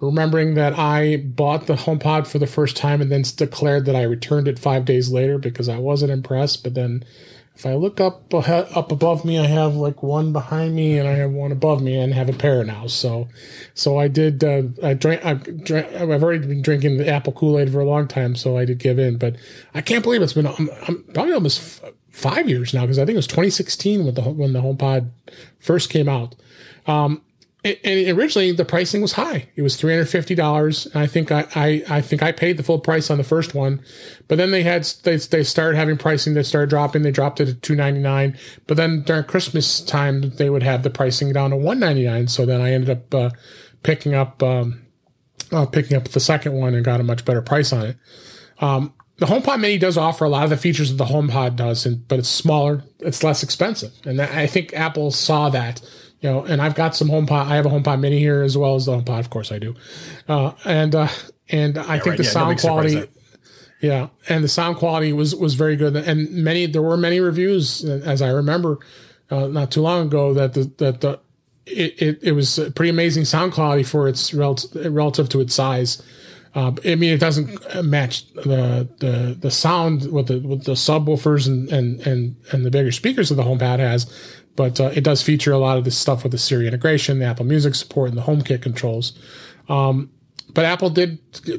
remembering 0.00 0.54
that 0.54 0.78
I 0.78 1.16
bought 1.16 1.66
the 1.66 1.74
HomePod 1.74 2.26
for 2.26 2.38
the 2.38 2.46
first 2.46 2.76
time 2.76 3.00
and 3.00 3.10
then 3.10 3.24
declared 3.36 3.86
that 3.86 3.96
I 3.96 4.02
returned 4.02 4.48
it 4.48 4.58
five 4.58 4.84
days 4.84 5.10
later 5.10 5.38
because 5.38 5.68
I 5.68 5.78
wasn't 5.78 6.12
impressed, 6.12 6.62
but 6.62 6.74
then 6.74 7.04
if 7.54 7.64
I 7.64 7.74
look 7.74 8.00
up 8.00 8.34
up 8.34 8.90
above 8.90 9.24
me, 9.24 9.38
I 9.38 9.46
have 9.46 9.76
like 9.76 10.02
one 10.02 10.32
behind 10.32 10.74
me, 10.74 10.98
and 10.98 11.08
I 11.08 11.12
have 11.12 11.30
one 11.30 11.52
above 11.52 11.82
me, 11.82 11.96
and 11.96 12.12
have 12.12 12.28
a 12.28 12.32
pair 12.32 12.64
now. 12.64 12.88
So, 12.88 13.28
so 13.74 13.96
I 13.96 14.08
did. 14.08 14.42
Uh, 14.42 14.64
I 14.82 14.94
drank. 14.94 15.24
I 15.24 15.34
drank. 15.34 15.92
I've 15.94 16.22
already 16.22 16.46
been 16.46 16.62
drinking 16.62 16.98
the 16.98 17.08
apple 17.08 17.32
Kool 17.32 17.58
Aid 17.58 17.70
for 17.70 17.78
a 17.78 17.84
long 17.84 18.08
time, 18.08 18.34
so 18.34 18.56
I 18.56 18.64
did 18.64 18.78
give 18.78 18.98
in. 18.98 19.18
But 19.18 19.36
I 19.72 19.82
can't 19.82 20.02
believe 20.02 20.20
it's 20.20 20.32
been. 20.32 20.48
I'm, 20.48 20.68
I'm 20.88 21.04
probably 21.14 21.32
almost 21.32 21.80
five 22.10 22.48
years 22.48 22.74
now 22.74 22.82
because 22.82 22.98
I 22.98 23.04
think 23.04 23.14
it 23.14 23.18
was 23.18 23.26
2016 23.28 24.04
when 24.04 24.14
the 24.14 24.22
when 24.22 24.52
the 24.52 24.60
HomePod 24.60 25.10
first 25.60 25.90
came 25.90 26.08
out. 26.08 26.34
Um, 26.88 27.22
and 27.64 28.18
originally 28.18 28.52
the 28.52 28.64
pricing 28.64 29.00
was 29.00 29.12
high. 29.12 29.48
It 29.56 29.62
was 29.62 29.76
three 29.76 29.92
hundred 29.92 30.10
fifty 30.10 30.34
dollars. 30.34 30.86
I 30.94 31.06
think 31.06 31.32
I, 31.32 31.46
I, 31.54 31.84
I 31.88 32.00
think 32.02 32.22
I 32.22 32.30
paid 32.30 32.58
the 32.58 32.62
full 32.62 32.78
price 32.78 33.10
on 33.10 33.16
the 33.16 33.24
first 33.24 33.54
one, 33.54 33.82
but 34.28 34.36
then 34.36 34.50
they 34.50 34.62
had 34.62 34.84
they 35.02 35.16
they 35.16 35.42
started 35.42 35.76
having 35.76 35.96
pricing 35.96 36.34
that 36.34 36.44
started 36.44 36.68
dropping. 36.68 37.02
They 37.02 37.10
dropped 37.10 37.40
it 37.40 37.46
to 37.46 37.54
two 37.54 37.74
ninety 37.74 38.00
nine, 38.00 38.36
but 38.66 38.76
then 38.76 39.02
during 39.02 39.24
Christmas 39.24 39.80
time 39.80 40.30
they 40.36 40.50
would 40.50 40.62
have 40.62 40.82
the 40.82 40.90
pricing 40.90 41.32
down 41.32 41.50
to 41.50 41.56
one 41.56 41.78
ninety 41.78 42.04
nine. 42.04 42.28
So 42.28 42.44
then 42.44 42.60
I 42.60 42.72
ended 42.72 42.90
up 42.90 43.14
uh, 43.14 43.30
picking 43.82 44.14
up 44.14 44.42
um, 44.42 44.82
uh, 45.50 45.64
picking 45.64 45.96
up 45.96 46.08
the 46.08 46.20
second 46.20 46.52
one 46.52 46.74
and 46.74 46.84
got 46.84 47.00
a 47.00 47.04
much 47.04 47.24
better 47.24 47.42
price 47.42 47.72
on 47.72 47.86
it. 47.86 47.96
Um, 48.58 48.92
the 49.16 49.26
HomePod 49.26 49.60
Mini 49.60 49.78
does 49.78 49.96
offer 49.96 50.24
a 50.24 50.28
lot 50.28 50.44
of 50.44 50.50
the 50.50 50.56
features 50.56 50.90
that 50.90 50.96
the 50.96 51.04
HomePod 51.04 51.54
does, 51.56 51.86
and, 51.86 52.06
but 52.08 52.18
it's 52.18 52.28
smaller, 52.28 52.82
it's 52.98 53.22
less 53.22 53.44
expensive, 53.44 53.92
and 54.04 54.18
that, 54.18 54.32
I 54.32 54.48
think 54.48 54.74
Apple 54.74 55.12
saw 55.12 55.48
that 55.50 55.80
you 56.24 56.30
know, 56.30 56.42
and 56.42 56.62
I've 56.62 56.74
got 56.74 56.96
some 56.96 57.08
HomePod. 57.08 57.48
I 57.48 57.56
have 57.56 57.66
a 57.66 57.68
HomePod 57.68 58.00
Mini 58.00 58.18
here 58.18 58.40
as 58.40 58.56
well 58.56 58.76
as 58.76 58.86
the 58.86 58.92
HomePod, 58.92 59.20
of 59.20 59.28
course 59.28 59.52
I 59.52 59.58
do. 59.58 59.74
Uh, 60.26 60.52
and 60.64 60.94
uh, 60.94 61.08
and 61.50 61.76
I 61.76 61.82
yeah, 61.82 61.86
think 61.98 62.06
right. 62.06 62.16
the 62.16 62.24
yeah, 62.24 62.30
sound 62.30 62.60
quality, 62.60 63.02
yeah, 63.82 64.08
and 64.26 64.42
the 64.42 64.48
sound 64.48 64.78
quality 64.78 65.12
was 65.12 65.36
was 65.36 65.52
very 65.52 65.76
good. 65.76 65.94
And 65.94 66.30
many 66.30 66.64
there 66.64 66.80
were 66.80 66.96
many 66.96 67.20
reviews, 67.20 67.84
as 67.84 68.22
I 68.22 68.30
remember, 68.30 68.78
uh, 69.30 69.48
not 69.48 69.70
too 69.70 69.82
long 69.82 70.06
ago, 70.06 70.32
that 70.32 70.54
the 70.54 70.72
that 70.78 71.02
the 71.02 71.20
it, 71.66 72.00
it, 72.00 72.18
it 72.22 72.32
was 72.32 72.58
pretty 72.74 72.88
amazing 72.88 73.26
sound 73.26 73.52
quality 73.52 73.82
for 73.82 74.08
its 74.08 74.32
relative 74.32 74.94
relative 74.94 75.28
to 75.28 75.40
its 75.42 75.54
size. 75.54 76.02
Uh, 76.54 76.72
I 76.86 76.94
mean, 76.94 77.12
it 77.12 77.20
doesn't 77.20 77.84
match 77.84 78.32
the 78.32 78.88
the 78.98 79.36
the 79.38 79.50
sound 79.50 80.10
with 80.10 80.28
the 80.28 80.38
with 80.38 80.64
the 80.64 80.72
subwoofers 80.72 81.46
and 81.46 81.68
and 81.70 82.00
and 82.06 82.36
and 82.50 82.64
the 82.64 82.70
bigger 82.70 82.92
speakers 82.92 83.28
that 83.28 83.34
the 83.34 83.42
HomePod 83.42 83.80
has, 83.80 84.06
but 84.56 84.80
uh, 84.80 84.90
it 84.94 85.02
does 85.02 85.22
feature 85.22 85.52
a 85.52 85.58
lot 85.58 85.78
of 85.78 85.84
this 85.84 85.96
stuff 85.96 86.22
with 86.22 86.32
the 86.32 86.38
Siri 86.38 86.66
integration, 86.66 87.18
the 87.18 87.24
Apple 87.24 87.44
Music 87.44 87.74
support, 87.74 88.10
and 88.10 88.18
the 88.18 88.22
HomeKit 88.22 88.62
controls. 88.62 89.18
Um, 89.68 90.10
but 90.52 90.64
Apple 90.64 90.90
did 90.90 91.18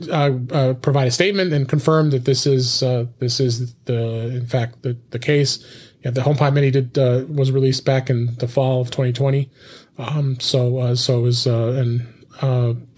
uh, 0.10 0.32
uh, 0.52 0.74
provide 0.76 1.08
a 1.08 1.12
statement 1.12 1.52
and 1.52 1.68
confirm 1.68 2.12
that 2.12 2.26
this 2.26 2.46
is 2.46 2.82
uh, 2.82 3.06
this 3.20 3.40
is 3.40 3.74
the 3.86 4.28
in 4.28 4.46
fact 4.46 4.84
the 4.84 4.98
the 5.10 5.20
case. 5.20 5.64
Yeah, 6.04 6.12
the 6.12 6.22
HomePod 6.22 6.54
Mini 6.54 6.72
did 6.72 6.98
uh, 6.98 7.26
was 7.28 7.52
released 7.52 7.84
back 7.84 8.10
in 8.10 8.36
the 8.36 8.48
fall 8.48 8.80
of 8.80 8.92
2020. 8.92 9.50
Um, 9.98 10.40
so 10.40 10.78
uh, 10.78 10.96
so 10.96 11.20
it 11.20 11.22
was 11.24 11.46
and 11.48 12.08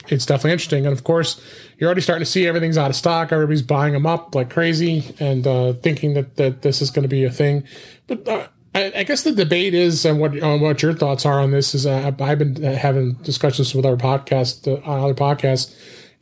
it's 0.10 0.26
definitely 0.26 0.52
interesting. 0.52 0.86
And 0.86 0.94
of 0.94 1.04
course, 1.04 1.42
you're 1.78 1.88
already 1.88 2.02
starting 2.02 2.24
to 2.24 2.30
see 2.30 2.46
everything's 2.48 2.78
out 2.78 2.90
of 2.90 2.96
stock. 2.96 3.32
Everybody's 3.32 3.62
buying 3.62 3.94
them 3.94 4.06
up 4.06 4.36
like 4.36 4.50
crazy 4.50 5.16
and 5.20 5.44
thinking 5.82 6.14
that 6.14 6.36
that 6.36 6.62
this 6.62 6.82
is 6.82 6.92
going 6.92 7.04
to 7.04 7.10
be 7.10 7.24
a 7.24 7.32
thing. 7.32 7.64
But 8.08 8.52
I, 8.78 8.92
I, 8.98 9.04
guess 9.04 9.24
the 9.24 9.32
debate 9.32 9.74
is, 9.74 10.06
and 10.06 10.20
what 10.20 10.40
on 10.44 10.62
what 10.62 10.84
your 10.84 10.94
thoughts 10.94 11.26
are 11.26 11.40
on 11.40 11.50
this 11.50 11.74
is, 11.74 11.88
uh, 11.88 12.12
I've 12.20 12.38
been 12.38 12.62
having 12.62 13.14
discussions 13.14 13.74
with 13.74 13.88
our 13.88 13.96
podcast 13.96 14.68
uh, 14.68 14.88
on 14.88 15.04
other 15.04 15.16
podcasts. 15.16 15.76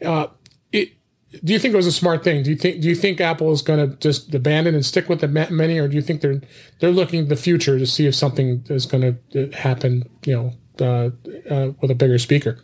Uh, 0.04 0.28
it, 0.72 0.94
do 1.44 1.52
you 1.52 1.60
think 1.60 1.74
it 1.74 1.78
was 1.78 1.86
a 1.86 1.92
smart 1.92 2.24
thing? 2.24 2.44
Do 2.44 2.52
you 2.52 2.56
think 2.56 2.82
do 2.82 2.88
you 2.88 2.96
think 2.96 3.20
Apple 3.20 3.52
is 3.52 3.62
going 3.62 3.90
to 3.90 3.98
just 3.98 4.34
abandon 4.34 4.74
and 4.74 4.86
stick 4.86 5.10
with 5.10 5.20
the 5.20 5.28
mini, 5.28 5.78
or 5.80 5.90
do 5.90 5.96
you 5.96 6.02
think 6.02 6.22
they're 6.22 6.42
they're 6.80 6.92
looking 6.92 7.24
at 7.24 7.30
the 7.30 7.36
future 7.36 7.78
to 7.78 7.86
see 7.86 8.08
if 8.08 8.16
something 8.16 8.64
is 8.70 8.86
going 8.86 9.20
to 9.32 9.50
uh, 9.50 9.58
happen? 9.58 10.10
You 10.26 10.34
know, 10.34 10.54
uh, 10.80 11.54
uh, 11.54 11.72
with 11.82 11.92
a 11.92 11.96
bigger 11.96 12.18
speaker. 12.18 12.62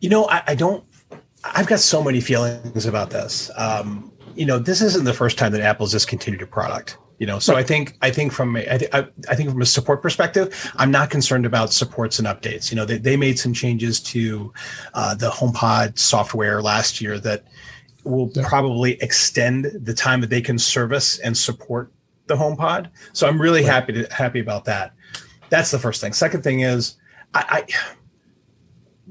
You 0.00 0.08
know, 0.08 0.26
I, 0.30 0.42
I, 0.46 0.54
don't. 0.54 0.82
I've 1.44 1.66
got 1.66 1.80
so 1.80 2.02
many 2.02 2.22
feelings 2.22 2.86
about 2.86 3.10
this. 3.10 3.50
Um, 3.54 4.10
you 4.34 4.46
know, 4.46 4.58
this 4.58 4.80
isn't 4.80 5.04
the 5.04 5.12
first 5.12 5.36
time 5.36 5.52
that 5.52 5.60
Apple's 5.60 5.92
discontinued 5.92 6.40
a 6.40 6.46
product 6.46 6.96
you 7.20 7.26
know 7.26 7.38
so 7.38 7.54
i 7.54 7.62
think 7.62 7.96
i 8.02 8.10
think 8.10 8.32
from 8.32 8.56
a, 8.56 8.60
I, 8.60 8.78
th- 8.78 8.90
I 8.92 9.34
think 9.36 9.50
from 9.50 9.62
a 9.62 9.66
support 9.66 10.02
perspective 10.02 10.72
i'm 10.76 10.90
not 10.90 11.10
concerned 11.10 11.46
about 11.46 11.72
supports 11.72 12.18
and 12.18 12.26
updates. 12.26 12.72
You 12.72 12.76
know 12.76 12.84
they, 12.84 12.98
they 12.98 13.16
made 13.16 13.38
some 13.38 13.52
changes 13.52 14.00
to 14.14 14.52
uh, 14.94 15.14
the 15.14 15.30
homepod 15.30 15.98
software 15.98 16.60
last 16.62 17.00
year 17.00 17.20
that 17.20 17.44
will 18.04 18.30
yeah. 18.34 18.48
probably 18.48 18.92
extend 19.02 19.66
the 19.66 19.94
time 19.94 20.22
that 20.22 20.30
they 20.30 20.40
can 20.40 20.58
service 20.58 21.18
and 21.18 21.36
support 21.36 21.92
the 22.26 22.34
homepod. 22.34 22.88
So 23.12 23.28
i'm 23.28 23.40
really 23.40 23.60
right. 23.60 23.70
happy 23.70 23.92
to 23.92 24.12
happy 24.12 24.40
about 24.40 24.64
that. 24.64 24.94
That's 25.50 25.70
the 25.70 25.78
first 25.78 26.00
thing. 26.00 26.14
Second 26.14 26.42
thing 26.42 26.60
is 26.60 26.96
I, 27.34 27.66
I 27.68 27.94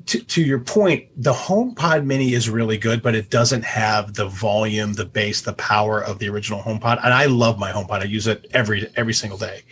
to, 0.05 0.19
to 0.19 0.41
your 0.41 0.59
point, 0.59 1.07
the 1.15 1.33
HomePod 1.33 2.05
Mini 2.05 2.33
is 2.33 2.49
really 2.49 2.77
good, 2.77 3.01
but 3.01 3.15
it 3.15 3.29
doesn't 3.29 3.63
have 3.63 4.13
the 4.13 4.27
volume, 4.27 4.93
the 4.93 5.05
bass, 5.05 5.41
the 5.41 5.53
power 5.53 6.03
of 6.03 6.19
the 6.19 6.29
original 6.29 6.61
HomePod. 6.61 7.03
And 7.03 7.13
I 7.13 7.25
love 7.25 7.59
my 7.59 7.71
HomePod. 7.71 8.01
I 8.01 8.05
use 8.05 8.27
it 8.27 8.47
every 8.51 8.89
every 8.95 9.13
single 9.13 9.37
day. 9.37 9.63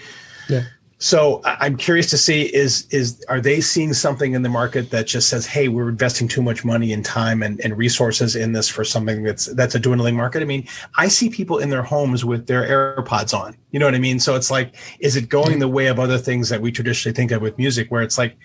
Yeah. 0.50 0.64
So 1.00 1.42
I'm 1.46 1.78
curious 1.78 2.10
to 2.10 2.18
see 2.18 2.44
is 2.56 2.88
is 2.90 3.24
are 3.30 3.40
they 3.40 3.62
seeing 3.62 3.94
something 3.94 4.34
in 4.34 4.42
the 4.42 4.50
market 4.50 4.90
that 4.90 5.06
just 5.06 5.30
says, 5.30 5.46
hey, 5.46 5.68
we're 5.68 5.90
investing 5.90 6.28
too 6.28 6.42
much 6.42 6.66
money 6.66 6.92
and 6.92 7.06
time 7.06 7.44
and, 7.44 7.60
and 7.62 7.78
resources 7.78 8.36
in 8.36 8.54
this 8.54 8.68
for 8.68 8.84
something 8.84 9.22
that's 9.22 9.46
that's 9.54 9.76
a 9.76 9.80
dwindling 9.80 10.16
market? 10.16 10.42
I 10.42 10.46
mean, 10.46 10.68
I 10.98 11.08
see 11.08 11.30
people 11.30 11.60
in 11.60 11.70
their 11.70 11.84
homes 11.84 12.26
with 12.26 12.48
their 12.48 12.96
AirPods 12.96 13.38
on. 13.38 13.56
You 13.70 13.80
know 13.80 13.86
what 13.86 13.94
I 13.94 14.00
mean? 14.00 14.20
So 14.20 14.36
it's 14.36 14.50
like, 14.50 14.76
is 15.00 15.16
it 15.16 15.30
going 15.30 15.60
the 15.60 15.68
way 15.68 15.86
of 15.86 16.00
other 16.00 16.18
things 16.18 16.50
that 16.50 16.62
we 16.62 16.72
traditionally 16.72 17.16
think 17.16 17.32
of 17.32 17.44
with 17.44 17.60
music, 17.60 17.92
where 17.92 18.02
it's 18.02 18.18
like 18.18 18.36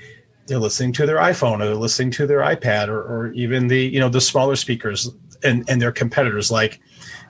they're 0.52 0.60
listening 0.60 0.92
to 0.92 1.06
their 1.06 1.16
iPhone 1.16 1.62
or 1.62 1.64
they're 1.64 1.74
listening 1.74 2.10
to 2.10 2.26
their 2.26 2.40
iPad 2.40 2.88
or, 2.88 3.00
or 3.00 3.32
even 3.32 3.68
the 3.68 3.80
you 3.80 3.98
know 3.98 4.10
the 4.10 4.20
smaller 4.20 4.54
speakers 4.54 5.10
and 5.42 5.64
and 5.66 5.80
their 5.80 5.90
competitors 5.90 6.50
like 6.50 6.78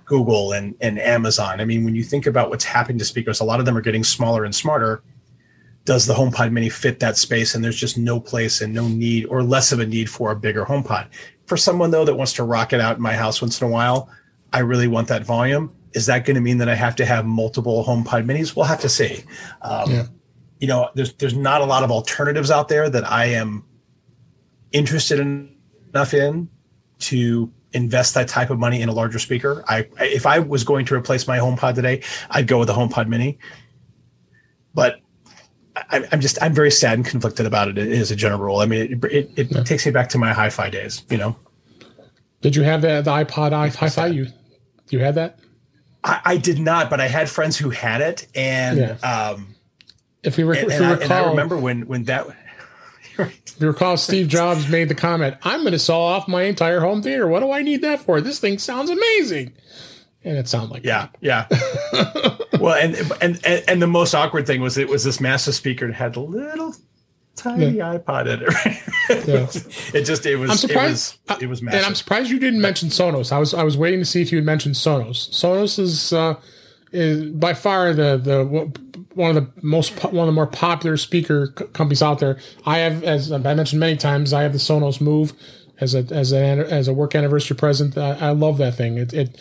Google 0.06 0.52
and 0.52 0.74
and 0.80 0.98
Amazon. 0.98 1.60
I 1.60 1.64
mean, 1.64 1.84
when 1.84 1.94
you 1.94 2.02
think 2.02 2.26
about 2.26 2.50
what's 2.50 2.64
happening 2.64 2.98
to 2.98 3.04
speakers, 3.04 3.38
a 3.38 3.44
lot 3.44 3.60
of 3.60 3.66
them 3.66 3.76
are 3.76 3.80
getting 3.80 4.02
smaller 4.02 4.44
and 4.44 4.52
smarter. 4.52 5.04
Does 5.84 6.04
the 6.06 6.14
HomePod 6.14 6.50
Mini 6.50 6.68
fit 6.68 6.98
that 6.98 7.16
space? 7.16 7.54
And 7.54 7.64
there's 7.64 7.78
just 7.78 7.96
no 7.96 8.18
place 8.18 8.60
and 8.60 8.74
no 8.74 8.88
need 8.88 9.26
or 9.26 9.44
less 9.44 9.70
of 9.70 9.78
a 9.78 9.86
need 9.86 10.10
for 10.10 10.32
a 10.32 10.36
bigger 10.36 10.64
HomePod. 10.64 11.06
For 11.46 11.56
someone 11.56 11.92
though 11.92 12.04
that 12.04 12.16
wants 12.16 12.32
to 12.34 12.42
rock 12.42 12.72
it 12.72 12.80
out 12.80 12.96
in 12.96 13.02
my 13.02 13.14
house 13.14 13.40
once 13.40 13.60
in 13.60 13.68
a 13.68 13.70
while, 13.70 14.10
I 14.52 14.60
really 14.60 14.88
want 14.88 15.06
that 15.08 15.24
volume. 15.24 15.72
Is 15.92 16.06
that 16.06 16.24
going 16.24 16.34
to 16.34 16.40
mean 16.40 16.58
that 16.58 16.68
I 16.68 16.74
have 16.74 16.96
to 16.96 17.04
have 17.04 17.24
multiple 17.24 17.84
HomePod 17.84 18.24
Minis? 18.24 18.56
We'll 18.56 18.64
have 18.64 18.80
to 18.80 18.88
see. 18.88 19.22
Um, 19.60 19.90
yeah 19.92 20.06
you 20.62 20.68
know, 20.68 20.88
there's 20.94 21.12
there's 21.14 21.34
not 21.34 21.60
a 21.60 21.64
lot 21.64 21.82
of 21.82 21.90
alternatives 21.90 22.48
out 22.48 22.68
there 22.68 22.88
that 22.88 23.04
I 23.10 23.24
am 23.24 23.64
interested 24.70 25.18
in, 25.18 25.56
enough 25.88 26.14
in 26.14 26.48
to 27.00 27.52
invest 27.72 28.14
that 28.14 28.28
type 28.28 28.48
of 28.48 28.60
money 28.60 28.80
in 28.80 28.88
a 28.88 28.92
larger 28.92 29.18
speaker. 29.18 29.64
I 29.66 29.88
if 29.98 30.24
I 30.24 30.38
was 30.38 30.62
going 30.62 30.86
to 30.86 30.94
replace 30.94 31.26
my 31.26 31.38
HomePod 31.38 31.74
today, 31.74 32.04
I'd 32.30 32.46
go 32.46 32.60
with 32.60 32.68
the 32.68 32.74
HomePod 32.74 33.08
Mini. 33.08 33.40
But 34.72 35.00
I, 35.74 36.06
am 36.12 36.20
just 36.20 36.40
I'm 36.40 36.54
very 36.54 36.70
sad 36.70 36.94
and 36.96 37.04
conflicted 37.04 37.44
about 37.44 37.66
it 37.66 37.76
as 37.76 38.12
a 38.12 38.16
general 38.16 38.40
rule. 38.40 38.60
I 38.60 38.66
mean, 38.66 39.02
it 39.02 39.04
it, 39.12 39.30
it 39.36 39.50
yeah. 39.50 39.64
takes 39.64 39.84
me 39.84 39.90
back 39.90 40.10
to 40.10 40.18
my 40.18 40.32
hi-fi 40.32 40.70
days. 40.70 41.04
You 41.10 41.16
know. 41.16 41.36
Did 42.40 42.54
you 42.54 42.62
have 42.62 42.82
the 42.82 43.02
the 43.02 43.10
iPod 43.10 43.74
hi-fi? 43.74 44.06
You 44.06 44.28
you 44.90 45.00
had 45.00 45.16
that? 45.16 45.40
I, 46.04 46.20
I, 46.24 46.36
did 46.36 46.58
not, 46.60 46.90
but 46.90 47.00
I 47.00 47.06
had 47.06 47.28
friends 47.28 47.56
who 47.56 47.70
had 47.70 48.00
it, 48.00 48.26
and 48.34 48.78
yeah. 48.78 48.94
um, 49.08 49.54
if 50.22 50.36
we, 50.36 50.44
and, 50.44 50.70
if 50.70 50.80
we 50.80 50.86
recall, 50.86 51.12
I, 51.12 51.22
I 51.22 51.30
remember 51.30 51.56
when 51.56 51.86
when 51.86 52.04
that. 52.04 52.26
Right. 53.18 53.54
You 53.60 53.66
recall 53.66 53.98
Steve 53.98 54.26
Jobs 54.28 54.70
made 54.70 54.88
the 54.88 54.94
comment, 54.94 55.36
"I'm 55.42 55.60
going 55.60 55.72
to 55.72 55.78
saw 55.78 56.02
off 56.04 56.28
my 56.28 56.44
entire 56.44 56.80
home 56.80 57.02
theater. 57.02 57.28
What 57.28 57.40
do 57.40 57.52
I 57.52 57.60
need 57.60 57.82
that 57.82 58.00
for? 58.00 58.22
This 58.22 58.40
thing 58.40 58.56
sounds 58.56 58.88
amazing." 58.88 59.52
And 60.24 60.38
it 60.38 60.48
sounded 60.48 60.70
like 60.70 60.82
yeah, 60.82 61.08
that. 61.20 62.38
yeah. 62.50 62.58
well, 62.58 62.74
and, 62.74 62.96
and 63.20 63.38
and 63.44 63.64
and 63.68 63.82
the 63.82 63.86
most 63.86 64.14
awkward 64.14 64.46
thing 64.46 64.62
was 64.62 64.78
it 64.78 64.88
was 64.88 65.04
this 65.04 65.20
massive 65.20 65.54
speaker 65.54 65.88
that 65.88 65.94
had 65.94 66.16
a 66.16 66.20
little 66.20 66.74
tiny 67.34 67.68
yeah. 67.68 67.98
iPod 67.98 68.26
in 68.28 68.42
it. 68.42 69.26
yeah. 69.28 69.98
It 70.00 70.04
just 70.04 70.24
it 70.24 70.36
was. 70.36 70.50
I'm 70.50 70.56
surprised. 70.56 71.18
It 71.28 71.32
was, 71.34 71.42
it 71.42 71.46
was 71.48 71.62
massive. 71.62 71.80
And 71.80 71.86
I'm 71.86 71.94
surprised 71.94 72.30
you 72.30 72.38
didn't 72.38 72.60
mention 72.60 72.88
Sonos. 72.88 73.32
I 73.32 73.38
was 73.38 73.52
I 73.52 73.62
was 73.62 73.76
waiting 73.76 74.00
to 74.00 74.06
see 74.06 74.22
if 74.22 74.32
you 74.32 74.38
would 74.38 74.46
mention 74.46 74.72
Sonos. 74.72 75.30
Sonos 75.30 75.78
is 75.78 76.12
uh, 76.12 76.36
is 76.92 77.30
by 77.32 77.54
far 77.54 77.92
the 77.92 78.16
the 78.16 78.72
one 79.14 79.36
of 79.36 79.44
the 79.44 79.62
most 79.62 80.02
one 80.04 80.26
of 80.26 80.26
the 80.26 80.32
more 80.32 80.46
popular 80.46 80.96
speaker 80.96 81.48
companies 81.48 82.02
out 82.02 82.18
there. 82.18 82.38
I 82.66 82.78
have, 82.78 83.02
as 83.04 83.30
I 83.32 83.38
mentioned 83.38 83.80
many 83.80 83.96
times, 83.96 84.32
I 84.32 84.42
have 84.42 84.52
the 84.52 84.58
Sonos 84.58 85.00
Move 85.00 85.32
as 85.80 85.94
a 85.94 86.06
as 86.10 86.32
a 86.32 86.38
as 86.38 86.88
a 86.88 86.92
work 86.92 87.14
anniversary 87.14 87.56
present. 87.56 87.96
I, 87.96 88.28
I 88.28 88.30
love 88.30 88.58
that 88.58 88.74
thing. 88.74 88.98
It, 88.98 89.12
it 89.12 89.40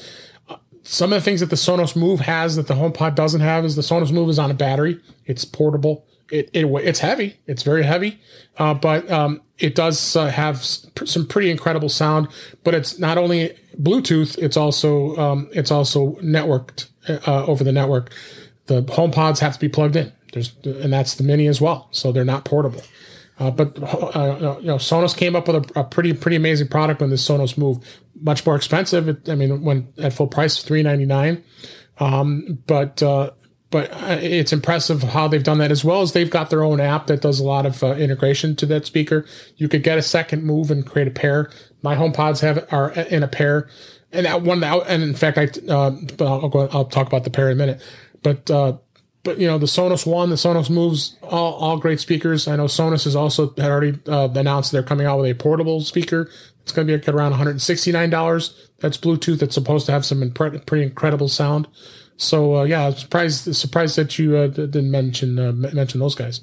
some 0.84 1.14
of 1.14 1.20
the 1.20 1.24
things 1.24 1.40
that 1.42 1.50
the 1.50 1.56
Sonos 1.56 1.96
Move 1.96 2.22
has 2.22 2.56
that 2.56 2.68
the 2.68 2.74
HomePod 2.74 3.16
doesn't 3.16 3.42
have 3.42 3.64
is 3.66 3.76
the 3.76 3.82
Sonos 3.82 4.12
Move 4.12 4.30
is 4.30 4.40
on 4.40 4.50
a 4.50 4.54
battery. 4.54 5.00
It's 5.26 5.46
portable. 5.46 6.06
It, 6.32 6.50
it 6.54 6.66
it's 6.66 7.00
heavy. 7.00 7.38
It's 7.46 7.62
very 7.62 7.84
heavy, 7.84 8.20
uh, 8.58 8.74
but 8.74 9.10
um, 9.12 9.42
it 9.60 9.76
does 9.76 10.16
uh, 10.16 10.28
have 10.28 10.64
some 10.64 11.28
pretty 11.28 11.52
incredible 11.52 11.90
sound. 11.90 12.30
But 12.64 12.74
it's 12.74 12.98
not 12.98 13.18
only 13.18 13.54
Bluetooth. 13.80 14.38
It's 14.38 14.56
also 14.56 15.16
um, 15.18 15.50
it's 15.52 15.72
also 15.72 16.14
networked 16.16 16.88
uh, 17.28 17.46
over 17.46 17.64
the 17.64 17.72
network. 17.74 18.12
The 18.72 18.84
HomePods 18.84 19.40
have 19.40 19.56
to 19.56 19.60
be 19.60 19.68
plugged 19.68 19.98
in. 19.98 20.14
There's 20.32 20.56
and 20.64 20.94
that's 20.94 21.16
the 21.16 21.24
Mini 21.24 21.48
as 21.48 21.60
well. 21.60 21.90
So 21.92 22.14
they're 22.14 22.24
not 22.24 22.46
portable. 22.46 22.82
Uh, 23.38 23.52
but 23.52 23.78
uh, 23.82 24.58
you 24.62 24.68
know, 24.68 24.76
Sonos 24.76 25.18
came 25.18 25.36
up 25.36 25.48
with 25.48 25.72
a, 25.76 25.80
a, 25.82 25.84
pretty 25.84 26.14
pretty 26.14 26.38
amazing 26.38 26.70
product 26.70 27.02
when 27.02 27.10
the 27.10 27.18
Sonos 27.18 27.58
Move. 27.58 27.80
Much 28.22 28.46
more 28.46 28.56
expensive. 28.56 29.10
It, 29.10 29.28
I 29.28 29.36
mean, 29.36 29.62
when 29.64 29.92
at 29.98 30.14
full 30.14 30.28
price, 30.28 30.64
three 30.64 30.84
ninety 30.84 31.06
nine. 31.06 31.44
Um, 32.00 32.60
but 32.66 33.04
uh, 33.04 33.32
but 33.72 33.92
uh, 33.92 34.20
it's 34.22 34.54
impressive 34.54 35.04
how 35.04 35.28
they've 35.28 35.44
done 35.44 35.58
that 35.58 35.72
as 35.72 35.84
well 35.84 36.02
as 36.02 36.14
they've 36.14 36.30
got 36.30 36.50
their 36.50 36.64
own 36.64 36.80
app 36.80 37.08
that 37.08 37.22
does 37.22 37.42
a 37.42 37.44
lot 37.44 37.66
of 37.66 37.84
uh, 37.84 37.96
integration 37.96 38.56
to 38.58 38.66
that 38.68 38.86
speaker. 38.86 39.26
You 39.58 39.68
could 39.68 39.84
get 39.84 39.98
a 39.98 40.02
second 40.02 40.46
move 40.46 40.72
and 40.72 40.86
create 40.86 41.08
a 41.10 41.12
pair. 41.12 41.50
My 41.82 41.96
HomePods 41.96 42.40
have 42.40 42.72
are 42.72 42.92
in 42.92 43.22
a 43.24 43.28
pair, 43.28 43.68
and 44.14 44.26
that 44.26 44.44
one 44.44 44.64
and 44.64 45.04
in 45.04 45.14
fact 45.14 45.38
I 45.38 45.50
uh, 45.70 45.96
I'll 46.20 46.48
go 46.48 46.70
I'll 46.72 46.86
talk 46.86 47.08
about 47.08 47.24
the 47.24 47.32
pair 47.32 47.48
in 47.48 47.54
a 47.54 47.56
minute. 47.56 47.82
But 48.24 48.50
but 49.24 49.40
you 49.40 49.48
know 49.48 49.58
the 49.58 49.66
Sonos 49.66 50.06
One, 50.06 50.30
the 50.30 50.36
Sonos 50.36 50.70
Moves, 50.70 51.18
all, 51.22 51.54
all 51.54 51.78
great 51.78 52.00
speakers. 52.00 52.48
I 52.48 52.56
know 52.56 52.66
Sonos 52.66 53.04
has 53.04 53.16
also 53.16 53.54
had 53.56 53.70
already 53.70 54.00
uh, 54.08 54.30
announced 54.36 54.72
they're 54.72 54.84
coming 54.84 55.06
out 55.06 55.20
with 55.20 55.30
a 55.30 55.36
portable 55.36 55.82
speaker. 55.82 56.30
It's 56.64 56.72
going 56.72 56.88
to 56.88 56.98
be 56.98 57.12
around 57.12 57.32
169 57.32 58.10
dollars. 58.10 58.70
That's 58.80 58.98
Bluetooth. 58.98 59.40
That's 59.40 59.56
supposed 59.56 59.86
to 59.88 59.92
have 59.92 60.06
some 60.06 60.22
impre- 60.22 60.66
pretty 60.66 60.84
incredible 60.84 61.28
sound. 61.28 61.68
So 62.18 62.58
uh, 62.58 62.64
yeah, 62.64 62.88
I'm 62.88 62.96
surprised 62.96 63.56
surprised 63.56 63.96
that 63.98 64.18
you 64.18 64.38
uh, 64.38 64.48
didn't 64.48 64.92
mention 64.92 65.40
uh, 65.40 65.52
mention 65.52 66.00
those 66.00 66.16
guys. 66.16 66.42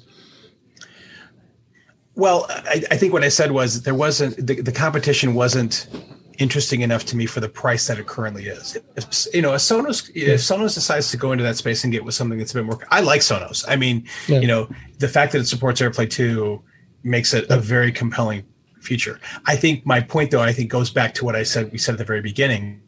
Well, 2.15 2.45
I, 2.49 2.83
I, 2.91 2.97
think 2.97 3.13
what 3.13 3.23
I 3.23 3.29
said 3.29 3.51
was 3.51 3.83
there 3.83 3.95
wasn't 3.95 4.35
the, 4.45 4.61
the 4.61 4.73
competition 4.73 5.35
wasn't 5.35 5.87
interesting 6.39 6.81
enough 6.81 7.05
to 7.05 7.17
me 7.17 7.25
for 7.25 7.41
the 7.41 7.49
price 7.49 7.87
that 7.87 7.99
it 7.99 8.07
currently 8.07 8.47
is. 8.47 8.77
If, 8.95 9.27
you 9.33 9.41
know, 9.41 9.53
a 9.53 9.57
Sonos, 9.57 10.09
yeah. 10.15 10.29
if 10.29 10.39
Sonos 10.39 10.73
decides 10.73 11.11
to 11.11 11.17
go 11.17 11.33
into 11.33 11.43
that 11.43 11.57
space 11.57 11.83
and 11.83 11.93
get 11.93 12.03
with 12.03 12.15
something 12.15 12.39
that's 12.39 12.51
a 12.51 12.55
bit 12.55 12.65
more, 12.65 12.79
I 12.89 13.01
like 13.01 13.21
Sonos. 13.21 13.65
I 13.67 13.75
mean, 13.75 14.07
yeah. 14.27 14.39
you 14.39 14.47
know, 14.47 14.69
the 14.97 15.09
fact 15.09 15.33
that 15.33 15.39
it 15.39 15.47
supports 15.47 15.81
AirPlay 15.81 16.09
2 16.09 16.63
makes 17.03 17.33
it 17.33 17.45
a 17.49 17.57
very 17.57 17.91
compelling 17.91 18.45
feature. 18.81 19.19
I 19.45 19.57
think 19.57 19.85
my 19.85 19.99
point, 19.99 20.31
though, 20.31 20.41
I 20.41 20.53
think 20.53 20.71
goes 20.71 20.89
back 20.89 21.13
to 21.15 21.25
what 21.25 21.35
I 21.35 21.43
said, 21.43 21.71
we 21.71 21.77
said 21.77 21.93
at 21.93 21.97
the 21.97 22.05
very 22.05 22.21
beginning 22.21 22.81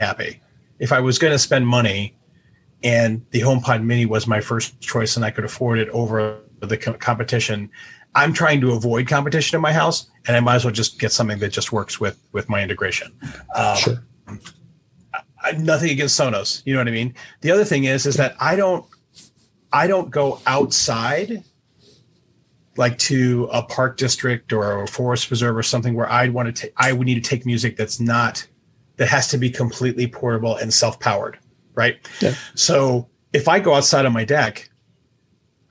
happy. 0.00 0.40
If 0.78 0.92
I 0.92 1.00
was 1.00 1.18
going 1.18 1.32
to 1.32 1.38
spend 1.38 1.66
money 1.66 2.16
and 2.82 3.24
the 3.30 3.40
HomePod 3.40 3.82
Mini 3.82 4.06
was 4.06 4.26
my 4.26 4.40
first 4.40 4.80
choice 4.80 5.16
and 5.16 5.24
I 5.24 5.30
could 5.30 5.44
afford 5.44 5.78
it 5.78 5.88
over 5.90 6.40
the 6.60 6.76
competition, 6.76 7.70
I'm 8.14 8.32
trying 8.32 8.60
to 8.60 8.72
avoid 8.72 9.08
competition 9.08 9.56
in 9.56 9.62
my 9.62 9.72
house, 9.72 10.10
and 10.26 10.36
I 10.36 10.40
might 10.40 10.56
as 10.56 10.64
well 10.64 10.72
just 10.72 10.98
get 10.98 11.12
something 11.12 11.38
that 11.38 11.50
just 11.50 11.72
works 11.72 11.98
with 11.98 12.18
with 12.32 12.48
my 12.48 12.62
integration. 12.62 13.12
Um, 13.54 13.76
sure. 13.76 14.04
I, 15.42 15.52
nothing 15.52 15.90
against 15.90 16.18
Sonos, 16.18 16.62
you 16.64 16.72
know 16.72 16.80
what 16.80 16.88
I 16.88 16.92
mean. 16.92 17.14
The 17.40 17.50
other 17.50 17.64
thing 17.64 17.84
is, 17.84 18.06
is 18.06 18.16
that 18.16 18.36
I 18.38 18.54
don't, 18.54 18.86
I 19.72 19.86
don't 19.86 20.10
go 20.10 20.40
outside, 20.46 21.42
like 22.76 22.96
to 22.98 23.48
a 23.52 23.62
park 23.62 23.96
district 23.96 24.52
or 24.52 24.82
a 24.82 24.86
forest 24.86 25.28
preserve 25.28 25.56
or 25.56 25.62
something 25.62 25.94
where 25.94 26.10
I'd 26.10 26.32
want 26.32 26.54
to 26.54 26.62
take. 26.62 26.72
I 26.76 26.92
would 26.92 27.06
need 27.06 27.22
to 27.22 27.28
take 27.28 27.44
music 27.44 27.76
that's 27.76 27.98
not 27.98 28.46
that 28.96 29.08
has 29.08 29.28
to 29.28 29.38
be 29.38 29.50
completely 29.50 30.06
portable 30.06 30.56
and 30.56 30.72
self 30.72 31.00
powered, 31.00 31.38
right? 31.74 31.98
Yeah. 32.20 32.34
So 32.54 33.08
if 33.32 33.48
I 33.48 33.58
go 33.58 33.74
outside 33.74 34.06
on 34.06 34.12
my 34.12 34.24
deck, 34.24 34.70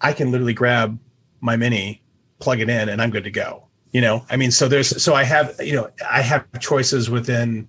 I 0.01 0.13
can 0.13 0.31
literally 0.31 0.53
grab 0.53 0.99
my 1.39 1.55
mini 1.55 2.01
plug 2.41 2.59
it 2.59 2.69
in 2.69 2.89
and 2.89 3.01
I'm 3.01 3.09
good 3.09 3.23
to 3.23 3.31
go. 3.31 3.67
You 3.91 4.01
know, 4.01 4.25
I 4.29 4.37
mean, 4.37 4.51
so 4.51 4.67
there's, 4.67 5.01
so 5.03 5.13
I 5.13 5.23
have, 5.23 5.55
you 5.59 5.73
know, 5.73 5.89
I 6.09 6.21
have 6.21 6.45
choices 6.59 7.09
within 7.09 7.67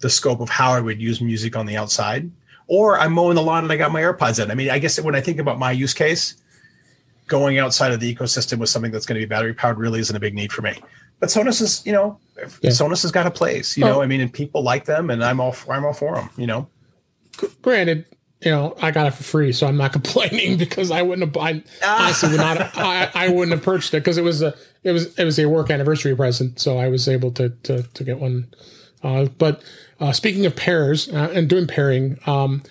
the 0.00 0.10
scope 0.10 0.40
of 0.40 0.48
how 0.48 0.72
I 0.72 0.80
would 0.80 1.00
use 1.00 1.20
music 1.20 1.56
on 1.56 1.66
the 1.66 1.76
outside, 1.76 2.30
or 2.68 2.98
I'm 2.98 3.12
mowing 3.12 3.34
the 3.34 3.42
lawn 3.42 3.64
and 3.64 3.72
I 3.72 3.76
got 3.76 3.90
my 3.90 4.00
AirPods 4.00 4.42
in. 4.42 4.50
I 4.50 4.54
mean, 4.54 4.70
I 4.70 4.78
guess 4.78 5.00
when 5.00 5.16
I 5.16 5.20
think 5.20 5.38
about 5.38 5.58
my 5.58 5.72
use 5.72 5.92
case, 5.92 6.36
going 7.26 7.58
outside 7.58 7.90
of 7.90 8.00
the 8.00 8.14
ecosystem 8.14 8.58
with 8.58 8.68
something 8.68 8.92
that's 8.92 9.06
going 9.06 9.20
to 9.20 9.26
be 9.26 9.28
battery 9.28 9.54
powered 9.54 9.78
really 9.78 9.98
isn't 9.98 10.14
a 10.14 10.20
big 10.20 10.34
need 10.34 10.52
for 10.52 10.62
me. 10.62 10.74
But 11.20 11.30
Sonos 11.30 11.60
is, 11.60 11.84
you 11.86 11.92
know, 11.92 12.18
yeah. 12.36 12.70
Sonos 12.70 13.02
has 13.02 13.10
got 13.10 13.26
a 13.26 13.30
place, 13.30 13.76
you 13.76 13.84
oh. 13.84 13.88
know, 13.88 14.02
I 14.02 14.06
mean, 14.06 14.20
and 14.20 14.32
people 14.32 14.62
like 14.62 14.84
them 14.84 15.10
and 15.10 15.24
I'm 15.24 15.40
all, 15.40 15.56
I'm 15.68 15.84
all 15.84 15.92
for 15.92 16.14
them, 16.14 16.28
you 16.36 16.46
know. 16.46 16.68
Granted, 17.62 18.04
you 18.44 18.50
know, 18.50 18.76
I 18.80 18.90
got 18.90 19.06
it 19.06 19.12
for 19.12 19.22
free, 19.22 19.52
so 19.52 19.66
I'm 19.66 19.76
not 19.76 19.92
complaining 19.98 20.58
because 20.58 20.90
I 20.90 21.02
wouldn't 21.02 21.34
have. 21.34 21.42
I 21.42 21.62
honestly 21.86 22.30
would 22.30 22.38
not. 22.38 22.76
I, 22.76 23.10
I 23.14 23.28
wouldn't 23.28 23.52
have 23.52 23.62
purchased 23.62 23.94
it 23.94 24.00
because 24.00 24.18
it 24.18 24.24
was 24.24 24.42
a 24.42 24.54
it 24.82 24.92
was 24.92 25.18
it 25.18 25.24
was 25.24 25.38
a 25.38 25.46
work 25.46 25.70
anniversary 25.70 26.14
present, 26.14 26.60
so 26.60 26.78
I 26.78 26.88
was 26.88 27.08
able 27.08 27.30
to 27.32 27.50
to, 27.50 27.82
to 27.82 28.04
get 28.04 28.18
one. 28.18 28.48
Uh, 29.02 29.26
but 29.26 29.62
uh, 30.00 30.12
speaking 30.12 30.46
of 30.46 30.56
pairs 30.56 31.08
uh, 31.08 31.30
and 31.34 31.48
doing 31.48 31.66
pairing, 31.66 32.18
um, 32.26 32.62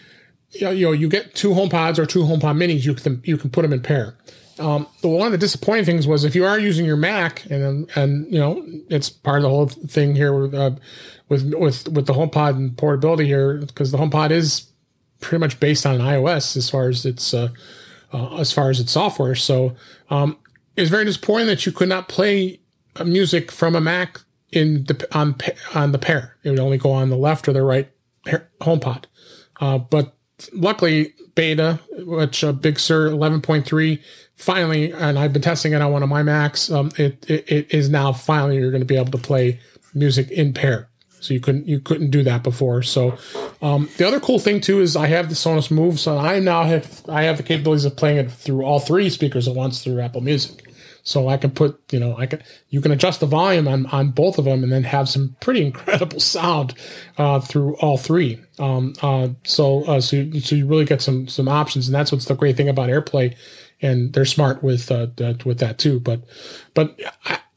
you 0.52 0.62
know, 0.62 0.72
you 0.72 0.86
know, 0.86 0.92
you 0.92 1.08
get 1.08 1.36
two 1.36 1.50
HomePods 1.50 1.98
or 2.00 2.06
two 2.06 2.24
HomePod 2.24 2.58
Minis, 2.58 2.86
you 2.86 2.94
can 2.94 3.22
you 3.24 3.38
can 3.38 3.50
put 3.50 3.62
them 3.64 3.74
in 3.74 3.82
pair. 3.82 4.16
Um, 4.60 4.88
but 5.02 5.10
one 5.10 5.26
of 5.26 5.32
the 5.32 5.38
disappointing 5.40 5.86
things 5.86 6.08
was 6.08 6.24
if 6.24 6.36
you 6.36 6.46
are 6.46 6.60
using 6.60 6.86
your 6.86 6.98
Mac 6.98 7.46
and 7.50 7.90
and 7.96 8.32
you 8.32 8.40
know 8.40 8.64
it's 8.90 9.10
part 9.10 9.38
of 9.38 9.44
the 9.44 9.50
whole 9.50 9.68
thing 9.68 10.16
here 10.16 10.40
with 10.40 10.54
uh, 10.54 10.72
with 11.30 11.54
with 11.54 11.88
with 11.90 12.06
the 12.06 12.14
HomePod 12.14 12.56
and 12.56 12.78
portability 12.78 13.26
here 13.26 13.58
because 13.58 13.92
the 13.92 13.98
HomePod 13.98 14.30
is 14.32 14.68
pretty 15.24 15.40
much 15.40 15.60
based 15.60 15.86
on 15.86 16.00
iOS 16.00 16.56
as 16.56 16.70
far 16.70 16.90
as 16.90 17.06
its 17.06 17.34
uh, 17.34 17.50
uh, 18.12 18.36
as 18.38 18.52
far 18.52 18.70
as 18.70 18.80
its 18.80 18.92
software. 18.92 19.36
So 19.36 19.76
um, 20.10 20.38
it's 20.76 20.92
very 20.92 21.06
disappointing 21.06 21.48
that 21.48 21.66
you 21.66 21.72
could 21.72 21.90
not 21.90 22.08
play 22.08 22.60
music 23.04 23.52
from 23.52 23.76
a 23.76 23.82
Mac 23.82 24.20
in 24.52 24.84
the 24.84 25.08
on 25.18 25.36
on 25.74 25.92
the 25.92 25.98
pair. 25.98 26.38
It 26.44 26.52
would 26.52 26.60
only 26.60 26.78
go 26.78 26.92
on 26.92 27.10
the 27.10 27.18
left 27.18 27.48
or 27.48 27.54
the 27.54 27.64
right 27.64 27.90
HomePod. 28.26 29.06
Uh, 29.60 29.78
but 29.80 30.16
luckily, 30.52 31.14
beta, 31.36 31.80
which 32.00 32.44
uh, 32.44 32.52
Big 32.52 32.80
Sur 32.80 33.10
11.3, 33.10 34.02
finally, 34.36 34.92
and 34.92 35.18
I've 35.18 35.34
been 35.34 35.42
testing 35.42 35.74
it 35.74 35.82
on 35.82 35.92
one 35.92 36.04
of 36.04 36.10
my 36.10 36.24
Macs. 36.24 36.72
Um, 36.72 36.92
it, 36.98 37.30
it, 37.30 37.52
it 37.52 37.74
is 37.74 37.90
now 37.90 38.12
finally 38.12 38.58
you're 38.58 38.72
going 38.72 38.82
to 38.82 38.86
be 38.86 38.98
able 38.98 39.12
to 39.12 39.18
play 39.18 39.60
music 39.94 40.32
in 40.32 40.54
pair. 40.54 40.90
So 41.24 41.34
you 41.34 41.40
couldn't 41.40 41.68
you 41.68 41.80
couldn't 41.80 42.12
do 42.12 42.22
that 42.24 42.44
before. 42.44 42.84
So 42.84 43.18
um, 43.62 43.90
the 43.98 44.06
other 44.06 44.20
cool 44.20 44.40
thing 44.40 44.60
too 44.60 44.82
is 44.82 44.96
I 44.96 45.08
have 45.08 45.30
the 45.30 45.36
Sonos 45.36 45.72
Move, 45.72 46.00
so 46.00 46.18
I 46.18 46.40
now 46.40 46.64
have 46.64 47.02
I 47.08 47.24
have 47.24 47.38
the 47.38 47.44
capabilities 47.44 47.86
of 47.86 47.96
playing 47.96 48.18
it 48.18 48.32
through 48.32 48.64
all 48.64 48.80
three 48.80 49.10
speakers 49.10 49.48
at 49.48 49.56
once 49.56 49.84
through 49.84 50.02
Apple 50.02 50.22
Music. 50.22 50.70
So 51.06 51.30
I 51.30 51.38
can 51.38 51.52
put 51.52 51.80
you 51.94 52.00
know 52.00 52.18
I 52.18 52.26
can 52.26 52.44
you 52.70 52.82
can 52.82 52.92
adjust 52.92 53.22
the 53.22 53.26
volume 53.26 53.70
on 53.70 53.86
on 53.88 54.12
both 54.12 54.38
of 54.38 54.46
them 54.46 54.64
and 54.64 54.72
then 54.72 54.84
have 54.84 55.08
some 55.08 55.38
pretty 55.40 55.66
incredible 55.66 56.20
sound 56.36 56.74
uh, 57.18 57.40
through 57.40 57.76
all 57.78 57.98
three. 57.98 58.42
Um, 58.60 58.94
uh, 59.02 59.30
so 59.46 59.86
uh, 59.86 60.02
so 60.02 60.18
you, 60.18 60.42
so 60.42 60.56
you 60.56 60.68
really 60.68 60.86
get 60.86 61.02
some 61.02 61.30
some 61.30 61.48
options, 61.48 61.88
and 61.88 61.96
that's 61.96 62.12
what's 62.12 62.26
the 62.26 62.36
great 62.36 62.58
thing 62.58 62.68
about 62.68 62.90
AirPlay, 62.90 63.36
and 63.82 64.12
they're 64.12 64.26
smart 64.26 64.62
with 64.62 64.92
uh, 64.92 65.08
with 65.46 65.60
that 65.60 65.78
too. 65.78 66.02
But 66.02 66.22
but. 66.74 67.00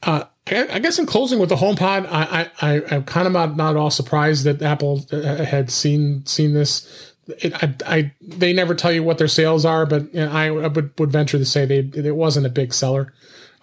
Uh, 0.03 0.23
I 0.51 0.79
guess 0.79 0.99
in 0.99 1.05
closing 1.05 1.39
with 1.39 1.49
the 1.49 1.55
HomePod, 1.55 2.07
I, 2.09 2.49
I, 2.61 2.81
I'm 2.91 3.03
kind 3.03 3.27
of 3.27 3.33
not, 3.33 3.55
not 3.55 3.75
all 3.75 3.89
surprised 3.91 4.45
that 4.45 4.61
Apple 4.61 5.05
uh, 5.11 5.43
had 5.43 5.71
seen 5.71 6.25
seen 6.25 6.53
this. 6.53 7.13
It, 7.39 7.53
I, 7.61 7.75
I, 7.85 8.13
they 8.21 8.53
never 8.53 8.73
tell 8.73 8.91
you 8.91 9.03
what 9.03 9.17
their 9.17 9.27
sales 9.27 9.65
are, 9.65 9.85
but 9.85 10.15
I, 10.15 10.49
would, 10.49 10.97
would 10.97 11.11
venture 11.11 11.37
to 11.37 11.45
say 11.45 11.65
they 11.65 11.79
it 11.79 12.15
wasn't 12.15 12.45
a 12.45 12.49
big 12.49 12.73
seller. 12.73 13.13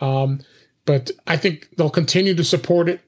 Um, 0.00 0.40
but 0.84 1.10
I 1.26 1.36
think 1.36 1.68
they'll 1.76 1.90
continue 1.90 2.34
to 2.34 2.44
support 2.44 2.88
it 2.88 3.00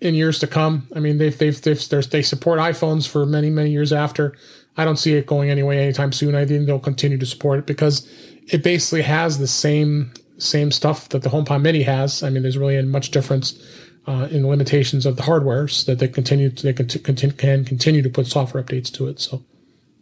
in 0.00 0.14
years 0.14 0.38
to 0.40 0.46
come. 0.46 0.88
I 0.94 1.00
mean, 1.00 1.18
they've 1.18 1.36
they've, 1.36 1.60
they've 1.60 2.10
they 2.10 2.22
support 2.22 2.58
iPhones 2.58 3.06
for 3.06 3.26
many 3.26 3.50
many 3.50 3.70
years 3.70 3.92
after. 3.92 4.34
I 4.76 4.84
don't 4.84 4.96
see 4.96 5.14
it 5.14 5.26
going 5.26 5.50
anyway 5.50 5.78
anytime 5.78 6.12
soon. 6.12 6.34
I 6.34 6.46
think 6.46 6.66
they'll 6.66 6.78
continue 6.78 7.18
to 7.18 7.26
support 7.26 7.58
it 7.58 7.66
because 7.66 8.10
it 8.48 8.62
basically 8.62 9.02
has 9.02 9.38
the 9.38 9.46
same 9.46 10.12
same 10.42 10.70
stuff 10.70 11.08
that 11.10 11.22
the 11.22 11.30
HomePod 11.30 11.62
Mini 11.62 11.82
has. 11.82 12.22
I 12.22 12.30
mean, 12.30 12.42
there's 12.42 12.58
really 12.58 12.80
much 12.82 13.10
difference 13.10 13.60
uh, 14.06 14.28
in 14.30 14.46
limitations 14.46 15.06
of 15.06 15.16
the 15.16 15.22
hardware 15.22 15.68
so 15.68 15.92
that 15.92 15.98
they 15.98 16.08
continue 16.08 16.50
to, 16.50 16.62
they 16.62 16.72
can, 16.72 16.88
continue, 16.88 17.34
can 17.34 17.64
continue 17.64 18.02
to 18.02 18.10
put 18.10 18.26
software 18.26 18.62
updates 18.62 18.92
to 18.94 19.06
it. 19.06 19.20
So, 19.20 19.44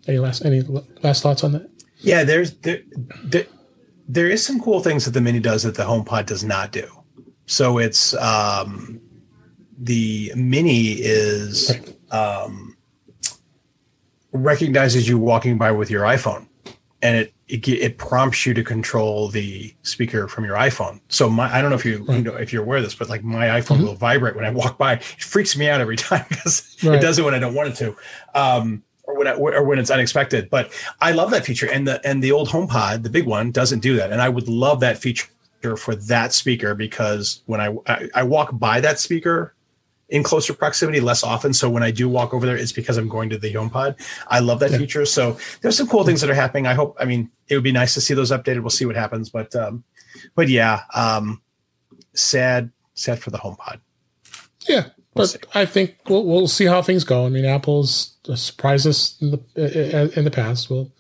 any 0.07 0.19
last 0.19 0.45
any 0.45 0.63
last 1.03 1.23
thoughts 1.23 1.45
on 1.45 1.53
that? 1.53 1.71
Yeah, 1.99 2.25
there's 2.25 2.55
there, 2.59 2.81
there 3.23 3.47
there 4.09 4.29
is 4.29 4.45
some 4.45 4.61
cool 4.61 4.81
things 4.81 5.05
that 5.05 5.13
the 5.13 5.21
Mini 5.21 5.39
does 5.39 5.63
that 5.63 5.75
the 5.75 5.85
HomePod 5.85 6.27
does 6.27 6.43
not 6.43 6.73
do. 6.73 6.89
So 7.47 7.79
it's 7.79 8.15
um, 8.15 9.01
the 9.79 10.33
Mini 10.35 10.93
is 10.93 11.73
um, 12.11 12.77
recognizes 14.33 15.09
you 15.09 15.19
walking 15.19 15.59
by 15.59 15.71
with 15.73 15.91
your 15.91 16.05
iPhone, 16.05 16.49
and 17.03 17.17
it, 17.17 17.35
it 17.51 17.69
it 17.69 17.99
prompts 17.99 18.47
you 18.47 18.55
to 18.55 18.63
control 18.63 19.29
the 19.29 19.75
speaker 19.83 20.29
from 20.29 20.45
your 20.45 20.57
iPhone. 20.57 21.01
So 21.09 21.29
my 21.29 21.53
I 21.55 21.61
don't 21.61 21.71
know 21.71 21.77
if 21.77 21.85
you, 21.85 22.05
right. 22.05 22.19
you 22.19 22.23
know 22.23 22.35
if 22.35 22.53
you're 22.53 22.63
aware 22.63 22.79
of 22.79 22.85
this, 22.85 22.95
but 22.95 23.09
like 23.09 23.25
my 23.25 23.47
iPhone 23.47 23.77
mm-hmm. 23.77 23.87
will 23.87 23.95
vibrate 23.95 24.37
when 24.37 24.45
I 24.45 24.51
walk 24.51 24.79
by. 24.79 24.95
It 24.95 25.03
freaks 25.03 25.57
me 25.57 25.69
out 25.69 25.81
every 25.81 25.97
time 26.11 26.25
because 26.29 26.77
right. 26.83 26.95
it 26.97 27.01
does 27.01 27.19
it 27.19 27.25
when 27.25 27.35
I 27.35 27.39
don't 27.39 27.55
want 27.55 27.71
it 27.71 27.77
to. 27.77 27.97
Um, 28.35 28.83
or 29.05 29.19
when, 29.19 29.27
I, 29.27 29.33
or 29.33 29.65
when 29.65 29.81
it's 29.81 29.91
unexpected, 29.91 30.51
but 30.51 30.71
I 31.01 31.11
love 31.11 31.33
that 31.33 31.45
feature, 31.45 31.69
and 31.69 31.89
the 31.89 32.07
and 32.07 32.23
the 32.23 32.31
old 32.31 32.49
HomePod, 32.49 33.03
the 33.03 33.11
big 33.11 33.27
one, 33.27 33.51
doesn't 33.51 33.81
do 33.81 33.97
that, 33.97 34.13
and 34.13 34.23
I 34.23 34.29
would 34.29 34.47
love 34.47 34.81
that 34.81 34.99
feature 34.99 35.27
for 35.77 35.95
that 35.95 36.33
speaker 36.33 36.75
because 36.75 37.43
when 37.47 37.61
I, 37.61 37.77
I, 37.87 38.09
I 38.15 38.23
walk 38.23 38.59
by 38.59 38.81
that 38.81 38.99
speaker 38.99 39.55
in 40.11 40.23
closer 40.23 40.53
proximity 40.53 41.01
less 41.01 41.23
often. 41.23 41.53
So 41.53 41.71
when 41.71 41.83
I 41.83 41.91
do 41.91 42.09
walk 42.09 42.35
over 42.35 42.45
there, 42.45 42.57
it's 42.57 42.73
because 42.73 42.97
I'm 42.97 43.09
going 43.09 43.31
to 43.31 43.39
the 43.39 43.53
HomePod. 43.53 43.97
I 44.29 44.41
love 44.41 44.61
that 44.61 44.73
yeah. 44.73 44.79
feature. 44.79 45.07
So 45.07 45.39
there's 45.63 45.77
some 45.77 45.89
cool 45.89 46.05
things 46.05 46.21
that 46.21 46.31
are 46.31 46.35
happening. 46.35 46.67
I 46.67 46.75
hope. 46.75 46.97
I 47.01 47.05
mean, 47.05 47.31
it 47.49 47.55
would 47.55 47.65
be 47.65 47.73
nice 47.73 47.95
to 47.95 48.01
see 48.01 48.15
those 48.15 48.31
updated. 48.31 48.61
We'll 48.61 48.71
see 48.71 48.87
what 48.87 48.97
happens. 48.97 49.31
But 49.31 49.55
um, 49.57 49.85
but 50.35 50.49
yeah, 50.49 50.83
um, 50.95 51.41
sad 52.15 52.71
sad 52.95 53.21
for 53.21 53.31
the 53.31 53.39
HomePod. 53.39 53.81
Yeah, 54.69 54.83
we'll 54.83 54.93
but 55.15 55.27
see. 55.27 55.39
I 55.55 55.65
think 55.65 55.97
we'll 56.09 56.25
we'll 56.25 56.49
see 56.49 56.67
how 56.67 56.83
things 56.83 57.05
go. 57.05 57.25
I 57.25 57.29
mean, 57.29 57.45
Apple's 57.45 58.17
surprised 58.35 58.87
us 58.87 59.17
in 59.21 59.31
the 59.31 60.13
in 60.17 60.25
the 60.25 60.31
past. 60.31 60.69
We'll 60.69 60.93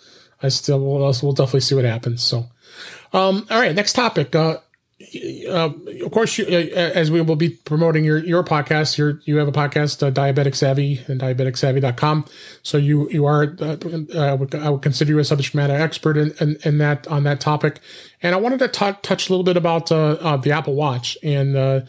I 0.42 0.48
still 0.48 0.80
will 0.80 0.98
we'll 0.98 1.32
definitely 1.32 1.61
see 1.61 1.74
what 1.74 1.84
happens. 1.84 2.22
So, 2.22 2.48
um, 3.12 3.46
all 3.50 3.61
right, 3.61 3.74
next 3.74 3.92
topic. 3.92 4.34
Uh, 4.34 4.58
uh, 5.48 5.70
of 6.05 6.11
course, 6.11 6.36
you, 6.36 6.44
uh, 6.46 6.78
as 6.78 7.11
we 7.11 7.20
will 7.22 7.36
be 7.36 7.51
promoting 7.51 8.05
your, 8.05 8.18
your 8.18 8.44
podcast, 8.44 8.98
you 8.98 9.18
you 9.24 9.38
have 9.38 9.48
a 9.48 9.53
podcast, 9.53 10.07
uh, 10.07 10.11
Diabetic 10.11 10.55
Savvy 10.55 11.03
and 11.07 11.20
diabeticsavvy.com. 11.20 12.26
So 12.62 12.76
you, 12.76 13.09
you 13.11 13.24
are, 13.24 13.57
uh, 13.61 13.76
I, 14.18 14.34
would, 14.34 14.55
I 14.55 14.68
would 14.68 14.82
consider 14.82 15.12
you 15.12 15.18
a 15.18 15.24
subject 15.24 15.55
matter 15.55 15.74
expert 15.74 16.18
in, 16.18 16.34
in, 16.38 16.59
in 16.64 16.78
that, 16.78 17.09
on 17.09 17.24
that 17.24 17.40
topic. 17.40 17.80
And 18.22 18.34
I 18.34 18.38
wanted 18.38 18.59
to 18.59 18.68
t- 18.68 18.98
touch 19.03 19.28
a 19.28 19.32
little 19.32 19.44
bit 19.44 19.57
about, 19.57 19.90
uh, 19.90 20.18
uh, 20.20 20.36
the 20.36 20.53
Apple 20.53 20.74
Watch 20.74 21.16
and, 21.22 21.57
uh, 21.57 21.80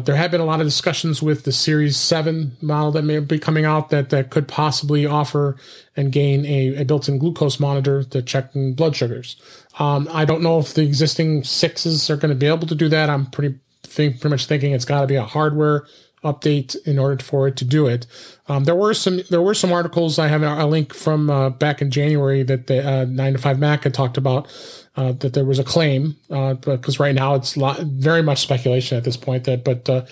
there 0.00 0.16
have 0.16 0.30
been 0.30 0.40
a 0.40 0.44
lot 0.44 0.60
of 0.60 0.66
discussions 0.66 1.22
with 1.22 1.44
the 1.44 1.52
Series 1.52 1.96
7 1.96 2.58
model 2.60 2.90
that 2.92 3.04
may 3.04 3.20
be 3.20 3.38
coming 3.38 3.64
out 3.64 3.88
that, 3.88 4.10
that 4.10 4.28
could 4.28 4.46
possibly 4.46 5.06
offer 5.06 5.56
and 5.96 6.12
gain 6.12 6.44
a, 6.44 6.82
a 6.82 6.84
built 6.84 7.08
in 7.08 7.18
glucose 7.18 7.58
monitor 7.58 8.04
to 8.04 8.20
check 8.20 8.50
blood 8.52 8.94
sugars. 8.94 9.36
Um, 9.78 10.08
I 10.12 10.24
don't 10.24 10.42
know 10.42 10.58
if 10.58 10.74
the 10.74 10.82
existing 10.82 11.44
sixes 11.44 12.10
are 12.10 12.16
going 12.16 12.30
to 12.30 12.34
be 12.34 12.46
able 12.46 12.66
to 12.66 12.74
do 12.74 12.88
that. 12.88 13.08
I'm 13.08 13.26
pretty 13.26 13.58
think, 13.84 14.20
pretty 14.20 14.34
much 14.34 14.46
thinking 14.46 14.72
it's 14.72 14.84
got 14.84 15.02
to 15.02 15.06
be 15.06 15.16
a 15.16 15.24
hardware 15.24 15.86
update 16.24 16.74
in 16.84 16.98
order 16.98 17.22
for 17.22 17.46
it 17.46 17.56
to 17.56 17.64
do 17.64 17.86
it. 17.86 18.06
Um, 18.48 18.64
there 18.64 18.74
were 18.74 18.92
some 18.94 19.20
there 19.30 19.42
were 19.42 19.54
some 19.54 19.72
articles 19.72 20.18
I 20.18 20.26
have 20.28 20.42
a 20.42 20.66
link 20.66 20.92
from 20.92 21.30
uh, 21.30 21.50
back 21.50 21.80
in 21.80 21.90
January 21.90 22.42
that 22.42 22.66
the 22.66 22.80
uh, 22.80 23.06
9to5Mac 23.06 23.84
had 23.84 23.94
talked 23.94 24.16
about 24.16 24.48
uh, 24.96 25.12
that 25.12 25.34
there 25.34 25.44
was 25.44 25.60
a 25.60 25.64
claim 25.64 26.16
uh, 26.30 26.54
because 26.54 26.98
right 26.98 27.14
now 27.14 27.34
it's 27.34 27.56
lot, 27.56 27.78
very 27.80 28.22
much 28.22 28.38
speculation 28.38 28.98
at 28.98 29.04
this 29.04 29.16
point 29.16 29.44
that 29.44 29.62
but 29.62 29.88
uh, 29.88 30.04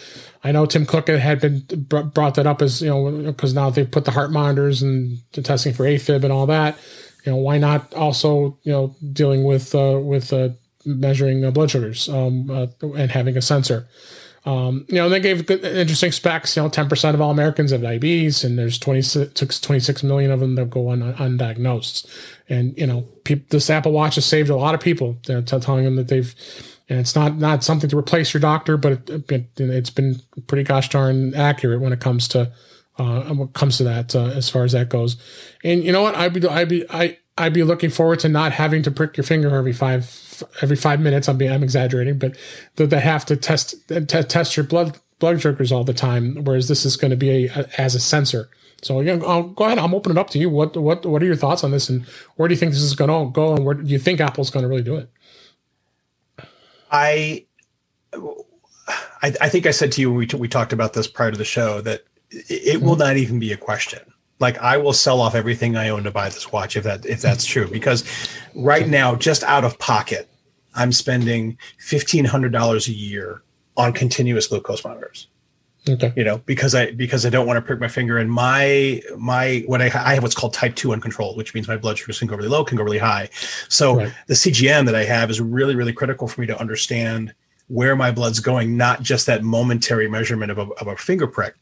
I 0.45 0.53
know 0.53 0.65
Tim 0.65 0.87
Cook 0.87 1.09
had 1.09 1.41
been 1.41 1.61
brought 1.89 2.37
that 2.37 2.47
up 2.47 2.63
as 2.63 2.83
you 2.83 2.89
know 2.89 3.33
because 3.33 3.53
now 3.53 3.71
they've 3.71 3.91
put 3.91 4.05
the 4.05 4.13
heart 4.13 4.31
monitors 4.31 4.83
and 4.83 5.19
the 5.33 5.43
testing 5.43 5.75
for 5.75 5.85
AFib 5.85 6.23
and 6.23 6.33
all 6.33 6.47
that 6.47 6.79
you 7.27 7.33
know, 7.33 7.39
why 7.39 7.59
not 7.59 7.93
also, 7.95 8.57
you 8.63 8.73
know, 8.73 8.95
dealing 9.13 9.43
with 9.43 9.75
uh, 9.75 9.99
with 10.01 10.33
uh, 10.33 10.51
measuring 10.85 11.45
uh, 11.45 11.51
blood 11.51 11.71
sugars 11.71 12.09
um, 12.09 12.49
uh, 12.49 12.69
and 12.97 13.11
having 13.11 13.37
a 13.37 13.43
sensor. 13.43 13.89
Um, 14.45 14.87
you 14.89 14.95
know, 14.95 15.09
they 15.09 15.19
gave 15.19 15.51
interesting 15.51 16.13
specs. 16.13 16.57
You 16.57 16.63
know, 16.63 16.69
ten 16.69 16.89
percent 16.89 17.17
of 17.17 17.21
all 17.21 17.33
Americans 17.33 17.73
have 17.73 17.83
diabetes, 17.83 18.45
and 18.45 18.57
there's 18.57 18.79
26, 18.79 19.61
26 19.61 20.03
million 20.05 20.31
of 20.31 20.39
them 20.39 20.55
that 20.55 20.71
go 20.71 20.91
un, 20.91 21.15
undiagnosed. 21.15 22.07
And 22.49 22.79
you 22.79 22.87
know, 22.87 23.09
pe- 23.25 23.43
this 23.51 23.69
Apple 23.69 23.91
Watch 23.91 24.15
has 24.15 24.25
saved 24.25 24.49
a 24.49 24.57
lot 24.57 24.77
of 24.77 24.81
people. 24.81 25.17
Telling 25.25 25.85
them 25.85 25.97
that 25.97 26.07
they've, 26.07 26.33
and 26.89 27.01
it's 27.01 27.17
not 27.17 27.37
not 27.39 27.65
something 27.65 27.91
to 27.91 27.99
replace 27.99 28.33
your 28.33 28.41
doctor, 28.41 28.77
but 28.77 28.93
it, 28.93 29.33
it, 29.33 29.51
it's 29.59 29.91
been 29.91 30.21
pretty 30.47 30.63
gosh 30.63 30.91
darn 30.91 31.35
accurate 31.35 31.81
when 31.81 31.93
it 31.93 31.99
comes 31.99 32.29
to 32.29 32.53
uh, 32.99 33.23
when 33.23 33.49
it 33.49 33.55
comes 33.55 33.79
to 33.79 33.85
that 33.85 34.15
uh, 34.15 34.27
as 34.27 34.49
far 34.49 34.65
as 34.65 34.73
that 34.73 34.89
goes. 34.89 35.17
And 35.65 35.85
you 35.85 35.93
know 35.93 36.03
what? 36.03 36.15
I'd 36.15 36.33
be 36.33 36.47
I'd 36.47 36.69
be 36.69 36.85
I 36.91 37.19
I'd 37.39 37.53
be 37.53 37.63
looking 37.63 37.91
forward 37.91 38.21
to 38.21 38.29
not 38.29 38.53
having 38.53 38.83
to 38.85 38.91
prick 38.91 39.17
your 39.17 39.25
finger 39.25 39.55
every 39.55 39.73
five 39.73 40.45
every 40.63 40.77
five 40.77 41.01
minutes. 41.01 41.29
I'm 41.29 41.39
being, 41.39 41.53
I'm 41.53 41.63
exaggerating, 41.63 42.19
but 42.19 42.37
that 42.77 42.91
they 42.91 43.01
have 43.01 43.25
to 43.27 43.37
test 43.37 43.75
t- 43.89 44.01
test 44.05 44.57
your 44.57 44.65
blood 44.65 44.99
blood 45.19 45.41
sugars 45.41 45.73
all 45.73 45.85
the 45.85 45.95
time. 45.95 46.45
Whereas 46.45 46.69
this 46.69 46.85
is 46.85 46.97
going 46.97 47.11
to 47.11 47.17
be 47.17 47.47
a, 47.47 47.53
a, 47.55 47.81
as 47.81 47.95
a 47.95 48.01
sensor. 48.01 48.49
So 48.83 49.01
again, 49.01 49.23
I'll, 49.27 49.43
go 49.43 49.65
ahead. 49.65 49.79
I'm 49.79 49.95
opening 49.95 50.17
it 50.17 50.21
up 50.21 50.31
to 50.31 50.39
you. 50.39 50.51
What 50.51 50.77
what 50.77 51.05
what 51.05 51.23
are 51.23 51.27
your 51.27 51.37
thoughts 51.37 51.65
on 51.65 51.71
this, 51.71 51.89
and 51.89 52.05
where 52.37 52.49
do 52.49 52.55
you 52.55 52.59
think 52.59 52.73
this 52.73 52.83
is 52.83 52.95
going 52.95 53.11
to 53.11 53.33
go, 53.33 53.55
and 53.55 53.65
where 53.65 53.75
do 53.75 53.85
you 53.87 53.99
think 53.99 54.21
Apple's 54.21 54.51
going 54.51 54.63
to 54.63 54.69
really 54.69 54.83
do 54.83 54.97
it? 54.97 55.11
I, 56.91 57.47
I, 58.15 59.35
I 59.41 59.49
think 59.49 59.67
I 59.67 59.73
said 59.73 59.93
to 59.93 60.01
you 60.01 60.13
we 60.13 60.27
t- 60.27 60.37
we 60.37 60.49
talked 60.49 60.73
about 60.73 60.93
this 60.93 61.07
prior 61.07 61.31
to 61.31 61.39
the 61.39 61.45
show 61.45 61.81
that 61.81 62.05
it 62.31 62.83
will 62.83 62.93
mm-hmm. 62.93 63.01
not 63.01 63.17
even 63.17 63.39
be 63.39 63.53
a 63.53 63.57
question. 63.57 64.01
Like 64.39 64.59
I 64.59 64.77
will 64.77 64.93
sell 64.93 65.21
off 65.21 65.35
everything 65.35 65.77
I 65.77 65.89
own 65.89 66.05
to 66.05 66.11
buy 66.11 66.29
this 66.29 66.53
watch 66.53 66.77
if 66.77 66.85
that 66.85 67.07
if 67.07 67.23
that's 67.23 67.45
true. 67.45 67.69
Because 67.69 68.05
right 68.55 68.87
now, 68.87 69.15
just 69.15 69.43
out 69.45 69.65
of 69.65 69.79
pocket, 69.79 70.29
I'm 70.75 70.93
spending 70.93 71.59
fifteen 71.79 72.25
hundred 72.25 72.53
dollars 72.53 72.89
a 72.89 72.93
year 72.93 73.43
on 73.77 73.93
continuous 73.93 74.47
glucose 74.47 74.85
monitors. 74.85 75.29
Okay. 75.89 76.13
You 76.17 76.25
know, 76.25 76.39
because 76.39 76.75
I 76.75 76.91
because 76.91 77.25
I 77.25 77.31
don't 77.31 77.47
want 77.47 77.59
to 77.59 77.63
prick 77.63 77.79
my 77.79 77.89
finger 77.89 78.19
and 78.19 78.31
my 78.31 79.01
my 79.17 79.63
what 79.67 79.81
I 79.81 79.87
I 79.87 80.15
have 80.15 80.23
what's 80.23 80.35
called 80.35 80.53
type 80.53 80.75
two 80.75 80.93
uncontrolled, 80.93 81.37
which 81.37 81.55
means 81.55 81.69
my 81.69 81.77
blood 81.77 81.97
sugar 81.97 82.13
can 82.13 82.27
go 82.27 82.37
really 82.37 82.49
low, 82.49 82.65
can 82.65 82.77
go 82.77 82.83
really 82.83 82.99
high. 82.99 83.31
So 83.69 83.97
right. 83.97 84.13
the 84.27 84.35
CGM 84.35 84.87
that 84.87 84.97
I 84.97 85.05
have 85.05 85.31
is 85.31 85.41
really 85.41 85.77
really 85.77 85.93
critical 85.93 86.27
for 86.27 86.41
me 86.41 86.47
to 86.49 86.59
understand 86.59 87.33
where 87.69 87.97
my 87.97 88.11
blood's 88.11 88.41
going, 88.41 88.77
not 88.77 89.03
just 89.03 89.27
that 89.27 89.43
momentary 89.43 90.09
measurement 90.09 90.51
of 90.51 90.59
a, 90.59 90.69
of 90.75 90.89
a 90.89 90.97
finger 90.97 91.27
prick. 91.27 91.55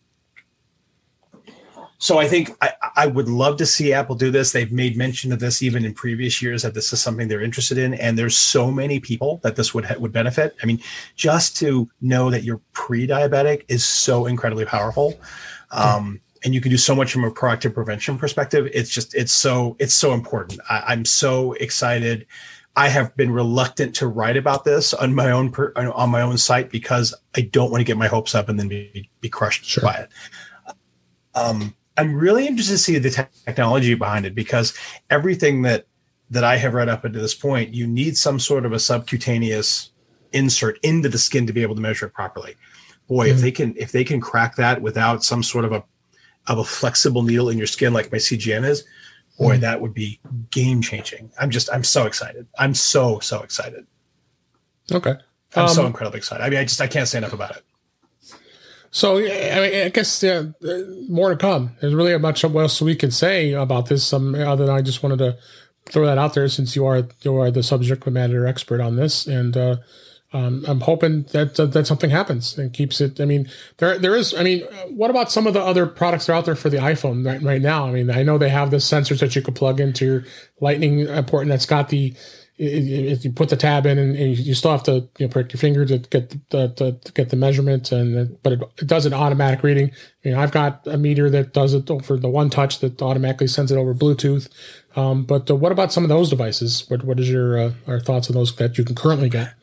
So 2.04 2.18
I 2.18 2.28
think 2.28 2.54
I, 2.60 2.70
I, 2.96 3.06
would 3.06 3.30
love 3.30 3.56
to 3.56 3.64
see 3.64 3.94
Apple 3.94 4.14
do 4.14 4.30
this. 4.30 4.52
They've 4.52 4.70
made 4.70 4.94
mention 4.94 5.32
of 5.32 5.38
this 5.38 5.62
even 5.62 5.86
in 5.86 5.94
previous 5.94 6.42
years 6.42 6.60
that 6.60 6.74
this 6.74 6.92
is 6.92 7.00
something 7.00 7.28
they're 7.28 7.40
interested 7.40 7.78
in, 7.78 7.94
and 7.94 8.18
there's 8.18 8.36
so 8.36 8.70
many 8.70 9.00
people 9.00 9.40
that 9.42 9.56
this 9.56 9.72
would 9.72 9.86
would 9.98 10.12
benefit. 10.12 10.54
I 10.62 10.66
mean, 10.66 10.82
just 11.16 11.56
to 11.60 11.88
know 12.02 12.28
that 12.28 12.42
you're 12.42 12.60
pre-diabetic 12.74 13.64
is 13.68 13.86
so 13.86 14.26
incredibly 14.26 14.66
powerful, 14.66 15.18
um, 15.70 16.20
and 16.44 16.52
you 16.52 16.60
can 16.60 16.70
do 16.70 16.76
so 16.76 16.94
much 16.94 17.10
from 17.10 17.24
a 17.24 17.30
proactive 17.30 17.72
prevention 17.72 18.18
perspective. 18.18 18.68
It's 18.74 18.90
just 18.90 19.14
it's 19.14 19.32
so 19.32 19.74
it's 19.78 19.94
so 19.94 20.12
important. 20.12 20.60
I, 20.68 20.82
I'm 20.88 21.06
so 21.06 21.54
excited. 21.54 22.26
I 22.76 22.88
have 22.88 23.16
been 23.16 23.30
reluctant 23.30 23.94
to 23.94 24.08
write 24.08 24.36
about 24.36 24.64
this 24.64 24.92
on 24.92 25.14
my 25.14 25.30
own 25.30 25.50
per, 25.50 25.72
on 25.74 26.10
my 26.10 26.20
own 26.20 26.36
site 26.36 26.68
because 26.68 27.14
I 27.34 27.40
don't 27.40 27.70
want 27.70 27.80
to 27.80 27.84
get 27.84 27.96
my 27.96 28.08
hopes 28.08 28.34
up 28.34 28.50
and 28.50 28.58
then 28.58 28.68
be 28.68 29.08
be 29.22 29.30
crushed 29.30 29.64
sure. 29.64 29.82
by 29.82 29.94
it. 29.94 30.10
Um, 31.34 31.74
I'm 31.96 32.16
really 32.16 32.46
interested 32.46 32.74
to 32.74 32.78
see 32.78 32.98
the 32.98 33.28
technology 33.46 33.94
behind 33.94 34.26
it 34.26 34.34
because 34.34 34.76
everything 35.10 35.62
that 35.62 35.86
that 36.30 36.44
I 36.44 36.56
have 36.56 36.74
read 36.74 36.88
up 36.88 37.04
until 37.04 37.22
this 37.22 37.34
point, 37.34 37.74
you 37.74 37.86
need 37.86 38.16
some 38.16 38.40
sort 38.40 38.66
of 38.66 38.72
a 38.72 38.78
subcutaneous 38.78 39.90
insert 40.32 40.78
into 40.82 41.08
the 41.08 41.18
skin 41.18 41.46
to 41.46 41.52
be 41.52 41.62
able 41.62 41.76
to 41.76 41.80
measure 41.80 42.06
it 42.06 42.12
properly. 42.12 42.56
Boy, 43.06 43.28
mm-hmm. 43.28 43.36
if 43.36 43.40
they 43.40 43.50
can 43.52 43.74
if 43.76 43.92
they 43.92 44.04
can 44.04 44.20
crack 44.20 44.56
that 44.56 44.82
without 44.82 45.22
some 45.22 45.42
sort 45.42 45.64
of 45.64 45.72
a 45.72 45.84
of 46.46 46.58
a 46.58 46.64
flexible 46.64 47.22
needle 47.22 47.48
in 47.48 47.58
your 47.58 47.66
skin 47.66 47.92
like 47.92 48.10
my 48.12 48.18
CGM 48.18 48.64
is, 48.64 48.84
boy, 49.38 49.52
mm-hmm. 49.52 49.60
that 49.62 49.80
would 49.80 49.94
be 49.94 50.20
game 50.50 50.80
changing. 50.82 51.30
I'm 51.38 51.50
just 51.50 51.70
I'm 51.72 51.84
so 51.84 52.06
excited. 52.06 52.46
I'm 52.58 52.74
so 52.74 53.20
so 53.20 53.42
excited. 53.42 53.86
Okay. 54.90 55.14
I'm 55.56 55.64
um, 55.64 55.68
so 55.68 55.86
incredibly 55.86 56.18
excited. 56.18 56.42
I 56.42 56.50
mean, 56.50 56.58
I 56.58 56.64
just 56.64 56.80
I 56.80 56.86
can't 56.86 57.06
say 57.06 57.18
enough 57.18 57.32
about 57.32 57.56
it. 57.56 57.64
So 58.94 59.16
I, 59.18 59.20
mean, 59.20 59.86
I 59.86 59.88
guess 59.88 60.22
yeah, 60.22 60.44
more 61.08 61.30
to 61.30 61.36
come. 61.36 61.72
There's 61.80 61.94
really 61.94 62.12
a 62.12 62.18
much 62.20 62.44
else 62.44 62.80
we 62.80 62.94
can 62.94 63.10
say 63.10 63.50
about 63.50 63.86
this. 63.86 64.12
Um, 64.12 64.36
other 64.36 64.66
than 64.66 64.74
I 64.74 64.82
just 64.82 65.02
wanted 65.02 65.18
to 65.18 65.36
throw 65.86 66.06
that 66.06 66.16
out 66.16 66.34
there 66.34 66.48
since 66.48 66.76
you 66.76 66.86
are 66.86 67.08
you 67.22 67.36
are 67.36 67.50
the 67.50 67.64
subject 67.64 68.06
matter 68.06 68.46
expert 68.46 68.80
on 68.80 68.94
this, 68.94 69.26
and 69.26 69.56
uh, 69.56 69.76
um, 70.32 70.64
I'm 70.68 70.80
hoping 70.80 71.24
that 71.32 71.58
uh, 71.58 71.66
that 71.66 71.88
something 71.88 72.10
happens 72.10 72.56
and 72.56 72.72
keeps 72.72 73.00
it. 73.00 73.20
I 73.20 73.24
mean, 73.24 73.50
there 73.78 73.98
there 73.98 74.14
is. 74.14 74.32
I 74.32 74.44
mean, 74.44 74.60
what 74.90 75.10
about 75.10 75.32
some 75.32 75.48
of 75.48 75.54
the 75.54 75.62
other 75.62 75.86
products 75.86 76.26
that 76.26 76.34
are 76.34 76.36
out 76.36 76.44
there 76.44 76.54
for 76.54 76.70
the 76.70 76.76
iPhone 76.76 77.26
right, 77.26 77.42
right 77.42 77.62
now? 77.62 77.88
I 77.88 77.90
mean, 77.90 78.10
I 78.10 78.22
know 78.22 78.38
they 78.38 78.48
have 78.48 78.70
the 78.70 78.76
sensors 78.76 79.18
that 79.18 79.34
you 79.34 79.42
could 79.42 79.56
plug 79.56 79.80
into 79.80 80.04
your 80.04 80.24
Lightning 80.60 81.04
port, 81.24 81.42
and 81.42 81.50
that's 81.50 81.66
got 81.66 81.88
the 81.88 82.14
you 82.56 83.32
put 83.32 83.48
the 83.48 83.56
tab 83.56 83.84
in 83.84 83.98
and, 83.98 84.16
and, 84.16 84.38
you 84.38 84.54
still 84.54 84.70
have 84.70 84.84
to 84.84 85.08
you 85.18 85.26
know, 85.26 85.28
prick 85.28 85.52
your 85.52 85.58
finger 85.58 85.84
to 85.84 85.98
get 85.98 86.30
the, 86.50 86.68
to, 86.68 86.92
to 86.92 87.12
get 87.12 87.30
the 87.30 87.36
measurement 87.36 87.90
and 87.90 88.40
but 88.44 88.52
it, 88.52 88.62
it, 88.78 88.86
does 88.86 89.06
an 89.06 89.12
automatic 89.12 89.62
reading. 89.64 89.90
You 90.22 90.32
know 90.32 90.40
i've 90.40 90.52
got 90.52 90.86
a 90.86 90.96
meter 90.96 91.28
that 91.30 91.52
does 91.52 91.74
it 91.74 91.90
for 92.04 92.16
the 92.16 92.28
one 92.28 92.50
touch 92.50 92.78
that 92.78 93.02
automatically 93.02 93.48
sends 93.48 93.72
it 93.72 93.76
over 93.76 93.92
bluetooth. 93.92 94.48
Um, 94.94 95.24
but 95.24 95.50
uh, 95.50 95.56
what 95.56 95.72
about 95.72 95.92
some 95.92 96.04
of 96.04 96.08
those 96.08 96.30
devices? 96.30 96.84
What, 96.88 97.02
what 97.02 97.18
is 97.18 97.28
your 97.28 97.58
uh, 97.58 97.72
our 97.88 97.98
thoughts 97.98 98.30
on 98.30 98.34
those 98.34 98.54
that 98.56 98.78
you 98.78 98.84
can 98.84 98.94
currently 98.94 99.28
get? 99.28 99.54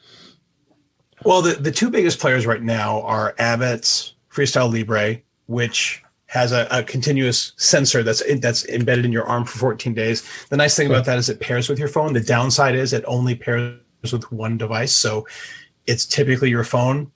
Well 1.24 1.42
the, 1.42 1.54
the 1.54 1.72
two 1.72 1.90
biggest 1.90 2.20
players 2.20 2.46
right 2.46 2.62
now 2.62 3.02
are 3.04 3.36
abbott's 3.38 4.16
freestyle 4.30 4.72
libre 4.72 5.22
which 5.48 6.04
has 6.32 6.54
a, 6.54 6.66
a, 6.72 6.82
continuous 6.82 7.52
sensor 7.58 8.04
that's 8.04 8.22
in, 8.22 8.40
that's 8.40 8.66
embedded 8.70 9.04
in 9.04 9.12
your 9.12 9.26
arm 9.26 9.44
for 9.44 9.60
14 9.60 9.94
days. 9.94 10.24
The 10.48 10.56
nice 10.56 10.78
thing 10.78 10.88
about 10.88 11.04
that 11.04 11.18
is 11.18 11.28
it 11.28 11.42
pairs 11.42 11.68
with 11.68 11.78
your 11.78 11.90
phone. 11.90 12.14
The 12.14 12.22
downside 12.22 12.74
is 12.74 12.94
it 12.94 13.04
only 13.06 13.36
pairs 13.36 13.82
with 14.02 14.32
one 14.32 14.58
device, 14.58 14.96
so 14.96 15.28
it's 15.88 16.06
typically 16.06 16.50
your 16.50 16.64
phone. 16.64 17.12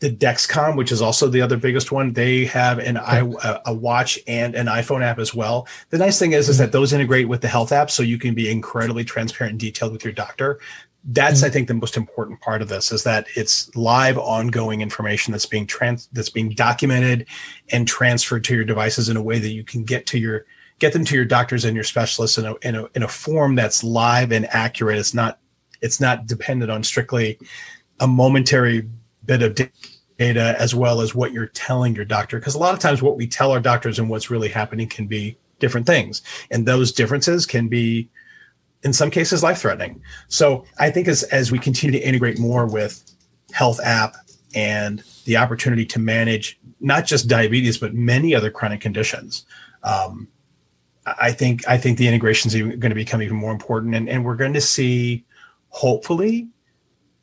The 0.00 0.10
Dexcom, 0.10 0.76
which 0.76 0.90
is 0.90 1.00
also 1.00 1.28
the 1.28 1.40
other 1.40 1.56
biggest 1.56 1.92
one, 1.92 2.12
they 2.12 2.46
have 2.46 2.80
an 2.80 2.96
i 2.96 3.18
a 3.64 3.72
watch 3.72 4.18
and 4.26 4.56
an 4.56 4.66
iPhone 4.66 5.04
app 5.04 5.20
as 5.20 5.32
well. 5.32 5.68
The 5.90 5.98
nice 5.98 6.18
thing 6.18 6.32
is 6.32 6.48
is 6.48 6.56
mm-hmm. 6.56 6.64
that 6.64 6.72
those 6.72 6.92
integrate 6.92 7.28
with 7.28 7.42
the 7.42 7.48
health 7.48 7.70
app, 7.70 7.92
so 7.92 8.02
you 8.02 8.18
can 8.18 8.34
be 8.34 8.50
incredibly 8.50 9.04
transparent 9.04 9.52
and 9.52 9.60
detailed 9.60 9.92
with 9.92 10.04
your 10.04 10.12
doctor 10.12 10.58
that's 11.04 11.38
mm-hmm. 11.38 11.46
i 11.46 11.50
think 11.50 11.68
the 11.68 11.74
most 11.74 11.96
important 11.96 12.40
part 12.40 12.60
of 12.60 12.68
this 12.68 12.90
is 12.92 13.04
that 13.04 13.26
it's 13.36 13.74
live 13.76 14.18
ongoing 14.18 14.80
information 14.80 15.32
that's 15.32 15.46
being 15.46 15.66
trans 15.66 16.08
that's 16.12 16.30
being 16.30 16.50
documented 16.50 17.26
and 17.70 17.86
transferred 17.86 18.44
to 18.44 18.54
your 18.54 18.64
devices 18.64 19.08
in 19.08 19.16
a 19.16 19.22
way 19.22 19.38
that 19.38 19.50
you 19.50 19.64
can 19.64 19.84
get 19.84 20.06
to 20.06 20.18
your 20.18 20.44
get 20.78 20.92
them 20.92 21.04
to 21.04 21.14
your 21.14 21.24
doctors 21.24 21.64
and 21.64 21.74
your 21.74 21.84
specialists 21.84 22.38
in 22.38 22.46
a, 22.46 22.54
in 22.62 22.74
a, 22.76 22.86
in 22.94 23.02
a 23.02 23.08
form 23.08 23.54
that's 23.54 23.82
live 23.82 24.32
and 24.32 24.46
accurate. 24.46 24.98
It's 24.98 25.14
not 25.14 25.38
it's 25.80 26.00
not 26.00 26.26
dependent 26.26 26.70
on 26.70 26.82
strictly 26.82 27.38
a 28.00 28.06
momentary 28.06 28.88
bit 29.24 29.42
of 29.42 29.54
data 30.18 30.56
as 30.58 30.74
well 30.74 31.00
as 31.00 31.14
what 31.14 31.32
you're 31.32 31.46
telling 31.46 31.94
your 31.94 32.04
doctor. 32.04 32.38
Because 32.38 32.56
a 32.56 32.58
lot 32.58 32.74
of 32.74 32.80
times 32.80 33.00
what 33.00 33.16
we 33.16 33.28
tell 33.28 33.52
our 33.52 33.60
doctors 33.60 33.98
and 33.98 34.08
what's 34.08 34.30
really 34.30 34.48
happening 34.48 34.88
can 34.88 35.06
be 35.06 35.36
different 35.60 35.86
things. 35.86 36.22
And 36.50 36.66
those 36.66 36.90
differences 36.90 37.46
can 37.46 37.68
be 37.68 38.08
in 38.82 38.92
some 38.92 39.10
cases 39.10 39.42
life 39.42 39.58
threatening. 39.58 40.00
So 40.28 40.64
I 40.78 40.90
think 40.90 41.08
as 41.08 41.22
as 41.24 41.50
we 41.50 41.58
continue 41.58 41.98
to 41.98 42.06
integrate 42.06 42.38
more 42.38 42.66
with 42.66 43.04
health 43.52 43.80
app 43.82 44.16
and 44.54 45.02
the 45.24 45.36
opportunity 45.36 45.84
to 45.86 45.98
manage 45.98 46.58
not 46.80 47.06
just 47.06 47.28
diabetes 47.28 47.78
but 47.78 47.94
many 47.94 48.34
other 48.34 48.50
chronic 48.50 48.80
conditions, 48.80 49.44
um, 49.82 50.28
I 51.06 51.32
think 51.32 51.66
I 51.68 51.78
think 51.78 51.98
the 51.98 52.08
integration 52.08 52.48
is 52.48 52.54
going 52.54 52.90
to 52.90 52.94
become 52.94 53.22
even 53.22 53.36
more 53.36 53.52
important, 53.52 53.94
and, 53.94 54.08
and 54.08 54.24
we're 54.24 54.36
going 54.36 54.54
to 54.54 54.60
see 54.60 55.24
hopefully 55.68 56.48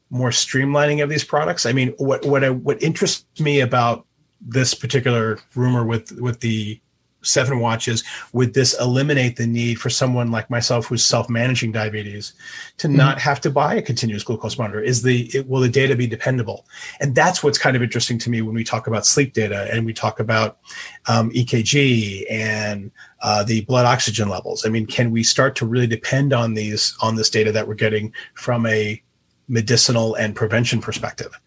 more 0.09 0.29
streamlining 0.29 1.03
of 1.03 1.09
these 1.09 1.23
products. 1.23 1.65
I 1.65 1.73
mean, 1.73 1.89
what 1.97 2.25
what 2.25 2.43
I, 2.43 2.49
what 2.49 2.81
interests 2.81 3.39
me 3.39 3.59
about 3.59 4.05
this 4.41 4.73
particular 4.73 5.39
rumor 5.55 5.85
with 5.85 6.11
with 6.13 6.39
the 6.39 6.79
seven 7.25 7.59
watches 7.59 8.03
would 8.33 8.53
this 8.53 8.79
eliminate 8.79 9.35
the 9.35 9.47
need 9.47 9.79
for 9.79 9.89
someone 9.89 10.31
like 10.31 10.49
myself 10.49 10.85
who's 10.85 11.05
self-managing 11.05 11.71
diabetes 11.71 12.33
to 12.77 12.87
mm-hmm. 12.87 12.97
not 12.97 13.19
have 13.19 13.41
to 13.41 13.49
buy 13.49 13.75
a 13.75 13.81
continuous 13.81 14.23
glucose 14.23 14.57
monitor? 14.57 14.81
Is 14.81 15.01
the 15.01 15.29
it, 15.33 15.47
will 15.47 15.61
the 15.61 15.69
data 15.69 15.95
be 15.95 16.07
dependable? 16.07 16.65
And 16.99 17.15
that's 17.15 17.43
what's 17.43 17.57
kind 17.57 17.75
of 17.75 17.83
interesting 17.83 18.17
to 18.19 18.29
me 18.29 18.41
when 18.41 18.55
we 18.55 18.63
talk 18.63 18.87
about 18.87 19.05
sleep 19.05 19.33
data 19.33 19.67
and 19.71 19.85
we 19.85 19.93
talk 19.93 20.19
about 20.19 20.59
um, 21.07 21.31
ekg 21.31 22.25
and 22.29 22.91
uh, 23.21 23.43
the 23.43 23.61
blood 23.61 23.85
oxygen 23.85 24.29
levels. 24.29 24.65
I 24.65 24.69
mean 24.69 24.85
can 24.85 25.11
we 25.11 25.23
start 25.23 25.55
to 25.57 25.65
really 25.65 25.87
depend 25.87 26.33
on 26.33 26.53
these 26.53 26.95
on 27.01 27.15
this 27.15 27.29
data 27.29 27.51
that 27.51 27.67
we're 27.67 27.75
getting 27.75 28.13
from 28.33 28.65
a 28.65 29.01
medicinal 29.47 30.15
and 30.15 30.35
prevention 30.35 30.81
perspective? 30.81 31.39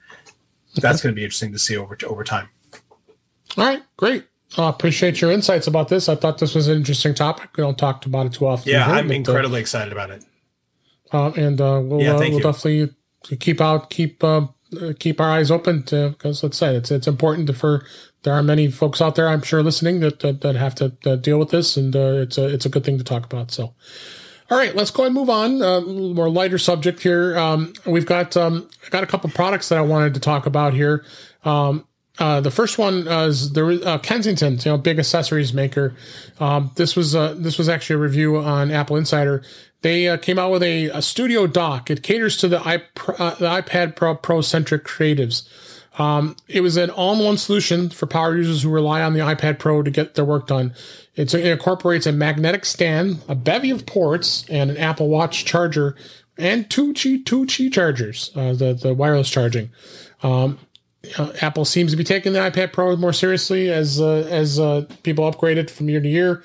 That's 0.77 1.03
going 1.03 1.13
to 1.13 1.17
be 1.17 1.25
interesting 1.25 1.53
to 1.53 1.59
see 1.59 1.77
over 1.77 1.97
over 2.07 2.25
time. 2.25 2.49
All 3.57 3.65
right 3.65 3.83
great 3.97 4.28
I 4.57 4.71
appreciate 4.71 5.21
your 5.21 5.31
insights 5.31 5.67
about 5.67 5.89
this. 5.89 6.09
I 6.09 6.15
thought 6.15 6.39
this 6.39 6.55
was 6.55 6.69
an 6.69 6.79
interesting 6.79 7.15
topic. 7.15 7.51
We 7.57 7.63
don't 7.63 7.77
talk 7.77 8.07
about 8.07 8.27
it 8.27 8.33
too 8.33 8.47
often. 8.47 8.73
Yeah, 8.73 8.87
I'm 8.91 9.11
uh, 9.11 9.15
incredibly 9.15 9.59
uh, 9.59 9.61
excited 9.61 9.93
about 9.93 10.11
it. 10.11 10.25
Uh, 11.13 11.31
and 11.37 11.61
uh, 11.61 11.81
we'll, 11.85 12.03
yeah, 12.03 12.15
uh, 12.15 12.21
we'll 12.21 12.41
definitely 12.41 12.95
keep 13.39 13.61
out 13.61 13.91
keep 13.91 14.23
uh, 14.25 14.47
keep 14.99 15.21
our 15.21 15.31
eyes 15.31 15.51
open 15.51 15.83
to 15.85 16.11
because 16.11 16.43
let's 16.43 16.57
say 16.57 16.75
it's 16.75 16.91
it's 16.91 17.07
important 17.07 17.55
for 17.57 17.85
there 18.23 18.33
are 18.35 18.43
many 18.43 18.71
folks 18.71 19.01
out 19.01 19.15
there 19.15 19.29
I'm 19.29 19.43
sure 19.43 19.63
listening 19.63 20.01
that 20.01 20.21
that, 20.21 20.41
that 20.41 20.57
have 20.57 20.75
to 20.77 21.17
deal 21.19 21.39
with 21.39 21.51
this, 21.51 21.77
and 21.77 21.95
it's 21.95 22.39
a 22.39 22.47
it's 22.47 22.67
a 22.67 22.71
good 22.71 22.85
thing 22.85 22.99
to 22.99 23.05
talk 23.05 23.25
about. 23.25 23.51
So. 23.51 23.75
All 24.51 24.57
right, 24.57 24.75
let's 24.75 24.91
go 24.91 25.05
and 25.05 25.15
move 25.15 25.29
on. 25.29 25.61
Uh, 25.61 25.77
a 25.77 25.81
little 25.81 26.15
more 26.15 26.31
lighter 26.31 26.57
subject 26.57 27.03
here. 27.03 27.37
Um, 27.37 27.75
we've 27.85 28.07
got 28.07 28.35
um, 28.35 28.67
I 28.87 28.89
got 28.89 29.05
a 29.05 29.07
couple 29.07 29.29
products 29.29 29.69
that 29.69 29.77
I 29.77 29.83
wanted 29.83 30.15
to 30.15 30.21
talk 30.21 30.47
about 30.47 30.73
here. 30.73 31.05
Um, 31.45 31.85
uh, 32.19 32.41
the 32.41 32.51
first 32.51 32.79
one 32.79 33.07
is 33.07 33.53
there 33.53 33.65
was 33.65 33.83
uh, 33.85 33.99
Kensington, 33.99 34.55
you 34.55 34.73
know, 34.73 34.79
big 34.79 34.99
accessories 34.99 35.55
maker. 35.55 35.95
Um, 36.41 36.73
this 36.75 36.97
was 36.97 37.15
uh, 37.15 37.35
this 37.39 37.59
was 37.59 37.69
actually 37.69 37.95
a 37.95 37.99
review 37.99 38.39
on 38.39 38.71
Apple 38.71 38.97
Insider. 38.97 39.43
They 39.83 40.09
uh, 40.09 40.17
came 40.17 40.39
out 40.39 40.51
with 40.51 40.63
a, 40.65 40.87
a, 40.87 41.01
studio 41.01 41.47
dock. 41.47 41.89
It 41.89 42.03
caters 42.03 42.37
to 42.39 42.49
the, 42.49 42.59
iP- 42.59 43.21
uh, 43.21 43.35
the 43.37 43.47
iPad 43.47 43.95
Pro, 43.95 44.17
Pro 44.17 44.41
centric 44.41 44.85
creatives. 44.85 45.49
Um, 46.01 46.35
it 46.49 46.63
was 46.63 46.77
an 46.77 46.91
all-in-one 46.91 47.39
solution 47.39 47.89
for 47.91 48.07
power 48.07 48.37
users 48.37 48.63
who 48.63 48.71
rely 48.71 49.03
on 49.03 49.15
the 49.15 49.21
iPad 49.21 49.61
Pro 49.61 49.83
to 49.83 49.91
get 49.91 50.15
their 50.15 50.25
work 50.25 50.49
done. 50.49 50.75
It's, 51.15 51.33
it 51.33 51.47
incorporates 51.47 52.07
a 52.07 52.13
magnetic 52.13 52.65
stand, 52.65 53.21
a 53.29 53.37
bevy 53.37 53.71
of 53.71 53.87
ports, 53.87 54.45
and 54.49 54.71
an 54.71 54.77
Apple 54.77 55.09
Watch 55.09 55.45
charger, 55.45 55.95
and 56.37 56.69
two 56.71 56.93
Qi 56.93 57.25
two 57.25 57.45
Qi 57.47 57.73
chargers, 57.73 58.31
uh, 58.37 58.53
the 58.53 58.75
the 58.75 58.95
wireless 58.95 59.29
charging. 59.29 59.71
Um, 60.23 60.59
uh, 61.17 61.33
Apple 61.41 61.65
seems 61.65 61.91
to 61.93 61.97
be 61.97 62.05
taking 62.05 62.33
the 62.33 62.39
iPad 62.39 62.73
Pro 62.73 62.97
more 62.97 63.13
seriously 63.13 63.71
as 63.71 64.01
uh, 64.01 64.27
as 64.31 64.59
uh, 64.59 64.87
people 65.03 65.27
upgrade 65.27 65.59
it 65.59 65.71
from 65.71 65.89
year 65.89 66.01
to 66.01 66.09
year. 66.09 66.43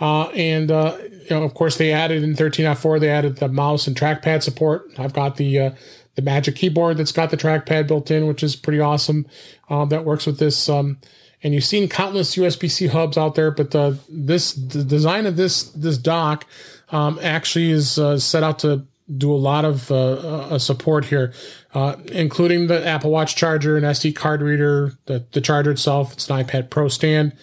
Uh, 0.00 0.24
and 0.28 0.70
uh, 0.70 0.96
you 1.00 1.30
know, 1.30 1.42
of 1.42 1.54
course, 1.54 1.78
they 1.78 1.92
added 1.92 2.22
in 2.22 2.34
13.4, 2.34 3.00
they 3.00 3.08
added 3.08 3.36
the 3.36 3.48
mouse 3.48 3.86
and 3.86 3.96
trackpad 3.96 4.42
support. 4.42 4.86
I've 4.98 5.12
got 5.12 5.36
the 5.36 5.58
uh, 5.58 5.70
the 6.14 6.22
Magic 6.22 6.56
Keyboard 6.56 6.96
that's 6.96 7.12
got 7.12 7.30
the 7.30 7.36
trackpad 7.36 7.86
built 7.88 8.10
in, 8.10 8.26
which 8.26 8.42
is 8.42 8.56
pretty 8.56 8.80
awesome. 8.80 9.26
that 9.68 10.04
works 10.04 10.26
with 10.26 10.38
this. 10.38 10.68
Um, 10.68 10.98
and 11.42 11.52
you've 11.52 11.64
seen 11.64 11.88
countless 11.88 12.34
USB-C 12.34 12.86
hubs 12.88 13.18
out 13.18 13.34
there, 13.34 13.50
but 13.50 13.70
this 14.08 14.54
the 14.54 14.82
design 14.82 15.26
of 15.26 15.36
this 15.36 15.64
this 15.64 15.98
dock 15.98 16.46
um, 16.90 17.18
actually 17.22 17.70
is 17.70 17.92
set 18.22 18.42
out 18.42 18.58
to 18.60 18.86
do 19.16 19.32
a 19.32 19.36
lot 19.36 19.64
of 19.64 20.60
support 20.60 21.04
here, 21.04 21.32
uh, 21.76 21.94
including 22.06 22.68
the 22.68 22.86
Apple 22.86 23.10
Watch 23.10 23.36
charger, 23.36 23.76
an 23.76 23.84
SD 23.84 24.16
card 24.16 24.40
reader, 24.40 24.94
the, 25.04 25.26
the 25.32 25.42
charger 25.42 25.72
itself. 25.72 26.14
It's 26.14 26.30
an 26.30 26.42
iPad 26.42 26.70
Pro 26.70 26.88
stand. 26.88 27.34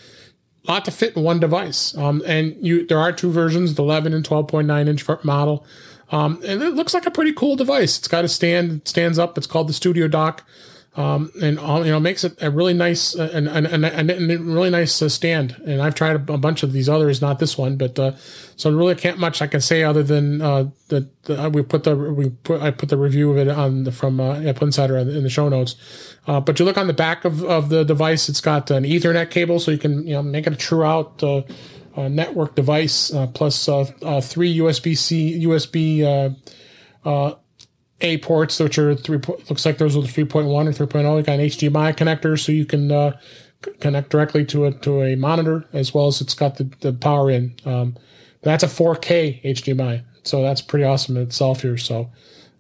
A 0.68 0.72
lot 0.72 0.86
to 0.86 0.92
fit 0.92 1.16
in 1.16 1.22
one 1.22 1.40
device. 1.40 1.96
Um, 1.96 2.24
and 2.26 2.56
you, 2.60 2.88
there 2.88 2.98
are 2.98 3.12
two 3.12 3.32
versions, 3.32 3.76
the 3.76 3.84
11 3.84 4.12
and 4.12 4.28
12.9 4.28 4.88
inch 4.88 5.24
model. 5.24 5.68
Um, 6.10 6.42
and 6.44 6.64
it 6.64 6.74
looks 6.74 6.96
like 6.96 7.06
a 7.06 7.12
pretty 7.12 7.32
cool 7.32 7.56
device. 7.56 8.00
It's 8.00 8.08
got 8.08 8.26
a 8.26 8.28
stand, 8.28 8.72
it 8.72 8.88
stands 8.88 9.20
up. 9.20 9.38
It's 9.38 9.46
called 9.46 9.70
the 9.70 9.74
Studio 9.74 10.08
Dock 10.08 10.44
um, 10.96 11.32
and 11.42 11.58
all 11.58 11.84
you 11.84 11.92
know 11.92 12.00
makes 12.00 12.24
it 12.24 12.38
a 12.42 12.52
really 12.52 12.74
nice 12.74 13.16
uh, 13.16 13.32
and, 13.34 13.48
and, 13.48 13.66
and, 13.66 14.12
and 14.12 14.54
really 14.54 14.70
nice 14.70 15.02
uh, 15.02 15.10
stand. 15.10 15.56
And 15.66 15.82
I've 15.82 15.96
tried 15.96 16.30
a, 16.30 16.34
a, 16.34 16.38
bunch 16.38 16.62
of 16.62 16.72
these 16.72 16.88
others, 16.88 17.20
not 17.20 17.40
this 17.40 17.58
one, 17.58 17.78
but 17.78 17.98
uh, 17.98 18.12
so 18.58 18.72
really 18.72 18.94
can't 18.94 19.18
much 19.18 19.42
I 19.42 19.48
can 19.48 19.60
say 19.60 19.84
other 19.84 20.04
than 20.04 20.42
uh, 20.42 20.70
that 20.90 21.30
uh, 21.30 21.50
we 21.52 21.64
put 21.64 21.84
the 21.84 21.96
we 21.96 22.30
put 22.30 22.62
I 22.62 22.70
put 22.70 22.90
the 22.90 22.98
review 22.98 23.32
of 23.32 23.38
it 23.38 23.48
on 23.48 23.86
the, 23.86 23.92
from 23.92 24.20
uh, 24.20 24.42
Apple 24.42 24.68
Insider 24.68 24.98
in 24.98 25.24
the 25.24 25.30
show 25.30 25.50
notes. 25.50 25.76
Uh, 26.28 26.40
but 26.40 26.60
you 26.60 26.66
look 26.66 26.78
on 26.78 26.88
the 26.88 26.94
back 26.94 27.26
of, 27.26 27.44
of 27.44 27.70
the 27.70 27.84
device, 27.84 28.30
it's 28.30 28.42
got 28.42 28.70
an 28.70 28.84
Ethernet 28.84 29.32
cable, 29.32 29.60
so 29.60 29.72
you 29.72 29.80
can 29.80 30.06
you 30.06 30.14
know 30.14 30.22
make 30.22 30.46
it 30.46 30.54
a 30.54 30.58
true 30.58 30.84
out. 30.84 31.24
Uh, 31.24 31.42
network 31.96 32.56
device 32.56 33.12
plus 33.36 33.66
three 33.66 34.58
USB 34.58 34.98
C 34.98 35.46
USB 35.46 36.02
a 38.04 38.18
ports, 38.18 38.60
which 38.60 38.78
are 38.78 38.96
three. 38.96 39.18
Looks 39.18 39.66
like 39.66 39.78
those 39.78 39.96
are 39.96 40.02
the 40.02 40.08
three 40.08 40.26
point 40.26 40.48
one 40.48 40.68
or 40.68 40.74
three 40.74 40.88
oh. 40.94 41.18
You 41.18 41.24
got 41.24 41.40
an 41.40 41.46
HDMI 41.46 41.96
connector, 41.96 42.40
so 42.40 42.52
you 42.52 42.66
can 42.66 42.92
uh, 42.92 43.18
connect 43.80 44.10
directly 44.10 44.46
to 44.46 44.66
a 44.66 44.72
to 44.72 45.02
a 45.02 45.16
monitor, 45.16 45.66
as 45.74 45.94
well 45.94 46.08
as 46.08 46.22
it's 46.22 46.34
got 46.34 46.58
the, 46.58 46.70
the 46.82 46.94
power 46.94 47.32
in. 47.32 47.56
Um, 47.66 47.96
that's 48.42 48.64
a 48.64 48.68
4K 48.68 49.42
HDMI, 49.44 50.04
so 50.24 50.42
that's 50.42 50.62
pretty 50.62 50.84
awesome 50.84 51.16
in 51.16 51.24
itself 51.24 51.62
here. 51.62 51.78
So 51.78 52.12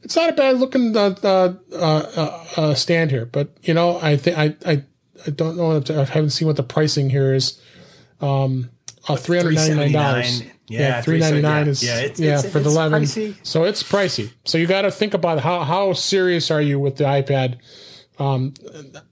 it's 0.01 0.15
not 0.15 0.29
a 0.29 0.33
bad 0.33 0.57
looking 0.57 0.95
uh, 0.95 1.15
uh, 1.23 1.53
uh, 1.73 2.45
uh 2.55 2.73
stand 2.73 3.11
here, 3.11 3.25
but 3.25 3.49
you 3.61 3.73
know, 3.73 3.99
I 4.01 4.17
think 4.17 4.37
I, 4.37 4.55
I 4.65 4.83
I 5.27 5.29
don't 5.29 5.57
know. 5.57 5.83
I 5.89 6.05
haven't 6.05 6.31
seen 6.31 6.47
what 6.47 6.57
the 6.57 6.63
pricing 6.63 7.09
here 7.09 7.33
is. 7.33 7.61
Um, 8.21 8.69
uh, 9.07 9.15
three 9.15 9.37
hundred 9.37 9.55
ninety 9.55 9.75
nine 9.75 9.91
dollars. 9.91 10.41
Yeah, 10.67 10.79
yeah 10.79 11.01
three 11.01 11.19
ninety 11.19 11.41
nine 11.41 11.67
is 11.67 11.83
yeah, 11.83 11.99
it's, 11.99 12.19
yeah 12.19 12.39
it's, 12.39 12.49
for 12.49 12.59
it's 12.59 12.67
the 12.67 12.73
eleven. 12.73 13.03
Pricey. 13.03 13.35
So 13.43 13.63
it's 13.63 13.83
pricey. 13.83 14.31
So 14.45 14.57
you 14.57 14.67
got 14.67 14.83
to 14.83 14.91
think 14.91 15.13
about 15.13 15.39
how 15.41 15.63
how 15.63 15.93
serious 15.93 16.49
are 16.51 16.61
you 16.61 16.79
with 16.79 16.97
the 16.97 17.03
iPad. 17.05 17.57
Um, 18.19 18.53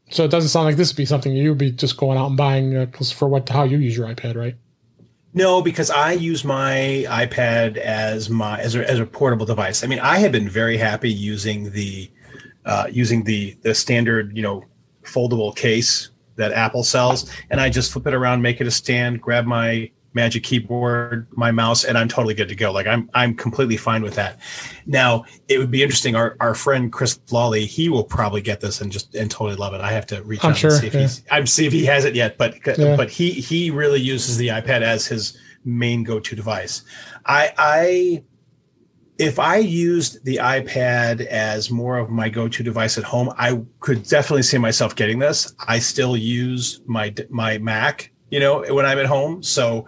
so 0.10 0.24
it 0.24 0.32
doesn't 0.32 0.50
sound 0.50 0.66
like 0.66 0.76
this 0.76 0.92
would 0.92 0.98
be 0.98 1.06
something 1.06 1.34
you'd 1.34 1.58
be 1.58 1.72
just 1.72 1.98
going 1.98 2.18
out 2.18 2.28
and 2.28 2.38
buying 2.38 2.76
uh, 2.76 2.86
for 3.16 3.28
what 3.28 3.50
how 3.50 3.64
you 3.64 3.78
use 3.78 3.98
your 3.98 4.08
iPad, 4.08 4.36
right? 4.36 4.56
No, 5.34 5.62
because 5.62 5.90
I 5.90 6.12
use 6.12 6.44
my 6.44 7.06
iPad 7.08 7.78
as 7.78 8.30
my 8.30 8.60
as 8.60 8.76
a, 8.76 8.90
as 8.90 9.00
a 9.00 9.06
portable 9.06 9.46
device. 9.46 9.84
I 9.84 9.88
mean, 9.88 10.00
I 10.00 10.20
have 10.20 10.32
been 10.32 10.50
very 10.50 10.78
happy 10.78 11.12
using 11.12 11.72
the 11.72 12.12
uh, 12.66 12.88
using 12.92 13.24
the 13.24 13.58
the 13.62 13.74
standard 13.74 14.36
you 14.36 14.44
know 14.44 14.66
foldable 15.04 15.56
case 15.56 16.11
that 16.42 16.52
Apple 16.52 16.84
sells, 16.84 17.32
and 17.50 17.62
I 17.62 17.70
just 17.70 17.92
flip 17.92 18.08
it 18.08 18.14
around, 18.14 18.42
make 18.42 18.60
it 18.62 18.68
a 18.68 18.72
stand, 18.72 19.22
grab 19.22 19.46
my 19.46 19.90
Magic 20.14 20.44
Keyboard, 20.44 21.28
my 21.32 21.52
mouse, 21.52 21.86
and 21.86 21.98
I'm 21.98 22.10
totally 22.10 22.34
good 22.34 22.50
to 22.50 22.56
go. 22.56 22.72
Like 22.72 22.86
I'm 22.86 23.10
I'm 23.14 23.34
completely 23.34 23.78
fine 23.78 24.04
with 24.04 24.16
that. 24.16 24.40
Now 24.86 25.24
it 25.48 25.58
would 25.58 25.72
be 25.72 25.84
interesting. 25.84 26.16
Our 26.16 26.36
our 26.42 26.54
friend 26.54 26.92
Chris 26.92 27.20
Lawley, 27.32 27.66
he 27.66 27.88
will 27.88 28.04
probably 28.04 28.42
get 28.42 28.60
this 28.60 28.82
and 28.82 28.92
just 28.92 29.16
and 29.16 29.32
totally 29.32 29.56
love 29.56 29.74
it. 29.74 29.80
I 29.80 29.92
have 29.94 30.06
to 30.08 30.22
reach 30.24 30.44
I'm 30.44 30.52
out 30.52 30.58
sure, 30.58 30.72
and 30.72 30.80
see 30.82 30.88
if 30.88 30.94
yeah. 30.94 31.02
he's 31.02 31.24
I'm 31.32 31.48
see 31.48 31.66
if 31.66 31.72
he 31.72 31.86
has 31.86 32.04
it 32.04 32.14
yet, 32.14 32.38
but 32.38 32.56
Yeah. 32.78 32.98
but 32.98 33.10
he 33.10 33.32
he 33.32 33.72
really 33.72 34.02
uses 34.02 34.36
the 34.36 34.50
iPad 34.50 34.82
as 34.82 35.08
his 35.08 35.38
main 35.64 36.04
go-to 36.04 36.36
device. 36.36 36.82
I 37.26 37.54
I 37.58 38.24
if 39.18 39.40
I 39.40 39.58
used 39.58 40.24
the 40.26 40.38
iPad 40.38 41.26
as 41.28 41.70
more 41.70 41.98
of 41.98 42.10
my 42.10 42.30
go-to 42.30 42.64
device 42.64 42.98
at 42.98 43.04
home, 43.04 43.32
I 43.38 43.62
could 43.80 44.04
definitely 44.04 44.44
see 44.44 44.58
myself 44.58 44.96
getting 44.96 45.20
this. 45.20 45.54
I 45.68 45.80
still 45.80 46.18
use 46.18 46.82
my 46.86 47.14
my 47.30 47.58
Mac, 47.60 48.12
you 48.30 48.40
know, 48.40 48.64
when 48.74 48.86
I'm 48.86 48.98
at 48.98 49.06
home. 49.06 49.44
So, 49.44 49.86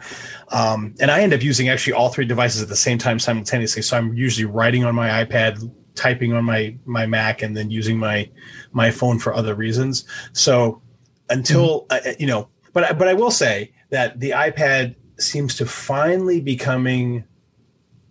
um, 0.49 0.93
and 0.99 1.09
I 1.09 1.21
end 1.21 1.33
up 1.33 1.41
using 1.41 1.69
actually 1.69 1.93
all 1.93 2.09
three 2.09 2.25
devices 2.25 2.61
at 2.61 2.69
the 2.69 2.75
same 2.75 2.97
time 2.97 3.17
simultaneously. 3.19 3.81
So 3.81 3.97
I'm 3.97 4.13
usually 4.13 4.45
writing 4.45 4.83
on 4.83 4.93
my 4.93 5.23
iPad, 5.23 5.71
typing 5.95 6.33
on 6.33 6.43
my 6.43 6.77
my 6.85 7.05
Mac, 7.07 7.41
and 7.41 7.57
then 7.57 7.71
using 7.71 7.97
my 7.97 8.29
my 8.71 8.91
phone 8.91 9.17
for 9.19 9.33
other 9.33 9.55
reasons. 9.55 10.05
So 10.33 10.81
until 11.29 11.87
uh, 11.89 11.99
you 12.19 12.27
know, 12.27 12.49
but 12.73 12.83
I- 12.83 12.93
but 12.93 13.07
I 13.07 13.13
will 13.13 13.31
say 13.31 13.73
that 13.89 14.19
the 14.19 14.31
iPad 14.31 14.95
seems 15.17 15.55
to 15.55 15.65
finally 15.65 16.41
becoming 16.41 17.23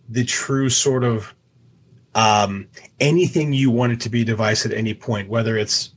the 0.09 0.25
true 0.25 0.69
sort 0.69 1.05
of 1.05 1.35
um, 2.15 2.69
anything 3.01 3.53
you 3.53 3.71
want 3.71 3.93
it 3.93 4.01
to 4.01 4.11
be 4.11 4.25
device 4.25 4.67
at 4.67 4.73
any 4.73 4.95
point, 4.95 5.29
whether 5.29 5.57
it's 5.57 5.93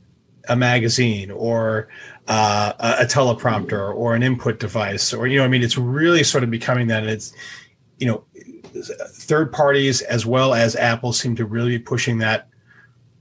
a 0.48 0.56
magazine 0.56 1.30
or 1.30 1.88
uh, 2.28 2.72
a, 2.78 3.02
a 3.02 3.06
teleprompter 3.06 3.94
or 3.94 4.14
an 4.14 4.22
input 4.22 4.58
device, 4.58 5.12
or 5.12 5.26
you 5.26 5.38
know, 5.38 5.44
I 5.44 5.48
mean, 5.48 5.62
it's 5.62 5.76
really 5.76 6.22
sort 6.22 6.44
of 6.44 6.50
becoming 6.50 6.86
that. 6.88 7.02
And 7.02 7.10
it's 7.10 7.32
you 7.98 8.06
know, 8.06 8.24
third 8.82 9.52
parties 9.52 10.02
as 10.02 10.26
well 10.26 10.54
as 10.54 10.76
Apple 10.76 11.12
seem 11.12 11.36
to 11.36 11.44
really 11.44 11.70
be 11.70 11.78
pushing 11.78 12.18
that 12.18 12.48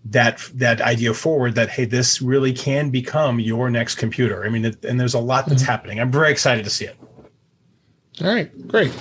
that 0.06 0.50
that 0.54 0.82
idea 0.82 1.14
forward 1.14 1.56
that 1.56 1.70
hey, 1.70 1.86
this 1.86 2.22
really 2.22 2.54
can 2.54 2.90
become 2.90 3.40
your 3.40 3.70
next 3.70 3.96
computer. 3.96 4.46
I 4.46 4.50
mean, 4.50 4.66
it, 4.66 4.86
and 4.86 5.00
there's 5.00 5.16
a 5.16 5.20
lot 5.20 5.48
that's 5.48 5.64
happening. 5.64 6.00
I'm 6.00 6.12
very 6.12 6.32
excited 6.32 6.64
to 6.66 6.70
see 6.70 6.86
it. 6.86 6.98
All 8.22 8.28
right, 8.28 8.68
great. 8.68 8.94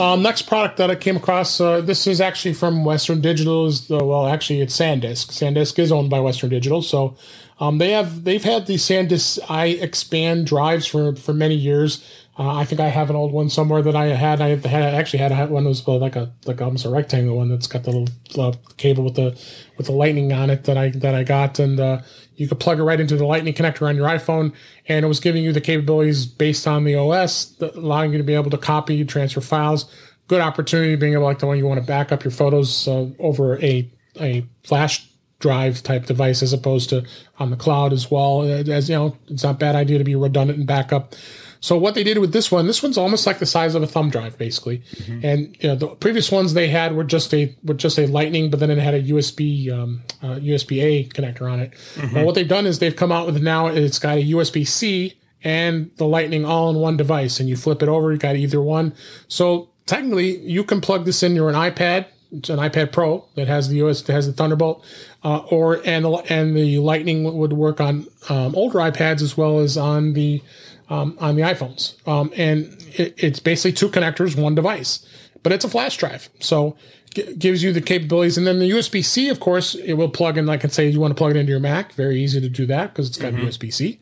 Um, 0.00 0.22
next 0.22 0.42
product 0.42 0.76
that 0.76 0.92
I 0.92 0.94
came 0.94 1.16
across, 1.16 1.60
uh, 1.60 1.80
this 1.80 2.06
is 2.06 2.20
actually 2.20 2.54
from 2.54 2.84
Western 2.84 3.20
Digital. 3.20 3.66
Is 3.66 3.88
the, 3.88 4.04
well, 4.04 4.28
actually, 4.28 4.60
it's 4.60 4.76
SanDisk. 4.76 5.26
SanDisk 5.32 5.76
is 5.78 5.90
owned 5.90 6.08
by 6.08 6.20
Western 6.20 6.50
Digital, 6.50 6.82
so 6.82 7.16
um, 7.58 7.78
they 7.78 7.90
have 7.90 8.22
they've 8.22 8.44
had 8.44 8.66
the 8.66 8.74
SanDisk 8.74 9.40
iXpand 9.40 10.44
drives 10.44 10.86
for 10.86 11.16
for 11.16 11.34
many 11.34 11.56
years. 11.56 12.04
Uh, 12.38 12.54
I 12.54 12.64
think 12.64 12.80
I 12.80 12.86
have 12.86 13.10
an 13.10 13.16
old 13.16 13.32
one 13.32 13.50
somewhere 13.50 13.82
that 13.82 13.96
I 13.96 14.06
had. 14.06 14.40
I 14.40 14.50
had 14.50 14.66
I 14.66 14.90
actually 14.92 15.18
had, 15.18 15.50
one 15.50 15.64
that 15.64 15.68
was 15.68 15.86
like 15.88 16.14
a 16.14 16.32
like 16.46 16.62
almost 16.62 16.84
a 16.84 16.90
rectangle 16.90 17.36
one 17.36 17.48
that's 17.48 17.66
got 17.66 17.82
the 17.82 17.90
little 17.90 18.08
uh, 18.40 18.52
cable 18.76 19.02
with 19.02 19.16
the 19.16 19.36
with 19.76 19.86
the 19.86 19.92
lightning 19.92 20.32
on 20.32 20.48
it 20.48 20.62
that 20.64 20.78
I 20.78 20.90
that 20.90 21.16
I 21.16 21.24
got, 21.24 21.58
and 21.58 21.80
uh, 21.80 22.02
you 22.38 22.48
could 22.48 22.60
plug 22.60 22.78
it 22.78 22.84
right 22.84 23.00
into 23.00 23.16
the 23.16 23.26
lightning 23.26 23.52
connector 23.52 23.86
on 23.88 23.96
your 23.96 24.06
iPhone, 24.06 24.52
and 24.86 25.04
it 25.04 25.08
was 25.08 25.20
giving 25.20 25.42
you 25.42 25.52
the 25.52 25.60
capabilities 25.60 26.24
based 26.24 26.66
on 26.66 26.84
the 26.84 26.94
OS, 26.94 27.60
allowing 27.60 28.12
you 28.12 28.18
to 28.18 28.24
be 28.24 28.34
able 28.34 28.50
to 28.50 28.58
copy, 28.58 29.04
transfer 29.04 29.40
files. 29.40 29.92
Good 30.28 30.40
opportunity 30.40 30.94
being 30.94 31.14
able 31.14 31.22
to 31.22 31.26
like 31.26 31.38
the 31.40 31.46
one 31.46 31.58
you 31.58 31.66
want 31.66 31.80
to 31.80 31.86
back 31.86 32.12
up 32.12 32.22
your 32.22 32.30
photos 32.30 32.86
uh, 32.86 33.08
over 33.18 33.62
a 33.62 33.90
a 34.20 34.46
flash 34.64 35.08
drive 35.40 35.82
type 35.82 36.06
device 36.06 36.42
as 36.42 36.52
opposed 36.52 36.90
to 36.90 37.04
on 37.38 37.50
the 37.50 37.56
cloud 37.56 37.92
as 37.92 38.10
well. 38.10 38.42
As 38.42 38.88
you 38.88 38.94
know, 38.94 39.16
it's 39.28 39.42
not 39.42 39.56
a 39.56 39.58
bad 39.58 39.74
idea 39.74 39.98
to 39.98 40.04
be 40.04 40.14
redundant 40.14 40.58
and 40.58 40.66
backup. 40.66 41.14
So 41.60 41.76
what 41.76 41.94
they 41.94 42.04
did 42.04 42.18
with 42.18 42.32
this 42.32 42.50
one, 42.52 42.66
this 42.66 42.82
one's 42.82 42.96
almost 42.98 43.26
like 43.26 43.38
the 43.38 43.46
size 43.46 43.74
of 43.74 43.82
a 43.82 43.86
thumb 43.86 44.10
drive, 44.10 44.38
basically. 44.38 44.82
And 45.24 45.56
you 45.60 45.68
know, 45.68 45.74
the 45.74 45.88
previous 45.88 46.30
ones 46.30 46.54
they 46.54 46.68
had 46.68 46.94
were 46.94 47.04
just 47.04 47.34
a 47.34 47.54
were 47.64 47.74
just 47.74 47.98
a 47.98 48.06
Lightning, 48.06 48.50
but 48.50 48.60
then 48.60 48.70
it 48.70 48.78
had 48.78 48.94
a 48.94 49.02
USB 49.02 49.72
um, 49.72 50.02
uh, 50.22 50.36
USB 50.36 50.82
A 50.82 51.04
connector 51.08 51.50
on 51.50 51.60
it. 51.60 51.72
Well, 52.14 52.24
what 52.26 52.34
they've 52.34 52.48
done 52.48 52.66
is 52.66 52.78
they've 52.78 52.94
come 52.94 53.10
out 53.12 53.26
with 53.26 53.42
now 53.42 53.66
it's 53.66 53.98
got 53.98 54.18
a 54.18 54.22
USB 54.22 54.66
C 54.66 55.14
and 55.44 55.90
the 55.96 56.06
Lightning 56.06 56.44
all 56.44 56.70
in 56.70 56.76
one 56.76 56.96
device, 56.96 57.40
and 57.40 57.48
you 57.48 57.56
flip 57.56 57.82
it 57.82 57.88
over, 57.88 58.12
you 58.12 58.18
got 58.18 58.36
either 58.36 58.60
one. 58.60 58.94
So 59.28 59.68
technically, 59.86 60.38
you 60.38 60.64
can 60.64 60.80
plug 60.80 61.04
this 61.04 61.22
in 61.22 61.34
your 61.34 61.48
an 61.48 61.54
iPad. 61.54 62.06
It's 62.30 62.50
an 62.50 62.58
iPad 62.58 62.92
Pro 62.92 63.24
that 63.36 63.48
has 63.48 63.68
the 63.68 63.76
US 63.84 64.02
that 64.02 64.12
has 64.12 64.26
the 64.26 64.32
Thunderbolt, 64.32 64.84
uh, 65.24 65.38
or 65.50 65.80
and 65.86 66.04
the, 66.04 66.10
and 66.28 66.56
the 66.56 66.78
Lightning 66.78 67.24
would 67.36 67.52
work 67.54 67.80
on 67.80 68.06
um, 68.28 68.54
older 68.54 68.78
iPads 68.78 69.22
as 69.22 69.36
well 69.36 69.60
as 69.60 69.76
on 69.76 70.12
the 70.12 70.42
um, 70.88 71.16
on 71.20 71.36
the 71.36 71.42
iPhones. 71.42 71.94
Um, 72.08 72.32
and 72.36 72.64
it, 72.98 73.14
it's 73.16 73.40
basically 73.40 73.72
two 73.72 73.88
connectors, 73.88 74.40
one 74.40 74.54
device, 74.54 75.06
but 75.42 75.52
it's 75.52 75.64
a 75.64 75.68
flash 75.68 75.96
drive. 75.96 76.28
So 76.40 76.76
g- 77.14 77.34
gives 77.34 77.62
you 77.62 77.72
the 77.72 77.80
capabilities. 77.80 78.36
And 78.38 78.46
then 78.46 78.58
the 78.58 78.70
USB 78.70 79.04
C, 79.04 79.28
of 79.28 79.40
course, 79.40 79.74
it 79.74 79.94
will 79.94 80.08
plug 80.08 80.38
in, 80.38 80.46
like 80.46 80.64
I 80.64 80.68
say, 80.68 80.88
you 80.88 81.00
want 81.00 81.10
to 81.12 81.14
plug 81.14 81.32
it 81.32 81.36
into 81.36 81.50
your 81.50 81.60
Mac. 81.60 81.92
Very 81.92 82.20
easy 82.22 82.40
to 82.40 82.48
do 82.48 82.66
that 82.66 82.92
because 82.92 83.08
it's 83.08 83.18
got 83.18 83.32
USB 83.34 83.72
C. 83.72 84.00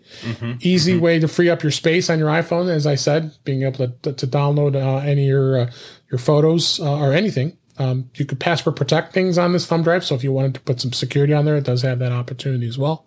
Easy 0.61 0.97
way 0.97 1.19
to 1.19 1.29
free 1.29 1.51
up 1.51 1.63
your 1.63 1.73
space 1.73 2.09
on 2.09 2.19
your 2.19 2.29
iPhone, 2.29 2.69
as 2.69 2.87
I 2.87 2.95
said, 2.95 3.33
being 3.45 3.63
able 3.63 3.89
to, 3.89 4.13
to 4.13 4.27
download 4.27 4.75
uh, 4.77 4.99
any 4.99 5.23
of 5.25 5.29
your, 5.29 5.59
uh, 5.61 5.71
your 6.11 6.19
photos 6.19 6.81
uh, 6.81 6.99
or 6.99 7.13
anything. 7.13 7.57
Um, 7.79 8.09
you 8.15 8.25
could 8.25 8.41
password 8.41 8.75
protect 8.77 9.13
things 9.13 9.37
on 9.37 9.53
this 9.53 9.67
thumb 9.67 9.83
drive. 9.83 10.03
So 10.03 10.15
if 10.15 10.25
you 10.25 10.33
wanted 10.33 10.55
to 10.55 10.61
put 10.61 10.81
some 10.81 10.93
security 10.95 11.35
on 11.35 11.45
there, 11.45 11.57
it 11.57 11.65
does 11.65 11.83
have 11.83 11.99
that 11.99 12.11
opportunity 12.13 12.67
as 12.67 12.79
well. 12.79 13.05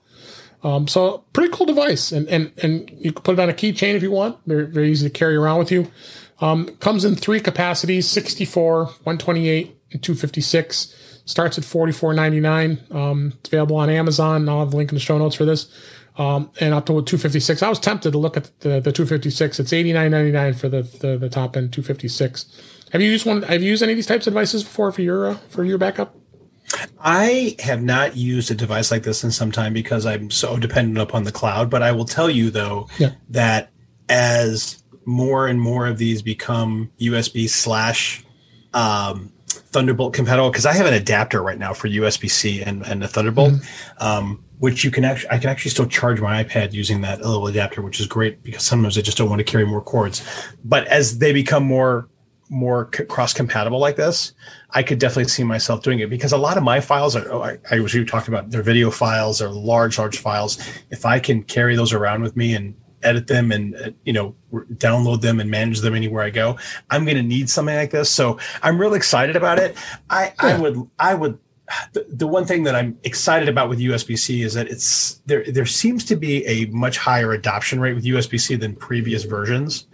Um, 0.63 0.87
so 0.87 1.23
pretty 1.33 1.53
cool 1.53 1.65
device, 1.65 2.11
and 2.11 2.27
and 2.27 2.51
and 2.61 2.89
you 2.99 3.11
can 3.11 3.23
put 3.23 3.33
it 3.33 3.39
on 3.39 3.49
a 3.49 3.53
keychain 3.53 3.95
if 3.95 4.03
you 4.03 4.11
want. 4.11 4.37
Very 4.45 4.65
very 4.65 4.91
easy 4.91 5.07
to 5.07 5.13
carry 5.13 5.35
around 5.35 5.59
with 5.59 5.71
you. 5.71 5.91
Um, 6.41 6.67
comes 6.77 7.05
in 7.05 7.15
three 7.15 7.39
capacities: 7.39 8.09
64, 8.09 8.85
128, 8.85 9.77
and 9.91 10.03
256. 10.03 10.95
Starts 11.25 11.59
at 11.59 11.63
44.99. 11.63 12.93
Um, 12.93 13.33
it's 13.39 13.49
available 13.49 13.75
on 13.75 13.89
Amazon. 13.89 14.49
I'll 14.49 14.61
have 14.61 14.73
a 14.73 14.77
link 14.77 14.89
in 14.89 14.95
the 14.95 14.99
show 14.99 15.17
notes 15.19 15.35
for 15.35 15.45
this. 15.45 15.71
Um, 16.17 16.49
and 16.59 16.73
up 16.73 16.87
to 16.87 16.93
256. 16.93 17.61
I 17.61 17.69
was 17.69 17.79
tempted 17.79 18.11
to 18.11 18.17
look 18.17 18.35
at 18.35 18.45
the, 18.61 18.79
the 18.79 18.91
256. 18.91 19.59
It's 19.59 19.71
89.99 19.71 20.55
for 20.59 20.69
the, 20.69 20.81
the 20.81 21.17
the 21.17 21.29
top 21.29 21.55
end 21.55 21.71
256. 21.71 22.45
Have 22.91 23.01
you 23.01 23.11
used 23.11 23.25
one? 23.25 23.43
Have 23.43 23.61
you 23.61 23.69
used 23.69 23.83
any 23.83 23.93
of 23.93 23.97
these 23.97 24.07
types 24.07 24.25
of 24.27 24.33
devices 24.33 24.63
before 24.63 24.91
for 24.91 25.01
your 25.01 25.27
uh, 25.27 25.35
for 25.49 25.63
your 25.63 25.77
backup? 25.77 26.15
I 26.99 27.55
have 27.59 27.81
not 27.81 28.15
used 28.15 28.51
a 28.51 28.55
device 28.55 28.91
like 28.91 29.03
this 29.03 29.23
in 29.23 29.31
some 29.31 29.51
time 29.51 29.73
because 29.73 30.05
I'm 30.05 30.29
so 30.29 30.57
dependent 30.57 30.97
upon 30.99 31.23
the 31.23 31.31
cloud. 31.31 31.69
But 31.69 31.81
I 31.81 31.91
will 31.91 32.05
tell 32.05 32.29
you 32.29 32.51
though 32.51 32.87
Yeah. 32.97 33.11
that 33.29 33.71
as 34.07 34.83
more 35.05 35.47
and 35.47 35.59
more 35.59 35.87
of 35.87 35.97
these 35.97 36.21
become 36.21 36.91
USB 36.99 37.49
slash 37.49 38.23
um, 38.73 39.31
Thunderbolt 39.71 40.13
compatible, 40.13 40.49
because 40.51 40.65
I 40.65 40.73
have 40.73 40.85
an 40.85 40.93
adapter 40.93 41.41
right 41.41 41.57
now 41.57 41.73
for 41.73 41.87
USB 41.87 42.29
C 42.29 42.61
and, 42.61 42.83
and 42.85 43.01
the 43.01 43.07
Thunderbolt, 43.07 43.53
um, 43.99 44.43
which 44.59 44.83
you 44.83 44.91
can 44.91 45.03
actually 45.05 45.29
I 45.31 45.37
can 45.39 45.49
actually 45.49 45.71
still 45.71 45.87
charge 45.87 46.21
my 46.21 46.43
iPad 46.43 46.73
using 46.73 47.01
that 47.01 47.21
little 47.21 47.47
adapter, 47.47 47.81
which 47.81 47.99
is 47.99 48.05
great 48.07 48.43
because 48.43 48.63
sometimes 48.63 48.97
I 48.97 49.01
just 49.01 49.17
don't 49.17 49.29
want 49.29 49.39
to 49.39 49.43
carry 49.43 49.65
more 49.65 49.81
cords. 49.81 50.23
But 50.63 50.85
as 50.87 51.17
they 51.19 51.33
become 51.33 51.63
more 51.63 52.09
more 52.49 52.85
cross 52.85 53.33
compatible 53.33 53.79
like 53.79 53.95
this, 53.95 54.33
I 54.71 54.83
could 54.83 54.99
definitely 54.99 55.29
see 55.29 55.43
myself 55.43 55.81
doing 55.81 55.99
it 55.99 56.09
because 56.09 56.31
a 56.31 56.37
lot 56.37 56.57
of 56.57 56.63
my 56.63 56.79
files 56.79 57.15
are, 57.15 57.31
oh, 57.31 57.41
I, 57.41 57.57
I 57.71 57.79
was 57.79 57.93
you 57.93 58.05
talked 58.05 58.27
about 58.27 58.51
their 58.51 58.61
video 58.61 58.91
files 58.91 59.41
or 59.41 59.49
large, 59.49 59.97
large 59.97 60.17
files. 60.17 60.59
If 60.91 61.05
I 61.05 61.19
can 61.19 61.43
carry 61.43 61.75
those 61.75 61.91
around 61.91 62.21
with 62.21 62.35
me 62.35 62.53
and 62.53 62.75
edit 63.01 63.27
them 63.27 63.51
and, 63.51 63.75
uh, 63.75 63.91
you 64.03 64.13
know, 64.13 64.35
download 64.73 65.21
them 65.21 65.39
and 65.39 65.49
manage 65.49 65.79
them 65.79 65.95
anywhere 65.95 66.23
I 66.23 66.29
go, 66.29 66.57
I'm 66.89 67.03
going 67.05 67.17
to 67.17 67.23
need 67.23 67.49
something 67.49 67.75
like 67.75 67.91
this. 67.91 68.09
So 68.09 68.37
I'm 68.61 68.79
really 68.79 68.97
excited 68.97 69.35
about 69.35 69.57
it. 69.57 69.75
I, 70.09 70.33
I 70.37 70.57
would, 70.59 70.87
I 70.99 71.15
would, 71.15 71.39
the, 71.93 72.05
the 72.09 72.27
one 72.27 72.45
thing 72.45 72.63
that 72.63 72.75
I'm 72.75 72.97
excited 73.03 73.47
about 73.47 73.69
with 73.69 73.79
USB-C 73.79 74.41
is 74.41 74.53
that 74.55 74.67
it's 74.67 75.21
there. 75.25 75.43
There 75.47 75.67
seems 75.67 76.03
to 76.05 76.15
be 76.15 76.45
a 76.47 76.65
much 76.67 76.97
higher 76.97 77.31
adoption 77.31 77.79
rate 77.79 77.93
with 77.93 78.05
USB-C 78.05 78.55
than 78.55 78.75
previous 78.75 79.23
versions. 79.23 79.87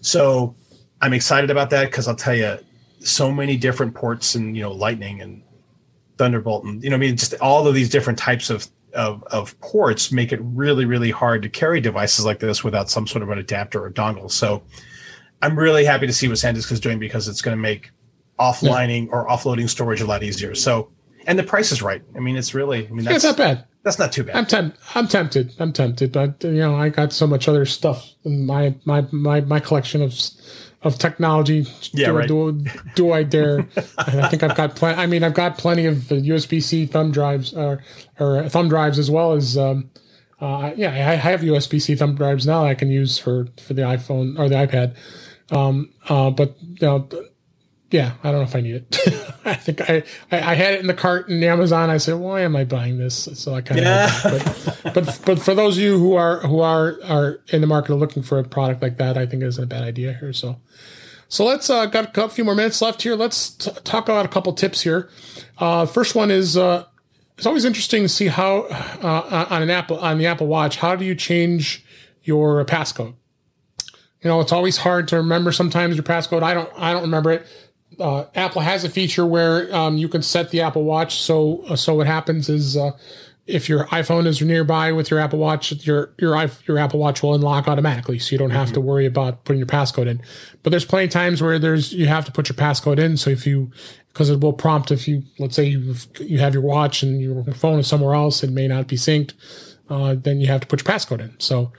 So 0.00 0.54
I'm 1.00 1.12
excited 1.12 1.50
about 1.50 1.70
that 1.70 1.86
because 1.86 2.06
I'll 2.06 2.16
tell 2.16 2.34
you, 2.34 2.58
so 3.00 3.32
many 3.32 3.56
different 3.56 3.94
ports 3.94 4.34
and 4.34 4.56
you 4.56 4.62
know 4.62 4.72
Lightning 4.72 5.20
and 5.20 5.42
Thunderbolt 6.16 6.64
and 6.64 6.82
you 6.82 6.90
know 6.90 6.96
I 6.96 6.98
mean 6.98 7.16
just 7.16 7.34
all 7.40 7.66
of 7.66 7.74
these 7.74 7.88
different 7.88 8.18
types 8.18 8.50
of 8.50 8.68
of, 8.94 9.22
of 9.24 9.58
ports 9.60 10.10
make 10.10 10.32
it 10.32 10.40
really 10.42 10.84
really 10.84 11.10
hard 11.10 11.42
to 11.42 11.48
carry 11.48 11.80
devices 11.80 12.24
like 12.24 12.40
this 12.40 12.64
without 12.64 12.90
some 12.90 13.06
sort 13.06 13.22
of 13.22 13.30
an 13.30 13.38
adapter 13.38 13.84
or 13.84 13.90
dongle. 13.90 14.30
So 14.30 14.62
I'm 15.42 15.58
really 15.58 15.84
happy 15.84 16.06
to 16.06 16.12
see 16.12 16.26
what 16.26 16.36
SanDisk 16.38 16.72
is 16.72 16.80
doing 16.80 16.98
because 16.98 17.28
it's 17.28 17.42
going 17.42 17.56
to 17.56 17.60
make 17.60 17.90
offlining 18.38 19.08
or 19.10 19.28
offloading 19.28 19.68
storage 19.68 20.00
a 20.00 20.06
lot 20.06 20.22
easier. 20.22 20.54
So 20.54 20.90
and 21.26 21.38
the 21.38 21.44
price 21.44 21.70
is 21.70 21.82
right. 21.82 22.02
I 22.16 22.20
mean 22.20 22.36
it's 22.36 22.54
really 22.54 22.86
I 22.86 22.90
mean 22.90 23.04
Yeah, 23.04 23.14
it's 23.14 23.24
not 23.24 23.36
bad. 23.36 23.64
That's 23.84 23.98
not 23.98 24.12
too 24.12 24.24
bad. 24.24 24.36
I'm 24.36 24.46
tempted. 24.46 24.78
I'm 24.94 25.08
tempted. 25.08 25.54
I'm 25.58 25.72
tempted, 25.72 26.12
but 26.12 26.42
you 26.44 26.52
know, 26.52 26.76
I 26.76 26.88
got 26.88 27.12
so 27.12 27.26
much 27.26 27.48
other 27.48 27.64
stuff 27.64 28.12
in 28.24 28.44
my 28.44 28.74
my 28.84 29.06
my 29.12 29.40
my 29.42 29.60
collection 29.60 30.02
of 30.02 30.12
of 30.82 30.98
technology. 30.98 31.66
Yeah, 31.92 32.08
do, 32.08 32.16
right. 32.16 32.28
do, 32.28 32.60
do 32.94 33.12
I 33.12 33.22
dare? 33.22 33.58
and 34.06 34.20
I 34.20 34.28
think 34.28 34.42
I've 34.42 34.56
got 34.56 34.76
plenty. 34.76 35.00
I 35.00 35.06
mean, 35.06 35.24
I've 35.24 35.34
got 35.34 35.58
plenty 35.58 35.86
of 35.86 35.96
USB 35.96 36.62
C 36.62 36.86
thumb 36.86 37.10
drives 37.10 37.52
or 37.52 37.82
or 38.18 38.48
thumb 38.48 38.68
drives 38.68 38.98
as 38.98 39.10
well 39.10 39.32
as. 39.32 39.56
Um, 39.56 39.90
uh, 40.40 40.72
yeah, 40.76 40.90
I 40.90 41.14
have 41.14 41.40
USB 41.40 41.82
C 41.82 41.96
thumb 41.96 42.14
drives 42.14 42.46
now 42.46 42.64
I 42.64 42.74
can 42.74 42.90
use 42.90 43.18
for 43.18 43.48
for 43.60 43.74
the 43.74 43.82
iPhone 43.82 44.38
or 44.38 44.48
the 44.48 44.54
iPad. 44.54 44.94
Um, 45.50 45.92
uh, 46.08 46.30
but 46.30 46.54
you 46.62 46.86
know, 46.86 47.08
yeah, 47.90 48.12
I 48.22 48.30
don't 48.30 48.40
know 48.40 48.46
if 48.46 48.54
I 48.54 48.60
need 48.60 48.74
it. 48.74 48.98
I 49.44 49.54
think 49.54 49.80
I, 49.88 50.02
I, 50.30 50.52
I 50.52 50.54
had 50.54 50.74
it 50.74 50.80
in 50.80 50.86
the 50.88 50.94
cart 50.94 51.28
in 51.28 51.42
Amazon. 51.42 51.88
I 51.88 51.96
said, 51.96 52.16
why 52.16 52.42
am 52.42 52.54
I 52.54 52.64
buying 52.64 52.98
this? 52.98 53.28
So 53.34 53.54
I 53.54 53.62
kind 53.62 53.80
of, 53.80 53.86
Yeah. 53.86 54.20
but, 54.24 54.94
but 54.94 55.20
but 55.24 55.38
for 55.38 55.54
those 55.54 55.76
of 55.78 55.82
you 55.82 55.98
who 55.98 56.14
are 56.14 56.40
who 56.40 56.60
are 56.60 56.98
are 57.04 57.40
in 57.48 57.60
the 57.62 57.66
market 57.66 57.94
looking 57.94 58.22
for 58.22 58.38
a 58.38 58.44
product 58.44 58.82
like 58.82 58.98
that, 58.98 59.16
I 59.16 59.24
think 59.26 59.42
it 59.42 59.46
isn't 59.46 59.64
a 59.64 59.66
bad 59.66 59.82
idea 59.84 60.12
here. 60.14 60.32
So 60.34 60.60
so 61.28 61.44
let's 61.46 61.70
uh, 61.70 61.86
got 61.86 62.16
a 62.16 62.28
few 62.28 62.44
more 62.44 62.54
minutes 62.54 62.80
left 62.82 63.02
here. 63.02 63.14
Let's 63.14 63.50
t- 63.50 63.70
talk 63.84 64.04
about 64.08 64.26
a 64.26 64.28
couple 64.28 64.52
tips 64.52 64.82
here. 64.82 65.08
Uh, 65.58 65.86
first 65.86 66.14
one 66.14 66.30
is 66.30 66.56
uh, 66.58 66.84
it's 67.38 67.46
always 67.46 67.64
interesting 67.64 68.02
to 68.02 68.08
see 68.08 68.26
how 68.26 68.62
uh, 69.02 69.46
on 69.50 69.62
an 69.62 69.70
Apple 69.70 69.98
on 69.98 70.18
the 70.18 70.26
Apple 70.26 70.46
Watch 70.46 70.76
how 70.76 70.94
do 70.94 71.04
you 71.06 71.14
change 71.14 71.84
your 72.22 72.62
passcode. 72.66 73.14
You 74.22 74.28
know, 74.28 74.40
it's 74.40 74.52
always 74.52 74.78
hard 74.78 75.06
to 75.08 75.16
remember 75.16 75.52
sometimes 75.52 75.94
your 75.96 76.02
passcode. 76.04 76.42
I 76.42 76.52
don't 76.52 76.70
I 76.76 76.92
don't 76.92 77.02
remember 77.02 77.30
it. 77.30 77.46
Uh, 77.98 78.24
Apple 78.34 78.62
has 78.62 78.84
a 78.84 78.88
feature 78.88 79.26
where 79.26 79.74
um, 79.74 79.96
you 79.96 80.08
can 80.08 80.22
set 80.22 80.50
the 80.50 80.60
Apple 80.60 80.84
Watch 80.84 81.20
so 81.20 81.64
uh, 81.68 81.76
so 81.76 81.94
what 81.94 82.06
happens 82.06 82.48
is 82.48 82.76
uh, 82.76 82.92
if 83.48 83.66
your 83.66 83.86
iPhone 83.86 84.26
is 84.26 84.42
nearby 84.42 84.92
with 84.92 85.10
your 85.10 85.18
Apple 85.18 85.38
Watch, 85.38 85.72
your 85.86 86.12
your 86.18 86.48
your 86.66 86.78
Apple 86.78 87.00
Watch 87.00 87.22
will 87.22 87.34
unlock 87.34 87.66
automatically, 87.66 88.18
so 88.18 88.32
you 88.32 88.38
don't 88.38 88.50
have 88.50 88.72
to 88.74 88.80
worry 88.80 89.06
about 89.06 89.44
putting 89.44 89.58
your 89.58 89.66
passcode 89.66 90.06
in. 90.06 90.20
But 90.62 90.70
there's 90.70 90.84
plenty 90.84 91.06
of 91.06 91.10
times 91.10 91.40
where 91.40 91.58
there's 91.58 91.92
you 91.92 92.06
have 92.06 92.26
to 92.26 92.32
put 92.32 92.50
your 92.50 92.56
passcode 92.56 92.98
in. 92.98 93.16
So 93.16 93.30
if 93.30 93.46
you 93.46 93.72
because 94.12 94.28
it 94.28 94.40
will 94.40 94.52
prompt 94.52 94.90
if 94.90 95.08
you 95.08 95.22
let's 95.38 95.56
say 95.56 95.64
you 95.64 95.94
you 96.20 96.38
have 96.38 96.52
your 96.52 96.62
watch 96.62 97.02
and 97.02 97.20
your 97.22 97.42
phone 97.54 97.78
is 97.78 97.86
somewhere 97.86 98.14
else, 98.14 98.42
it 98.42 98.50
may 98.50 98.68
not 98.68 98.86
be 98.86 98.96
synced. 98.96 99.32
Uh, 99.88 100.14
then 100.14 100.40
you 100.40 100.46
have 100.48 100.60
to 100.60 100.66
put 100.66 100.86
your 100.86 100.94
passcode 100.94 101.20
in. 101.20 101.40
So 101.40 101.72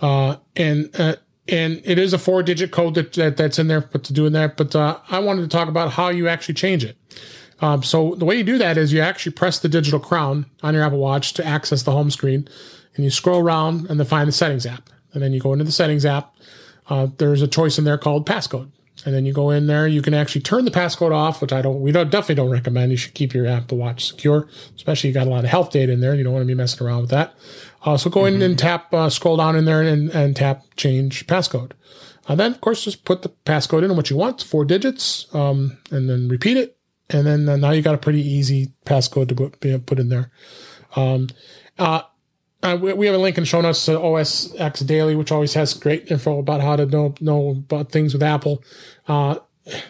uh, 0.00 0.36
and 0.54 0.88
uh, 0.98 1.16
and 1.48 1.80
it 1.84 1.98
is 1.98 2.12
a 2.12 2.18
four 2.18 2.42
digit 2.42 2.70
code 2.70 2.94
that, 2.94 3.12
that 3.14 3.36
that's 3.36 3.58
in 3.58 3.68
there 3.68 3.80
but 3.80 4.04
to 4.04 4.12
do 4.12 4.26
in 4.26 4.32
that. 4.34 4.56
But 4.56 4.76
uh, 4.76 4.98
I 5.08 5.18
wanted 5.18 5.42
to 5.42 5.48
talk 5.48 5.68
about 5.68 5.92
how 5.92 6.08
you 6.10 6.28
actually 6.28 6.54
change 6.54 6.84
it. 6.84 6.96
Um, 7.60 7.82
so 7.82 8.14
the 8.14 8.24
way 8.24 8.36
you 8.36 8.44
do 8.44 8.58
that 8.58 8.78
is 8.78 8.92
you 8.92 9.00
actually 9.00 9.32
press 9.32 9.58
the 9.58 9.68
digital 9.68 9.98
crown 9.98 10.46
on 10.62 10.74
your 10.74 10.84
Apple 10.84 10.98
Watch 10.98 11.32
to 11.34 11.44
access 11.44 11.82
the 11.82 11.90
home 11.90 12.10
screen, 12.10 12.48
and 12.94 13.04
you 13.04 13.10
scroll 13.10 13.40
around 13.40 13.90
and 13.90 13.98
then 13.98 14.06
find 14.06 14.28
the 14.28 14.32
settings 14.32 14.64
app, 14.64 14.90
and 15.12 15.22
then 15.22 15.32
you 15.32 15.40
go 15.40 15.52
into 15.52 15.64
the 15.64 15.72
settings 15.72 16.04
app. 16.06 16.34
Uh, 16.88 17.08
there's 17.18 17.42
a 17.42 17.48
choice 17.48 17.78
in 17.78 17.84
there 17.84 17.98
called 17.98 18.26
passcode, 18.26 18.70
and 19.04 19.14
then 19.14 19.26
you 19.26 19.32
go 19.32 19.50
in 19.50 19.66
there. 19.66 19.88
You 19.88 20.02
can 20.02 20.14
actually 20.14 20.42
turn 20.42 20.64
the 20.64 20.70
passcode 20.70 21.12
off, 21.12 21.42
which 21.42 21.52
I 21.52 21.60
don't. 21.60 21.80
We 21.80 21.90
don't 21.90 22.10
definitely 22.10 22.36
don't 22.36 22.50
recommend. 22.50 22.92
You 22.92 22.96
should 22.96 23.14
keep 23.14 23.34
your 23.34 23.46
Apple 23.46 23.78
Watch 23.78 24.06
secure, 24.06 24.46
especially 24.76 25.08
you 25.08 25.14
got 25.14 25.26
a 25.26 25.30
lot 25.30 25.44
of 25.44 25.50
health 25.50 25.72
data 25.72 25.92
in 25.92 26.00
there. 26.00 26.14
You 26.14 26.22
don't 26.22 26.32
want 26.32 26.44
to 26.44 26.46
be 26.46 26.54
messing 26.54 26.86
around 26.86 27.02
with 27.02 27.10
that. 27.10 27.34
Uh, 27.88 27.96
so 27.96 28.10
go 28.10 28.26
in 28.26 28.42
and 28.42 28.58
tap, 28.58 28.92
uh, 28.92 29.08
scroll 29.08 29.38
down 29.38 29.56
in 29.56 29.64
there 29.64 29.80
and, 29.80 30.10
and 30.10 30.36
tap 30.36 30.62
change 30.76 31.26
passcode. 31.26 31.72
Uh, 32.28 32.34
then, 32.34 32.52
of 32.52 32.60
course, 32.60 32.84
just 32.84 33.06
put 33.06 33.22
the 33.22 33.30
passcode 33.46 33.82
in 33.82 33.96
what 33.96 34.10
you 34.10 34.16
want, 34.16 34.42
four 34.42 34.66
digits, 34.66 35.26
um, 35.34 35.78
and 35.90 36.10
then 36.10 36.28
repeat 36.28 36.58
it. 36.58 36.76
And 37.08 37.26
then 37.26 37.48
uh, 37.48 37.56
now 37.56 37.70
you 37.70 37.80
got 37.80 37.94
a 37.94 37.98
pretty 37.98 38.20
easy 38.20 38.74
passcode 38.84 39.30
to 39.30 39.34
put, 39.34 39.60
be- 39.60 39.78
put 39.78 39.98
in 39.98 40.10
there. 40.10 40.30
Um, 40.96 41.28
uh, 41.78 42.02
uh, 42.62 42.76
we, 42.78 42.92
we 42.92 43.06
have 43.06 43.14
a 43.14 43.18
link 43.18 43.38
in 43.38 43.44
show 43.44 43.62
notes 43.62 43.86
to 43.86 43.98
OS 43.98 44.54
X 44.56 44.80
Daily, 44.80 45.16
which 45.16 45.32
always 45.32 45.54
has 45.54 45.72
great 45.72 46.10
info 46.10 46.38
about 46.38 46.60
how 46.60 46.76
to 46.76 46.84
know 46.84 47.14
know 47.20 47.50
about 47.50 47.90
things 47.90 48.12
with 48.12 48.22
Apple. 48.22 48.62
Uh, 49.06 49.36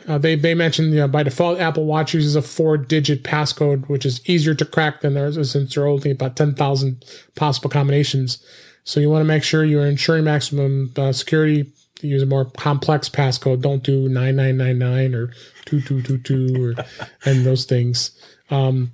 uh, 0.07 0.19
they 0.19 0.35
they 0.35 0.55
mentioned 0.55 0.93
you 0.93 1.01
know, 1.01 1.09
by 1.09 1.23
default 1.23 1.61
Apple 1.61 1.85
Watch 1.85 2.15
uses 2.15 2.37
a 2.37 2.43
four 2.43 2.77
digit 2.77 3.23
passcode, 3.23 3.89
which 3.89 4.05
is 4.05 4.27
easier 4.29 4.55
to 4.55 4.65
crack 4.65 5.01
than 5.01 5.15
theirs 5.15 5.51
since 5.51 5.75
there 5.75 5.85
are 5.85 5.89
only 5.89 6.11
about 6.11 6.37
ten 6.37 6.55
thousand 6.55 7.05
possible 7.37 7.71
combinations. 7.71 8.45
So 8.85 9.01
you 9.01 9.11
want 9.11 9.21
to 9.21 9.27
make 9.27 9.45
sure 9.45 9.65
you're 9.65 9.87
ensuring 9.87 10.25
maximum 10.25 10.93
uh, 10.97 11.13
security. 11.13 11.73
Use 12.01 12.23
a 12.23 12.27
more 12.27 12.45
complex 12.45 13.09
passcode. 13.09 13.61
Don't 13.61 13.83
do 13.83 14.09
nine 14.09 14.37
nine 14.37 14.57
nine 14.57 14.79
nine 14.79 15.15
or 15.15 15.33
two 15.65 15.81
two 15.81 16.01
two 16.01 16.19
two 16.19 16.65
or 16.65 16.85
and 17.25 17.45
those 17.45 17.65
things. 17.65 18.13
Um, 18.51 18.93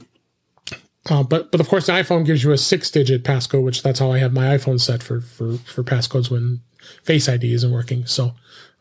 uh, 1.11 1.22
but 1.22 1.51
but 1.51 1.61
of 1.61 1.68
course 1.68 1.87
the 1.87 1.93
iPhone 1.93 2.24
gives 2.24 2.43
you 2.43 2.53
a 2.53 2.59
six 2.59 2.91
digit 2.91 3.22
passcode, 3.24 3.62
which 3.62 3.82
that's 3.82 3.99
how 3.99 4.11
I 4.11 4.18
have 4.18 4.32
my 4.32 4.57
iPhone 4.57 4.80
set 4.80 5.03
for 5.03 5.20
for 5.20 5.59
for 5.59 5.85
passcodes 5.85 6.30
when 6.30 6.61
Face 7.03 7.28
ID 7.28 7.53
isn't 7.53 7.72
working. 7.72 8.07
So 8.07 8.35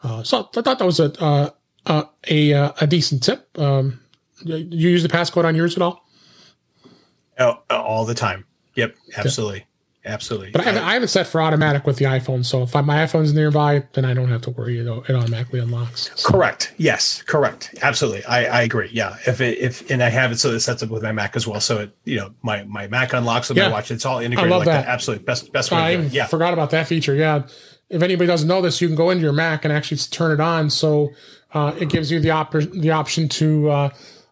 uh, 0.04 0.24
so 0.24 0.50
I 0.56 0.62
thought 0.62 0.80
that 0.80 0.86
was 0.86 1.00
a 1.00 1.22
uh, 1.22 1.50
uh, 1.86 2.04
a 2.30 2.54
uh, 2.54 2.72
a 2.82 2.88
decent 2.88 3.24
tip. 3.24 3.48
Um, 3.60 4.00
you 4.44 4.90
use 4.90 5.04
the 5.04 5.10
passcode 5.10 5.46
on 5.46 5.56
yours 5.56 5.76
at 5.76 5.82
all? 5.82 6.08
Oh, 7.40 7.60
all 7.70 8.06
the 8.06 8.14
time. 8.14 8.46
Yep, 8.76 8.96
absolutely, 9.18 9.66
absolutely. 10.06 10.52
But 10.52 10.62
I 10.62 10.64
have, 10.66 10.78
I 10.84 10.94
have 10.94 11.04
it 11.04 11.08
set 11.08 11.28
for 11.28 11.42
automatic 11.42 11.86
with 11.86 11.98
the 11.98 12.06
iPhone. 12.06 12.46
So 12.46 12.62
if 12.64 12.76
I, 12.76 12.82
my 12.82 13.04
iPhone's 13.06 13.34
nearby, 13.34 13.84
then 13.94 14.06
I 14.06 14.14
don't 14.14 14.30
have 14.30 14.42
to 14.44 14.50
worry. 14.52 14.80
It, 14.80 14.88
it 14.88 15.16
automatically 15.16 15.60
unlocks. 15.60 16.12
So- 16.16 16.30
Correct. 16.32 16.74
Yes. 16.78 17.22
Correct. 17.24 17.74
Absolutely. 17.82 18.24
I, 18.26 18.46
I 18.46 18.62
agree. 18.64 18.90
Yeah. 18.92 19.18
If 19.26 19.42
it 19.42 19.58
if 19.60 19.90
and 19.92 20.02
I 20.04 20.10
have 20.10 20.32
it 20.32 20.40
so 20.40 20.50
it 20.52 20.60
sets 20.60 20.84
up 20.84 20.90
with 20.90 21.04
my 21.04 21.12
Mac 21.12 21.36
as 21.36 21.48
well. 21.48 21.60
So 21.62 21.80
it 21.82 21.98
you 22.06 22.18
know 22.18 22.34
my 22.44 22.64
my 22.64 22.88
Mac 22.88 23.14
unlocks 23.14 23.50
with 23.50 23.58
Yeah. 23.58 23.68
my 23.68 23.74
watch. 23.74 23.92
It's 23.92 24.06
all 24.06 24.20
integrated 24.20 24.52
I 24.52 24.56
love 24.56 24.66
like 24.66 24.76
that. 24.76 24.86
that. 24.86 24.92
Absolutely. 24.92 25.26
Best 25.26 25.52
best 25.52 25.72
way 25.72 25.78
I 25.78 25.92
to 25.92 25.98
do 25.98 26.04
even. 26.04 26.16
Yeah. 26.16 26.26
forgot 26.28 26.54
about 26.54 26.72
that 26.72 26.88
feature. 26.88 27.16
Yeah. 27.16 27.44
If 27.90 28.02
anybody 28.02 28.28
doesn't 28.28 28.48
know 28.48 28.62
this, 28.62 28.82
you 28.82 28.88
can 28.88 28.96
go 28.96 29.10
into 29.12 29.24
your 29.24 29.34
Mac 29.34 29.66
and 29.66 29.74
actually 29.74 29.98
turn 29.98 30.32
it 30.32 30.40
on. 30.40 30.70
So 30.72 31.12
uh, 31.54 31.74
it 31.80 31.90
gives 31.90 32.12
you 32.12 32.20
the 32.20 32.32
op- 32.32 32.52
the 32.52 32.92
option 32.92 33.30
to 33.30 33.70
uh, 33.70 33.90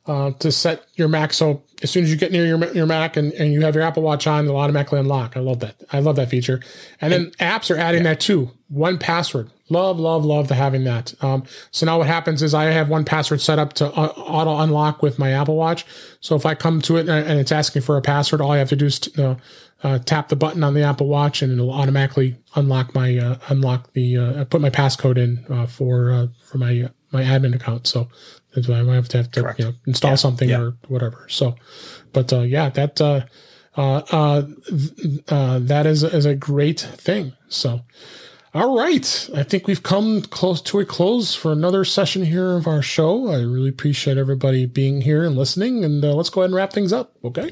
uh, 0.08 0.32
to 0.32 0.52
set 0.52 0.86
your 0.96 1.08
Mac. 1.08 1.34
So 1.34 1.64
as 1.84 1.92
soon 1.92 2.04
as 2.04 2.12
you 2.12 2.18
get 2.18 2.32
near 2.32 2.46
your 2.46 2.74
your 2.74 2.86
Mac 2.86 3.18
and, 3.18 3.32
and 3.34 3.54
you 3.54 3.62
have 3.62 3.76
your 3.76 3.84
Apple 3.84 4.04
Watch 4.04 4.28
on, 4.28 4.46
it'll 4.46 4.58
automatically 4.58 5.00
unlock. 5.00 5.38
I 5.38 5.40
love 5.40 5.60
that. 5.60 5.76
I 5.92 6.00
love 6.00 6.16
that 6.16 6.30
feature. 6.30 6.60
And 7.00 7.14
then 7.14 7.32
apps 7.40 7.74
are 7.74 7.78
adding 7.78 8.04
that 8.04 8.20
too. 8.20 8.52
1Password. 8.74 9.50
Love, 9.70 10.00
love, 10.00 10.26
love 10.26 10.48
the 10.48 10.56
having 10.56 10.84
that. 10.84 11.14
Um, 11.24 11.44
so 11.72 11.86
now 11.86 12.00
what 12.00 12.08
happens 12.08 12.44
is 12.44 12.54
I 12.54 12.66
have 12.66 12.88
1Password 12.88 13.40
set 13.40 13.58
up 13.58 13.74
to 13.74 13.88
uh, 13.88 14.08
auto 14.08 14.60
unlock 14.60 15.02
with 15.02 15.18
my 15.18 15.32
Apple 15.32 15.56
Watch. 15.56 15.86
So 16.20 16.36
if 16.36 16.46
I 16.46 16.56
come 16.56 16.82
to 16.82 16.98
it 16.98 17.08
and, 17.08 17.40
it's 17.40 17.54
asking 17.54 17.84
for 17.84 17.96
a 17.96 18.02
password, 18.02 18.42
all 18.42 18.52
I 18.52 18.58
have 18.58 18.70
to 18.70 18.76
do 18.76 18.88
is 18.88 19.00
t- 19.00 19.22
uh, 19.22 19.36
uh, 19.84 20.00
tap 20.00 20.30
the 20.30 20.36
button 20.36 20.64
on 20.64 20.74
the 20.74 20.84
Apple 20.84 21.08
Watch 21.08 21.42
and 21.42 21.54
it'll 21.54 21.72
automatically 21.72 22.38
unlock 22.56 22.94
my 22.94 23.18
uh, 23.18 23.38
unlock 23.48 23.94
the 23.94 24.18
uh, 24.18 24.46
put 24.46 24.62
my 24.62 24.70
passcode 24.70 25.18
in 25.18 25.46
uh, 25.50 25.66
for 25.66 26.12
uh, 26.12 26.28
for 26.44 26.58
my 26.58 26.90
my 27.12 27.24
admin 27.24 27.55
account. 27.55 27.88
So 27.88 28.07
that's 28.55 28.68
why 28.68 28.80
I 28.80 28.82
might 28.84 28.95
have 28.95 29.09
to 29.09 29.18
have 29.18 29.32
to 29.32 29.41
Correct. 29.41 29.59
you 29.59 29.66
know, 29.66 29.74
install 29.86 30.12
Yeah, 30.12 30.16
something 30.16 30.49
yeah. 30.49 30.59
or 30.62 30.74
whatever. 30.88 31.26
So, 31.30 31.55
but 32.14 32.32
uh, 32.34 32.41
yeah, 32.41 32.70
that 32.70 32.99
uh, 33.01 33.22
uh, 33.78 34.01
uh, 34.12 34.43
uh, 35.30 35.59
that 35.59 35.86
is 35.86 36.03
is 36.03 36.26
a 36.26 36.36
great 36.36 36.80
thing. 36.80 37.34
So. 37.49 37.82
All 38.53 38.76
right. 38.78 39.30
I 39.34 39.43
think 39.43 39.66
we've 39.66 39.82
come 39.82 40.24
close 40.24 40.62
to 40.64 40.80
a 40.82 40.86
close 40.86 41.34
for 41.34 41.53
another 41.53 41.86
session 41.86 42.26
here 42.26 42.57
of 42.57 42.68
our 42.68 42.82
show. 42.82 43.30
I 43.30 43.38
really 43.38 43.70
appreciate 43.70 44.18
everybody 44.18 44.66
being 44.66 44.99
here 44.99 45.24
and 45.24 45.38
listening. 45.38 45.86
And 45.86 46.03
uh, 46.03 46.14
let's 46.16 46.30
go 46.30 46.41
ahead 46.41 46.49
and 46.49 46.55
wrap 46.55 46.74
things 46.74 46.91
up. 46.91 47.14
Okay. 47.24 47.51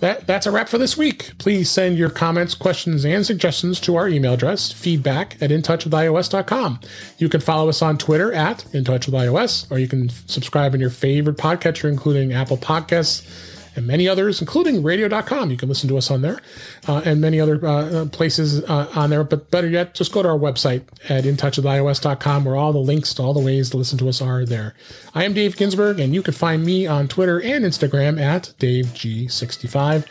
That, 0.00 0.26
that's 0.26 0.46
a 0.46 0.50
wrap 0.50 0.68
for 0.68 0.78
this 0.78 0.96
week. 0.96 1.32
Please 1.38 1.70
send 1.70 1.98
your 1.98 2.10
comments, 2.10 2.54
questions, 2.54 3.04
and 3.04 3.24
suggestions 3.24 3.78
to 3.80 3.96
our 3.96 4.08
email 4.08 4.32
address, 4.32 4.72
feedback 4.72 5.36
at 5.42 5.50
intouchwithios.com. 5.50 6.80
You 7.18 7.28
can 7.28 7.40
follow 7.40 7.68
us 7.68 7.82
on 7.82 7.98
Twitter 7.98 8.32
at 8.32 8.64
intouchwithios, 8.72 9.70
or 9.70 9.78
you 9.78 9.88
can 9.88 10.08
subscribe 10.08 10.74
in 10.74 10.80
your 10.80 10.90
favorite 10.90 11.36
podcatcher, 11.36 11.88
including 11.88 12.32
Apple 12.32 12.56
Podcasts, 12.56 13.49
and 13.76 13.86
many 13.86 14.08
others, 14.08 14.40
including 14.40 14.82
radio.com. 14.82 15.50
You 15.50 15.56
can 15.56 15.68
listen 15.68 15.88
to 15.88 15.96
us 15.96 16.10
on 16.10 16.22
there 16.22 16.40
uh, 16.88 17.02
and 17.04 17.20
many 17.20 17.40
other 17.40 17.64
uh, 17.64 17.70
uh, 18.02 18.06
places 18.06 18.62
uh, 18.64 18.90
on 18.94 19.10
there. 19.10 19.22
But 19.24 19.50
better 19.50 19.68
yet, 19.68 19.94
just 19.94 20.12
go 20.12 20.22
to 20.22 20.28
our 20.28 20.38
website 20.38 20.82
at 21.08 21.24
intouchwithios.com 21.24 22.44
where 22.44 22.56
all 22.56 22.72
the 22.72 22.78
links 22.78 23.14
to 23.14 23.22
all 23.22 23.32
the 23.34 23.40
ways 23.40 23.70
to 23.70 23.76
listen 23.76 23.98
to 23.98 24.08
us 24.08 24.20
are 24.20 24.44
there. 24.44 24.74
I 25.14 25.24
am 25.24 25.32
Dave 25.34 25.56
Ginsburg, 25.56 26.00
and 26.00 26.14
you 26.14 26.22
can 26.22 26.34
find 26.34 26.64
me 26.64 26.86
on 26.86 27.06
Twitter 27.08 27.40
and 27.40 27.64
Instagram 27.64 28.20
at 28.20 28.52
DaveG65. 28.58 30.06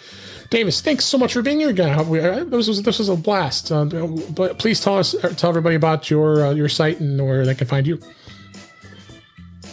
Davis, 0.49 0.81
thanks 0.81 1.05
so 1.05 1.17
much 1.17 1.33
for 1.33 1.41
being 1.43 1.59
here 1.59 1.69
again. 1.69 2.07
We- 2.09 2.19
uh, 2.21 2.43
This 2.43 2.67
was 2.67 2.81
this 2.81 2.97
was 2.97 3.07
a 3.09 3.15
blast. 3.15 3.71
Uh, 3.71 3.85
but 3.85 4.57
please 4.57 4.81
tell 4.81 4.97
us, 4.97 5.13
tell 5.37 5.49
everybody 5.51 5.75
about 5.75 6.09
your 6.09 6.47
uh, 6.47 6.51
your 6.53 6.69
site 6.69 6.99
and 6.99 7.23
where 7.23 7.45
they 7.45 7.53
can 7.53 7.67
find 7.67 7.85
you. 7.85 7.99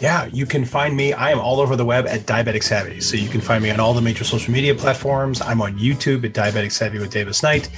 Yeah, 0.00 0.26
you 0.26 0.44
can 0.44 0.66
find 0.66 0.94
me. 0.94 1.14
I 1.14 1.30
am 1.30 1.40
all 1.40 1.58
over 1.58 1.74
the 1.74 1.84
web 1.84 2.06
at 2.06 2.26
Diabetic 2.26 2.62
Savvy. 2.62 3.00
So 3.00 3.16
you 3.16 3.28
can 3.28 3.40
find 3.40 3.62
me 3.62 3.70
on 3.70 3.80
all 3.80 3.94
the 3.94 4.02
major 4.02 4.24
social 4.24 4.52
media 4.52 4.74
platforms. 4.74 5.40
I'm 5.40 5.62
on 5.62 5.78
YouTube 5.78 6.24
at 6.24 6.32
Diabetic 6.34 6.72
Savvy 6.72 6.98
with 6.98 7.10
Davis 7.10 7.42
Knight. 7.42 7.70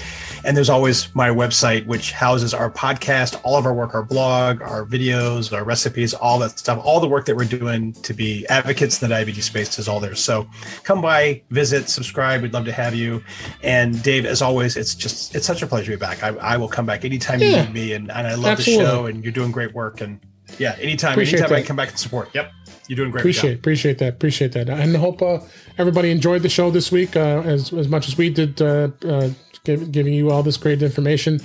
And 0.45 0.57
there's 0.57 0.69
always 0.69 1.15
my 1.15 1.29
website, 1.29 1.87
which 1.87 2.11
houses 2.11 2.55
our 2.55 2.71
podcast, 2.71 3.41
all 3.45 3.57
of 3.57 3.67
our 3.67 3.75
work, 3.75 3.95
our 3.95 4.03
blog, 4.03 4.63
our 4.63 4.85
videos, 4.85 5.53
our 5.53 5.63
recipes, 5.63 6.13
all 6.13 6.41
that 6.41 6.59
stuff. 6.59 6.81
All 6.85 6.99
the 6.99 7.09
work 7.09 7.25
that 7.27 7.37
we're 7.37 7.45
doing 7.45 7.93
to 7.93 8.13
be 8.13 8.47
advocates 8.49 9.01
in 9.01 9.09
the 9.09 9.15
diabetes 9.15 9.45
space 9.45 9.79
is 9.79 9.87
all 9.87 10.01
there. 10.01 10.17
So 10.17 10.49
come 10.83 11.01
by, 11.01 11.43
visit, 11.51 11.89
subscribe. 11.89 12.43
We'd 12.43 12.53
love 12.53 12.65
to 12.65 12.73
have 12.73 12.97
you. 12.97 13.23
And 13.63 14.03
Dave, 14.03 14.27
as 14.27 14.43
always, 14.43 14.77
it's 14.77 14.97
just, 14.97 15.37
it's 15.37 15.47
such 15.47 15.63
a 15.63 15.69
pleasure 15.69 15.93
to 15.93 15.97
be 15.97 16.01
back. 16.01 16.25
I, 16.25 16.29
I 16.39 16.57
will 16.57 16.69
come 16.69 16.85
back 16.85 17.05
anytime 17.05 17.41
yeah, 17.41 17.49
you 17.49 17.57
need 17.63 17.73
me. 17.73 17.93
And, 17.93 18.11
and 18.11 18.27
I 18.27 18.35
love 18.35 18.59
absolutely. 18.59 18.85
the 18.85 18.91
show 18.91 19.07
and 19.07 19.23
you're 19.23 19.33
doing 19.33 19.53
great 19.53 19.73
work. 19.73 20.01
And 20.01 20.21
yeah, 20.59 20.77
anytime, 20.81 21.13
appreciate 21.13 21.41
anytime 21.41 21.57
that. 21.57 21.65
I 21.65 21.67
come 21.67 21.77
back 21.77 21.91
and 21.91 21.99
support. 21.99 22.31
Yep. 22.35 22.53
You're 22.89 22.97
doing 22.97 23.11
great. 23.11 23.21
Appreciate, 23.21 23.51
job. 23.51 23.59
appreciate 23.59 23.99
that, 23.99 24.15
appreciate 24.15 24.53
that, 24.53 24.71
and 24.71 24.97
hope 24.97 25.21
uh, 25.21 25.41
everybody 25.77 26.11
enjoyed 26.11 26.43
the 26.43 26.49
show 26.49 26.71
this 26.71 26.91
week 26.91 27.17
uh, 27.17 27.43
as 27.45 27.73
as 27.73 27.89
much 27.89 28.09
as 28.09 28.17
we 28.17 28.31
did, 28.31 28.61
uh, 28.63 28.89
uh 29.07 29.31
give, 29.65 29.93
giving 29.93 30.15
you 30.15 30.31
all 30.31 30.43
this 30.43 30.57
great 30.57 30.83
information. 30.83 31.41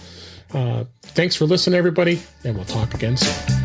Uh, 0.53 0.85
thanks 1.01 1.35
for 1.35 1.45
listening, 1.45 1.77
everybody, 1.77 2.21
and 2.43 2.55
we'll 2.55 2.65
talk 2.65 2.93
again 2.93 3.17
soon. 3.17 3.62